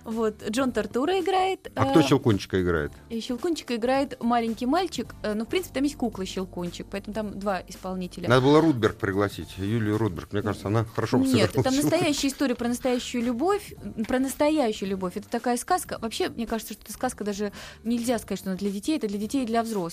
Вот, 0.04 0.46
Джон 0.50 0.72
Тартура 0.72 1.18
играет. 1.18 1.72
А 1.74 1.86
кто 1.86 2.00
э, 2.00 2.02
Щелкунчика 2.02 2.60
играет? 2.60 2.92
и 3.08 3.20
Щелкунчика 3.20 3.74
играет 3.76 4.22
маленький 4.22 4.66
мальчик. 4.66 5.14
э, 5.22 5.32
Ну, 5.32 5.46
в 5.46 5.48
принципе, 5.48 5.72
там 5.76 5.84
есть 5.84 5.96
кукла 5.96 6.26
Щелкунчик, 6.26 6.86
поэтому 6.90 7.14
там 7.14 7.38
два 7.38 7.62
исполнителя. 7.66 8.28
Надо 8.28 8.42
было 8.42 8.60
Рудберг 8.60 8.96
пригласить, 8.96 9.56
Юлию 9.56 9.96
Рудберг. 9.96 10.30
Мне 10.34 10.42
кажется, 10.42 10.66
она 10.68 10.84
хорошо 10.84 11.16
бы 11.16 11.24
Нет, 11.24 11.52
там 11.52 11.62
Щелкунчика. 11.64 11.82
настоящая 11.90 12.28
история 12.28 12.54
про 12.54 12.68
настоящую 12.68 13.24
любовь. 13.24 13.72
Про 14.06 14.18
настоящую 14.18 14.90
любовь. 14.90 15.16
Это 15.16 15.26
такая 15.30 15.56
сказка. 15.56 15.98
Вообще, 16.02 16.28
мне 16.28 16.46
кажется, 16.46 16.74
что 16.74 16.82
эта 16.82 16.92
сказка 16.92 17.24
даже 17.24 17.50
нельзя 17.82 18.18
сказать, 18.18 18.40
что 18.40 18.50
она 18.50 18.58
для 18.58 18.68
детей. 18.70 18.98
Это 18.98 19.08
для 19.08 19.16
детей 19.18 19.44
и 19.44 19.46
для 19.46 19.62
взрослых. 19.62 19.84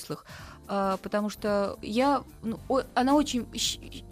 А, 0.67 0.97
потому 0.97 1.29
что 1.29 1.77
я... 1.81 2.23
ну, 2.43 2.59
она 2.93 3.15
очень 3.15 3.45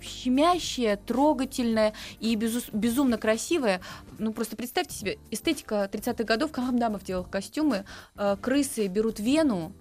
щемящая, 0.02 0.98
трогательная 0.98 1.94
и 2.20 2.36
безус- 2.36 2.70
безумно 2.74 3.18
красивая. 3.18 3.82
Ну, 4.18 4.34
просто 4.34 4.56
представьте 4.56 4.96
себе, 4.96 5.18
эстетика 5.32 5.90
30-х 5.92 6.24
годов, 6.24 6.52
Камамдамов 6.52 7.04
делал 7.04 7.24
костюмы, 7.24 7.86
а, 8.16 8.36
крысы 8.36 8.88
берут 8.88 9.20
вену, 9.20 9.74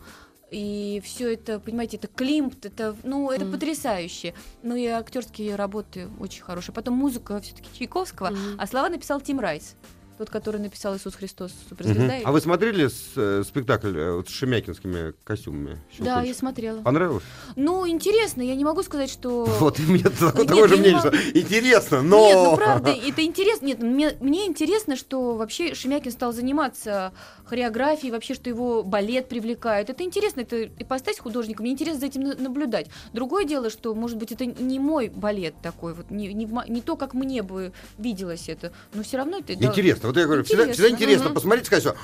и 0.51 1.03
все 1.05 1.35
это, 1.35 1.61
понимаете, 1.61 1.97
это 1.99 2.07
климт, 2.09 2.65
это, 2.65 2.97
ну, 3.03 3.31
это 3.31 3.45
Мгм. 3.45 3.53
потрясающе. 3.53 4.35
Ну 4.63 4.77
и 4.77 4.87
актерские 4.87 5.57
работы 5.57 6.09
очень 6.21 6.43
хорошие. 6.43 6.75
Потом 6.75 6.95
музыка 6.95 7.41
все-таки 7.41 7.69
Чайковского, 7.79 8.31
Мгм. 8.31 8.55
а 8.59 8.67
слова 8.67 8.89
написал 8.89 9.21
Тим 9.21 9.41
Райс, 9.41 9.75
тот, 10.19 10.31
который 10.31 10.61
написал 10.61 10.97
Иисус 10.97 11.15
Христос, 11.15 11.53
суперзвезда. 11.69 12.19
А 12.25 12.33
вы 12.33 12.41
смотрели 12.41 12.89
с- 12.89 13.13
э, 13.17 13.43
спектакль 13.47 13.97
э, 13.97 14.13
вот 14.17 14.29
с 14.29 14.33
шемякинскими 14.33 15.15
костюмами? 15.25 15.79
Да, 15.99 16.23
я 16.23 16.35
смотрела. 16.35 16.83
Понравилось? 16.83 17.23
Ну, 17.57 17.89
интересно, 17.89 18.43
я 18.43 18.55
не 18.57 18.65
могу 18.65 18.83
сказать, 18.83 19.11
что... 19.11 19.45
Вот, 19.61 19.79
и 19.79 19.83
мне 19.83 20.03
такое, 20.21 20.45
Нет, 20.47 20.69
же 20.69 20.75
я 20.75 20.77
не 20.77 20.81
мнение, 20.81 20.97
могу. 21.03 21.09
что 21.17 21.39
интересно, 21.39 22.03
но... 22.03 22.27
Нет, 22.27 22.35
ну 22.37 22.57
правда, 22.57 22.91
это 23.09 23.23
интересно. 23.25 23.67
Нет, 23.67 23.81
мне, 23.81 24.17
мне 24.21 24.47
интересно, 24.47 24.97
что 24.97 25.35
вообще 25.37 25.75
Шемякин 25.75 26.11
стал 26.13 26.33
заниматься 26.33 27.13
хореографией, 27.45 28.13
вообще, 28.13 28.35
что 28.35 28.51
его 28.51 28.83
балет 28.83 29.29
привлекает. 29.29 29.89
Это 29.89 30.03
интересно, 30.05 30.41
это 30.43 30.65
ипостась 30.65 31.19
художника, 31.19 31.63
мне 31.63 31.73
интересно 31.73 32.01
за 32.01 32.07
этим 32.07 32.23
на- 32.23 32.35
наблюдать. 32.35 32.89
Другое 33.13 33.45
дело, 33.45 33.71
что, 33.71 33.95
может 33.95 34.19
быть, 34.19 34.33
это 34.33 34.45
не 34.45 34.79
мой 34.79 35.09
балет 35.09 35.55
такой, 35.63 35.95
вот 35.95 36.11
не, 36.11 36.33
не, 36.35 36.47
не 36.69 36.81
то, 36.83 36.97
как 36.97 37.15
мне 37.15 37.43
бы 37.43 37.73
виделось 37.97 38.49
это, 38.49 38.73
но 38.93 39.03
все 39.03 39.17
равно 39.19 39.39
это... 39.39 39.55
Интересно. 39.55 40.08
Вот 40.09 40.17
я 40.17 40.25
говорю, 40.25 40.43
всегда, 40.43 40.63
Интересно. 40.63 40.85
всегда 40.85 40.97
интересно 40.97 41.25
Мгм. 41.27 41.35
посмотреть 41.35 41.67
сказать, 41.67 41.85
что 41.85 41.97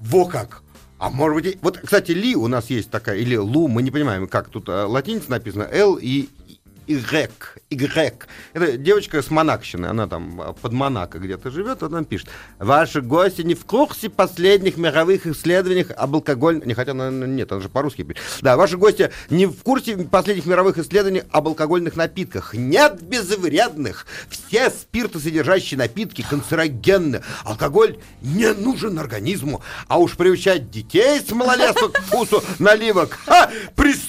во 0.00 0.24
как. 0.24 0.62
А 0.98 1.08
может 1.08 1.40
быть, 1.40 1.58
вот, 1.62 1.78
кстати, 1.78 2.10
Ли 2.10 2.34
у 2.34 2.48
нас 2.48 2.68
есть 2.68 2.90
такая, 2.90 3.16
или 3.18 3.36
Лу, 3.36 3.68
мы 3.68 3.84
не 3.84 3.92
понимаем, 3.92 4.26
как 4.26 4.48
тут 4.48 4.68
э, 4.68 4.72
латиница 4.86 5.30
написано, 5.30 5.62
Л 5.70 5.96
и 6.00 6.28
Y, 6.86 7.30
Y. 7.70 8.14
Это 8.52 8.76
девочка 8.76 9.22
с 9.22 9.30
Монакщины, 9.30 9.86
она 9.86 10.06
там 10.06 10.40
э, 10.40 10.52
под 10.60 10.72
Монако 10.72 11.18
где-то 11.18 11.50
живет, 11.50 11.82
она 11.82 12.04
пишет. 12.04 12.28
Ваши 12.58 13.00
гости 13.00 13.42
не 13.42 13.54
в 13.54 13.64
курсе 13.64 14.10
последних 14.10 14.76
мировых 14.76 15.26
исследований 15.26 15.86
об 15.96 16.14
алкогольном... 16.14 16.66
Не, 16.66 16.74
хотя, 16.74 16.94
наверное, 16.94 17.28
нет, 17.28 17.50
она 17.52 17.60
же 17.60 17.68
по-русски 17.68 18.02
пишет. 18.02 18.22
Да, 18.42 18.56
ваши 18.56 18.76
гости 18.76 19.10
не 19.30 19.46
в 19.46 19.62
курсе 19.62 19.96
последних 19.96 20.46
мировых 20.46 20.78
исследований 20.78 21.22
об 21.30 21.48
алкогольных 21.48 21.96
напитках. 21.96 22.54
Нет 22.54 23.02
безвредных. 23.02 24.06
Все 24.28 24.70
спиртосодержащие 24.70 25.78
напитки 25.78 26.24
канцерогенны. 26.28 27.22
Алкоголь 27.44 27.98
не 28.22 28.52
нужен 28.52 28.98
организму. 28.98 29.62
А 29.88 29.98
уж 29.98 30.16
приучать 30.16 30.70
детей 30.70 31.20
с 31.20 31.30
малолетства 31.32 31.88
к 31.88 31.98
вкусу 31.98 32.42
наливок– 32.58 33.18
ха, 33.26 33.50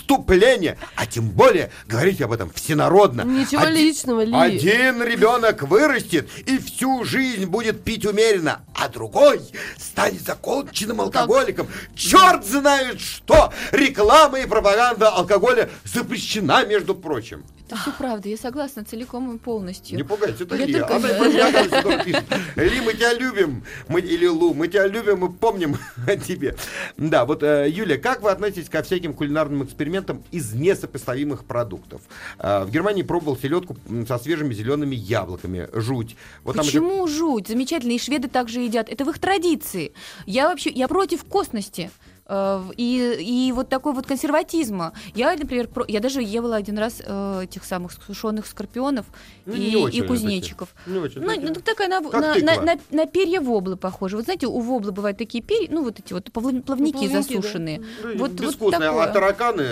преступление. 0.10 0.78
А 0.96 1.06
тем 1.06 1.30
более 1.30 1.72
говорить 1.88 2.22
об 2.22 2.32
этом 2.32 2.50
всенародно. 2.52 3.22
Ничего 3.24 3.62
Один- 3.62 3.76
личного, 3.76 4.22
Ли. 4.24 4.34
Один 4.36 5.04
ребенок 5.04 5.64
вырастет 5.64 6.28
и 6.46 6.58
всю 6.58 7.04
жизнь 7.04 7.46
будет 7.46 7.84
пить 7.84 8.06
умеренно, 8.06 8.62
а 8.74 8.88
другой 8.90 9.42
станет 9.78 10.22
законченным 10.22 11.02
алкоголиком. 11.02 11.68
Черт 11.96 12.46
знает 12.46 13.00
что! 13.00 13.52
Реклама 13.72 14.40
и 14.40 14.46
пропаганда 14.48 15.10
алкоголя 15.10 15.70
запрещена, 15.84 16.66
между 16.66 16.96
прочим. 16.96 17.44
Это 17.68 17.78
все 17.78 17.92
правда, 17.98 18.30
я 18.30 18.38
согласна 18.38 18.86
целиком 18.86 19.36
и 19.36 19.40
полностью. 19.40 19.98
Не 19.98 20.04
пугайся, 20.04 20.44
это 20.44 20.56
Я 20.56 20.66
Ли. 20.68 20.74
только- 20.74 20.96
Она. 20.98 21.08
Ли, 21.08 22.82
мы 22.82 22.94
тебя 22.94 23.14
любим. 23.14 23.64
Мы, 23.88 24.02
или 24.02 24.28
Лу, 24.28 24.54
мы 24.54 24.68
тебя 24.68 24.86
любим 24.86 25.26
и 25.26 25.34
помним 25.34 25.76
о 26.08 26.16
тебе. 26.16 26.56
Да, 26.98 27.26
вот, 27.26 27.42
э, 27.42 27.68
Юля, 27.68 27.98
как 27.98 28.22
вы 28.22 28.30
относитесь 28.30 28.70
ко 28.70 28.84
всяким 28.84 29.16
кулинарным 29.16 29.64
экспериментам 29.64 29.95
из 30.32 30.54
несопоставимых 30.54 31.46
продуктов? 31.46 32.02
Э, 32.40 32.64
в 32.66 32.72
Германии 32.72 33.04
пробовал 33.04 33.38
селедку 33.38 33.78
со 34.08 34.18
свежими 34.18 34.54
зелеными 34.54 34.96
яблоками. 34.96 35.68
Жуть. 35.74 36.16
Вот 36.44 36.56
там 36.56 36.66
Почему 36.66 37.08
жуть? 37.08 37.48
Замечательно, 37.48 37.92
и 37.92 38.00
шведы 38.00 38.28
также 38.28 38.62
едят. 38.62 38.90
Это 38.90 39.06
в 39.06 39.10
их 39.10 39.20
традиции. 39.20 39.94
Я 40.26 40.50
вообще, 40.50 40.70
я 40.70 40.88
против 40.88 41.24
костности. 41.24 41.92
Э, 42.28 42.62
И, 42.78 43.48
и 43.48 43.52
вот 43.52 43.70
такой 43.70 43.94
вот 43.94 44.06
консерватизма. 44.06 44.94
Я, 45.14 45.36
например, 45.36 45.68
про- 45.68 45.86
я 45.88 46.00
даже 46.00 46.22
ела 46.22 46.56
один 46.56 46.78
раз 46.78 47.02
э, 47.06 47.42
этих 47.44 47.64
самых 47.66 47.92
сушеных 47.92 48.48
скорпионов 48.48 49.06
Ну, 49.46 49.54
и, 49.54 49.72
и 49.72 49.76
очень 49.76 50.00
они 50.00 50.08
кузнечиков. 50.08 50.70
Не 50.86 51.00
очень 51.00 51.22
Ну, 51.22 51.28
такие. 51.28 51.48
ну, 51.50 51.56
такая 51.56 51.88
на, 51.88 52.02
Как 52.02 52.22
на, 52.22 52.34
тыква. 52.34 52.52
на, 52.56 52.62
на- 52.62 52.80
на 52.92 53.06
перья 53.06 53.42
воблы 53.42 53.76
похожи. 53.78 54.16
Вот 54.16 54.26
знаете, 54.26 54.48
у 54.48 54.60
воблы 54.60 54.92
бывают 54.92 55.18
такие 55.18 55.44
перья, 55.44 55.68
ну 55.72 55.84
вот 55.84 56.00
эти 56.00 56.14
вот 56.14 56.30
плавни- 56.32 56.62
плавники, 56.62 56.94
плавники, 56.98 57.08
да. 57.14 57.22
засушенные. 57.22 57.82
Ну, 58.04 58.10
вот- 58.10 58.18
вот 58.20 58.32
безвкусные. 58.32 58.80
такое. 58.80 59.04
А 59.04 59.08
тараканы... 59.08 59.66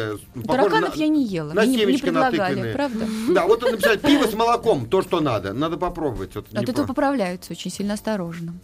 Тараканов 0.48 0.96
на- 0.96 1.00
я 1.02 1.08
не 1.08 1.24
ела, 1.26 1.54
на 1.54 1.62
мне 1.64 1.86
не, 1.86 1.92
не 1.94 1.98
предлагали, 1.98 2.38
натыканные. 2.56 2.74
правда. 2.74 3.06
Да, 3.30 3.46
вот 3.48 3.64
он 3.64 3.72
написал 3.72 3.98
пиво 3.98 4.28
с 4.28 4.34
молоком, 4.34 4.86
то, 4.88 5.02
что 5.02 5.20
надо. 5.22 5.54
Надо 5.54 5.78
попробовать. 5.78 6.36
Вот 6.36 6.46
От 6.54 6.70
этого 6.70 6.86
поправляются 6.88 7.54
очень 7.54 7.72
сильно 7.72 7.94
осторожно. 7.96 8.54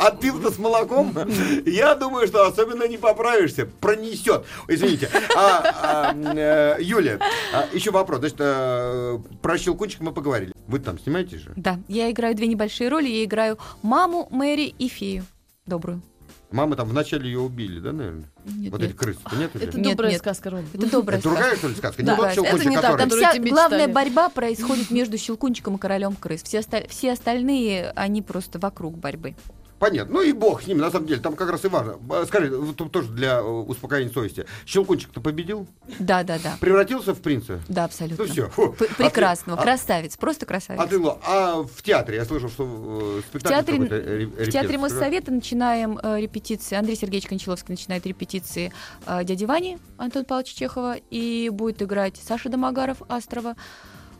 А 0.00 0.10
пиво 0.12 0.50
с 0.50 0.58
молоком, 0.58 1.14
я 1.66 1.94
думаю, 1.94 2.26
что 2.26 2.46
особенно 2.46 2.67
не 2.74 2.98
поправишься. 2.98 3.66
Пронесет. 3.80 4.44
Извините. 4.68 5.08
А, 5.36 6.12
а, 6.12 6.14
э, 6.14 6.76
Юля, 6.80 7.18
а, 7.52 7.66
еще 7.72 7.90
вопрос. 7.90 8.20
Значит, 8.20 8.36
э, 8.40 9.18
про 9.42 9.58
щелкунчик 9.58 10.00
мы 10.00 10.12
поговорили. 10.12 10.52
Вы 10.66 10.78
там 10.80 10.98
снимаете 10.98 11.38
же? 11.38 11.52
Да, 11.56 11.78
я 11.88 12.10
играю 12.10 12.34
две 12.34 12.46
небольшие 12.46 12.88
роли. 12.88 13.08
Я 13.08 13.24
играю 13.24 13.58
маму, 13.82 14.28
Мэри 14.30 14.74
и 14.78 14.88
фею. 14.88 15.24
Добрую. 15.66 16.02
Мама 16.50 16.76
там 16.76 16.88
вначале 16.88 17.26
ее 17.30 17.40
убили, 17.40 17.78
да, 17.78 17.92
наверное? 17.92 18.24
Нет, 18.46 18.72
Вот 18.72 18.80
нет. 18.80 18.90
эти 18.90 18.96
крысы 18.96 19.18
нет 19.36 19.54
уже? 19.54 19.64
Это 19.64 19.78
Нет, 19.78 19.90
добрая 19.90 20.12
нет. 20.12 20.20
сказка, 20.22 20.48
Ром. 20.48 20.64
Это 20.72 20.90
добрая 20.90 21.18
Это 21.18 21.28
другая, 21.28 21.44
сказка. 21.50 21.58
что 21.58 21.68
ли, 21.68 21.74
сказка? 21.74 22.02
Да, 22.02 22.12
не 22.12 22.16
тот 22.16 22.24
это 22.26 22.34
щелкунчик, 22.34 22.70
не 22.70 22.76
так, 22.76 22.82
который... 22.84 22.98
Там 23.00 23.08
Которые 23.10 23.26
вся 23.28 23.38
тебе 23.38 23.50
главная 23.50 23.78
читали. 23.80 23.92
борьба 23.92 24.28
происходит 24.30 24.90
между 24.90 25.18
Щелкунчиком 25.18 25.76
и 25.76 25.78
королем 25.78 26.16
крыс. 26.16 26.42
Все, 26.42 26.60
оста- 26.60 26.86
все 26.88 27.12
остальные, 27.12 27.90
они 27.90 28.22
просто 28.22 28.58
вокруг 28.58 28.96
борьбы. 28.96 29.34
Понятно. 29.78 30.14
Ну 30.14 30.22
и 30.22 30.32
бог 30.32 30.62
с 30.62 30.66
ним, 30.66 30.78
на 30.78 30.90
самом 30.90 31.06
деле. 31.06 31.20
Там 31.20 31.36
как 31.36 31.50
раз 31.50 31.64
и 31.64 31.68
важно. 31.68 31.96
А, 32.10 32.24
Скажи, 32.26 32.50
вот 32.56 32.76
тут 32.76 32.90
тоже 32.90 33.08
для 33.12 33.38
э, 33.38 33.42
успокоения 33.42 34.12
совести. 34.12 34.44
Щелкунчик-то 34.66 35.20
победил? 35.20 35.66
Да, 36.00 36.24
да, 36.24 36.38
да. 36.42 36.56
Превратился 36.60 37.14
в 37.14 37.20
принца? 37.20 37.60
Да, 37.68 37.84
абсолютно. 37.84 38.24
Ну 38.24 38.30
все. 38.32 38.48
П- 38.48 38.86
Прекрасного, 38.96 39.60
красавец, 39.60 40.16
просто 40.16 40.46
красавец. 40.46 40.80
А 40.80 40.86
ты, 40.86 41.00
а 41.24 41.62
в 41.62 41.82
театре, 41.82 42.16
я 42.16 42.24
слышал, 42.24 42.48
что 42.48 42.64
э, 42.64 43.20
В 43.20 43.24
спектакль 43.28 43.54
театре, 43.54 43.72
какой-то 43.78 43.94
ре- 43.96 44.26
в 44.26 44.50
театре? 44.50 44.78
Моссовета 44.78 45.30
начинаем 45.32 45.98
э, 46.02 46.20
репетиции. 46.20 46.74
Андрей 46.76 46.96
Сергеевич 46.96 47.28
Кончаловский 47.28 47.72
начинает 47.72 48.04
репетиции 48.06 48.72
э, 49.06 49.22
дяди 49.24 49.44
Вани 49.44 49.78
Антона 49.96 50.24
Павловича 50.24 50.54
Чехова. 50.56 50.96
И 51.10 51.50
будет 51.50 51.82
играть 51.82 52.16
Саша 52.16 52.48
Домогаров 52.48 53.02
Астрова. 53.08 53.54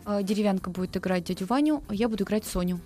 Э, 0.05 0.21
Деревянка 0.23 0.69
будет 0.69 0.95
играть 0.95 1.25
дядю 1.25 1.45
Ваню. 1.47 1.83
а 1.89 1.93
Я 1.93 2.07
буду 2.07 2.23
играть 2.23 2.45
Соню. 2.45 2.79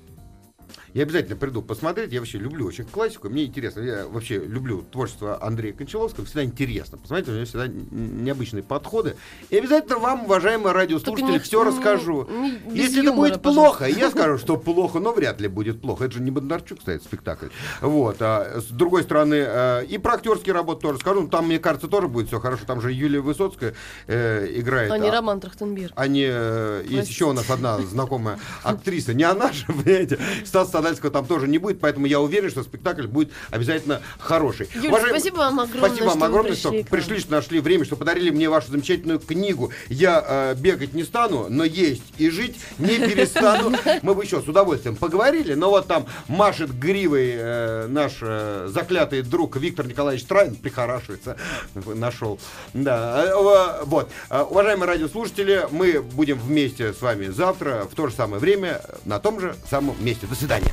Я 0.94 1.04
обязательно 1.04 1.36
приду 1.36 1.62
посмотреть. 1.62 2.12
Я 2.12 2.20
вообще 2.20 2.38
люблю 2.38 2.68
очень 2.68 2.86
классику. 2.86 3.30
Мне 3.30 3.46
интересно. 3.46 3.82
Я 3.82 4.06
вообще 4.08 4.38
люблю 4.38 4.84
творчество 4.92 5.44
Андрея 5.44 5.74
Кончаловского. 5.74 6.26
Всегда 6.26 6.44
интересно. 6.44 6.98
Посмотрите, 7.00 7.32
у 7.32 7.34
него 7.36 7.46
всегда 7.46 7.68
необычные 7.68 8.62
подходы. 8.64 9.16
И 9.50 9.58
обязательно 9.58 9.98
вам, 9.98 10.26
уважаемые 10.26 10.74
радиослушатели, 10.74 11.32
не- 11.32 11.40
все 11.40 11.64
не- 11.64 11.70
расскажу. 11.70 12.28
не- 12.30 12.52
без 12.72 12.90
Если 12.90 13.02
это 13.02 13.12
будет 13.14 13.42
пожалуйста. 13.42 13.78
плохо, 13.80 13.86
я 14.00 14.12
скажу, 14.12 14.38
что 14.38 14.58
плохо, 14.58 15.00
но 15.00 15.14
вряд 15.14 15.42
ли 15.42 15.48
будет 15.48 15.82
плохо. 15.82 16.06
Это 16.06 16.14
же 16.16 16.22
не 16.22 16.30
Бондарчук 16.32 16.82
стоит 16.82 17.02
спектакль. 17.04 17.48
Вот. 17.82 18.18
А 18.22 18.60
с 18.62 18.66
другой 18.66 19.04
стороны, 19.04 19.36
э, 19.48 19.86
и 19.86 19.98
про 19.98 20.14
актерские 20.14 20.54
работы 20.54 20.82
тоже 20.82 21.00
скажу. 21.00 21.22
Ну, 21.22 21.28
Там, 21.28 21.48
мне 21.48 21.58
кажется, 21.58 21.88
тоже 21.88 22.08
будет 22.08 22.28
все 22.28 22.40
хорошо. 22.40 22.66
Там 22.68 22.82
же 22.82 22.92
Юлия 22.92 23.20
Высоцкая 23.22 23.74
э, 24.08 24.48
играет. 24.56 24.92
А 24.92 24.98
не 25.00 25.10
а- 25.10 25.12
Роман 25.12 25.40
Трахтенберг. 25.40 25.92
а 25.96 26.08
не, 26.08 26.28
э, 26.30 26.84
есть 26.88 27.10
еще 27.10 27.26
у 27.26 27.34
нас 27.34 27.50
одна 27.50 27.80
знакомая 27.80 28.38
актриса, 28.62 29.14
не 29.16 29.24
она 29.24 29.52
же, 29.52 29.66
понимаете, 29.68 30.20
Стас 30.46 30.70
Подальского 30.84 31.12
там 31.12 31.26
тоже 31.26 31.48
не 31.48 31.58
будет, 31.60 31.80
поэтому 31.80 32.06
я 32.08 32.20
уверен, 32.20 32.50
что 32.50 32.62
спектакль 32.62 33.08
будет 33.08 33.32
обязательно 33.52 34.02
хороший. 34.20 34.68
Юль, 34.76 34.88
Уважаемые- 34.90 35.20
спасибо 35.22 35.38
вам 35.38 35.60
огромное, 35.62 35.88
Спасибо 35.90 36.06
вам 36.08 36.18
что 36.18 36.26
огромное, 36.26 36.52
пришли 36.52 36.60
что 36.60 36.70
к 36.70 36.74
нам. 36.74 36.84
пришли, 36.86 37.20
что 37.20 37.32
нашли 37.32 37.60
время, 37.62 37.86
что 37.86 37.96
подарили 37.96 38.30
мне 38.32 38.50
вашу 38.50 38.70
замечательную 38.72 39.20
книгу. 39.20 39.72
Я 39.88 40.24
э, 40.28 40.56
бегать 40.56 40.94
не 40.94 41.04
стану, 41.04 41.48
но 41.50 41.64
есть 41.64 42.04
и 42.18 42.30
жить 42.30 42.58
не 42.80 42.98
перестану. 42.98 43.72
Мы 44.02 44.14
бы 44.14 44.24
еще 44.26 44.42
с 44.42 44.48
удовольствием 44.48 44.98
поговорили, 44.98 45.54
но 45.54 45.70
вот 45.70 45.88
там 45.88 46.06
машет 46.28 46.78
гривой 46.78 47.32
э, 47.34 47.88
наш 47.88 48.18
э, 48.22 48.68
заклятый 48.70 49.22
друг 49.22 49.56
Виктор 49.56 49.88
Николаевич 49.88 50.26
Трайн, 50.26 50.56
прихорашивается, 50.56 51.38
нашел. 51.86 52.40
Да, 52.74 53.24
э, 53.24 53.28
э, 53.30 53.84
вот. 53.86 54.10
Э, 54.30 54.42
Уважаемые 54.44 54.88
радиослушатели, 54.88 55.66
мы 55.72 56.02
будем 56.02 56.38
вместе 56.40 56.92
с 56.94 57.02
вами 57.02 57.28
завтра 57.28 57.88
в 57.90 57.96
то 57.96 58.08
же 58.08 58.14
самое 58.14 58.42
время 58.42 58.82
на 59.06 59.20
том 59.20 59.40
же 59.40 59.56
самом 59.70 59.96
месте. 60.04 60.28
До 60.28 60.36
свидания. 60.36 60.73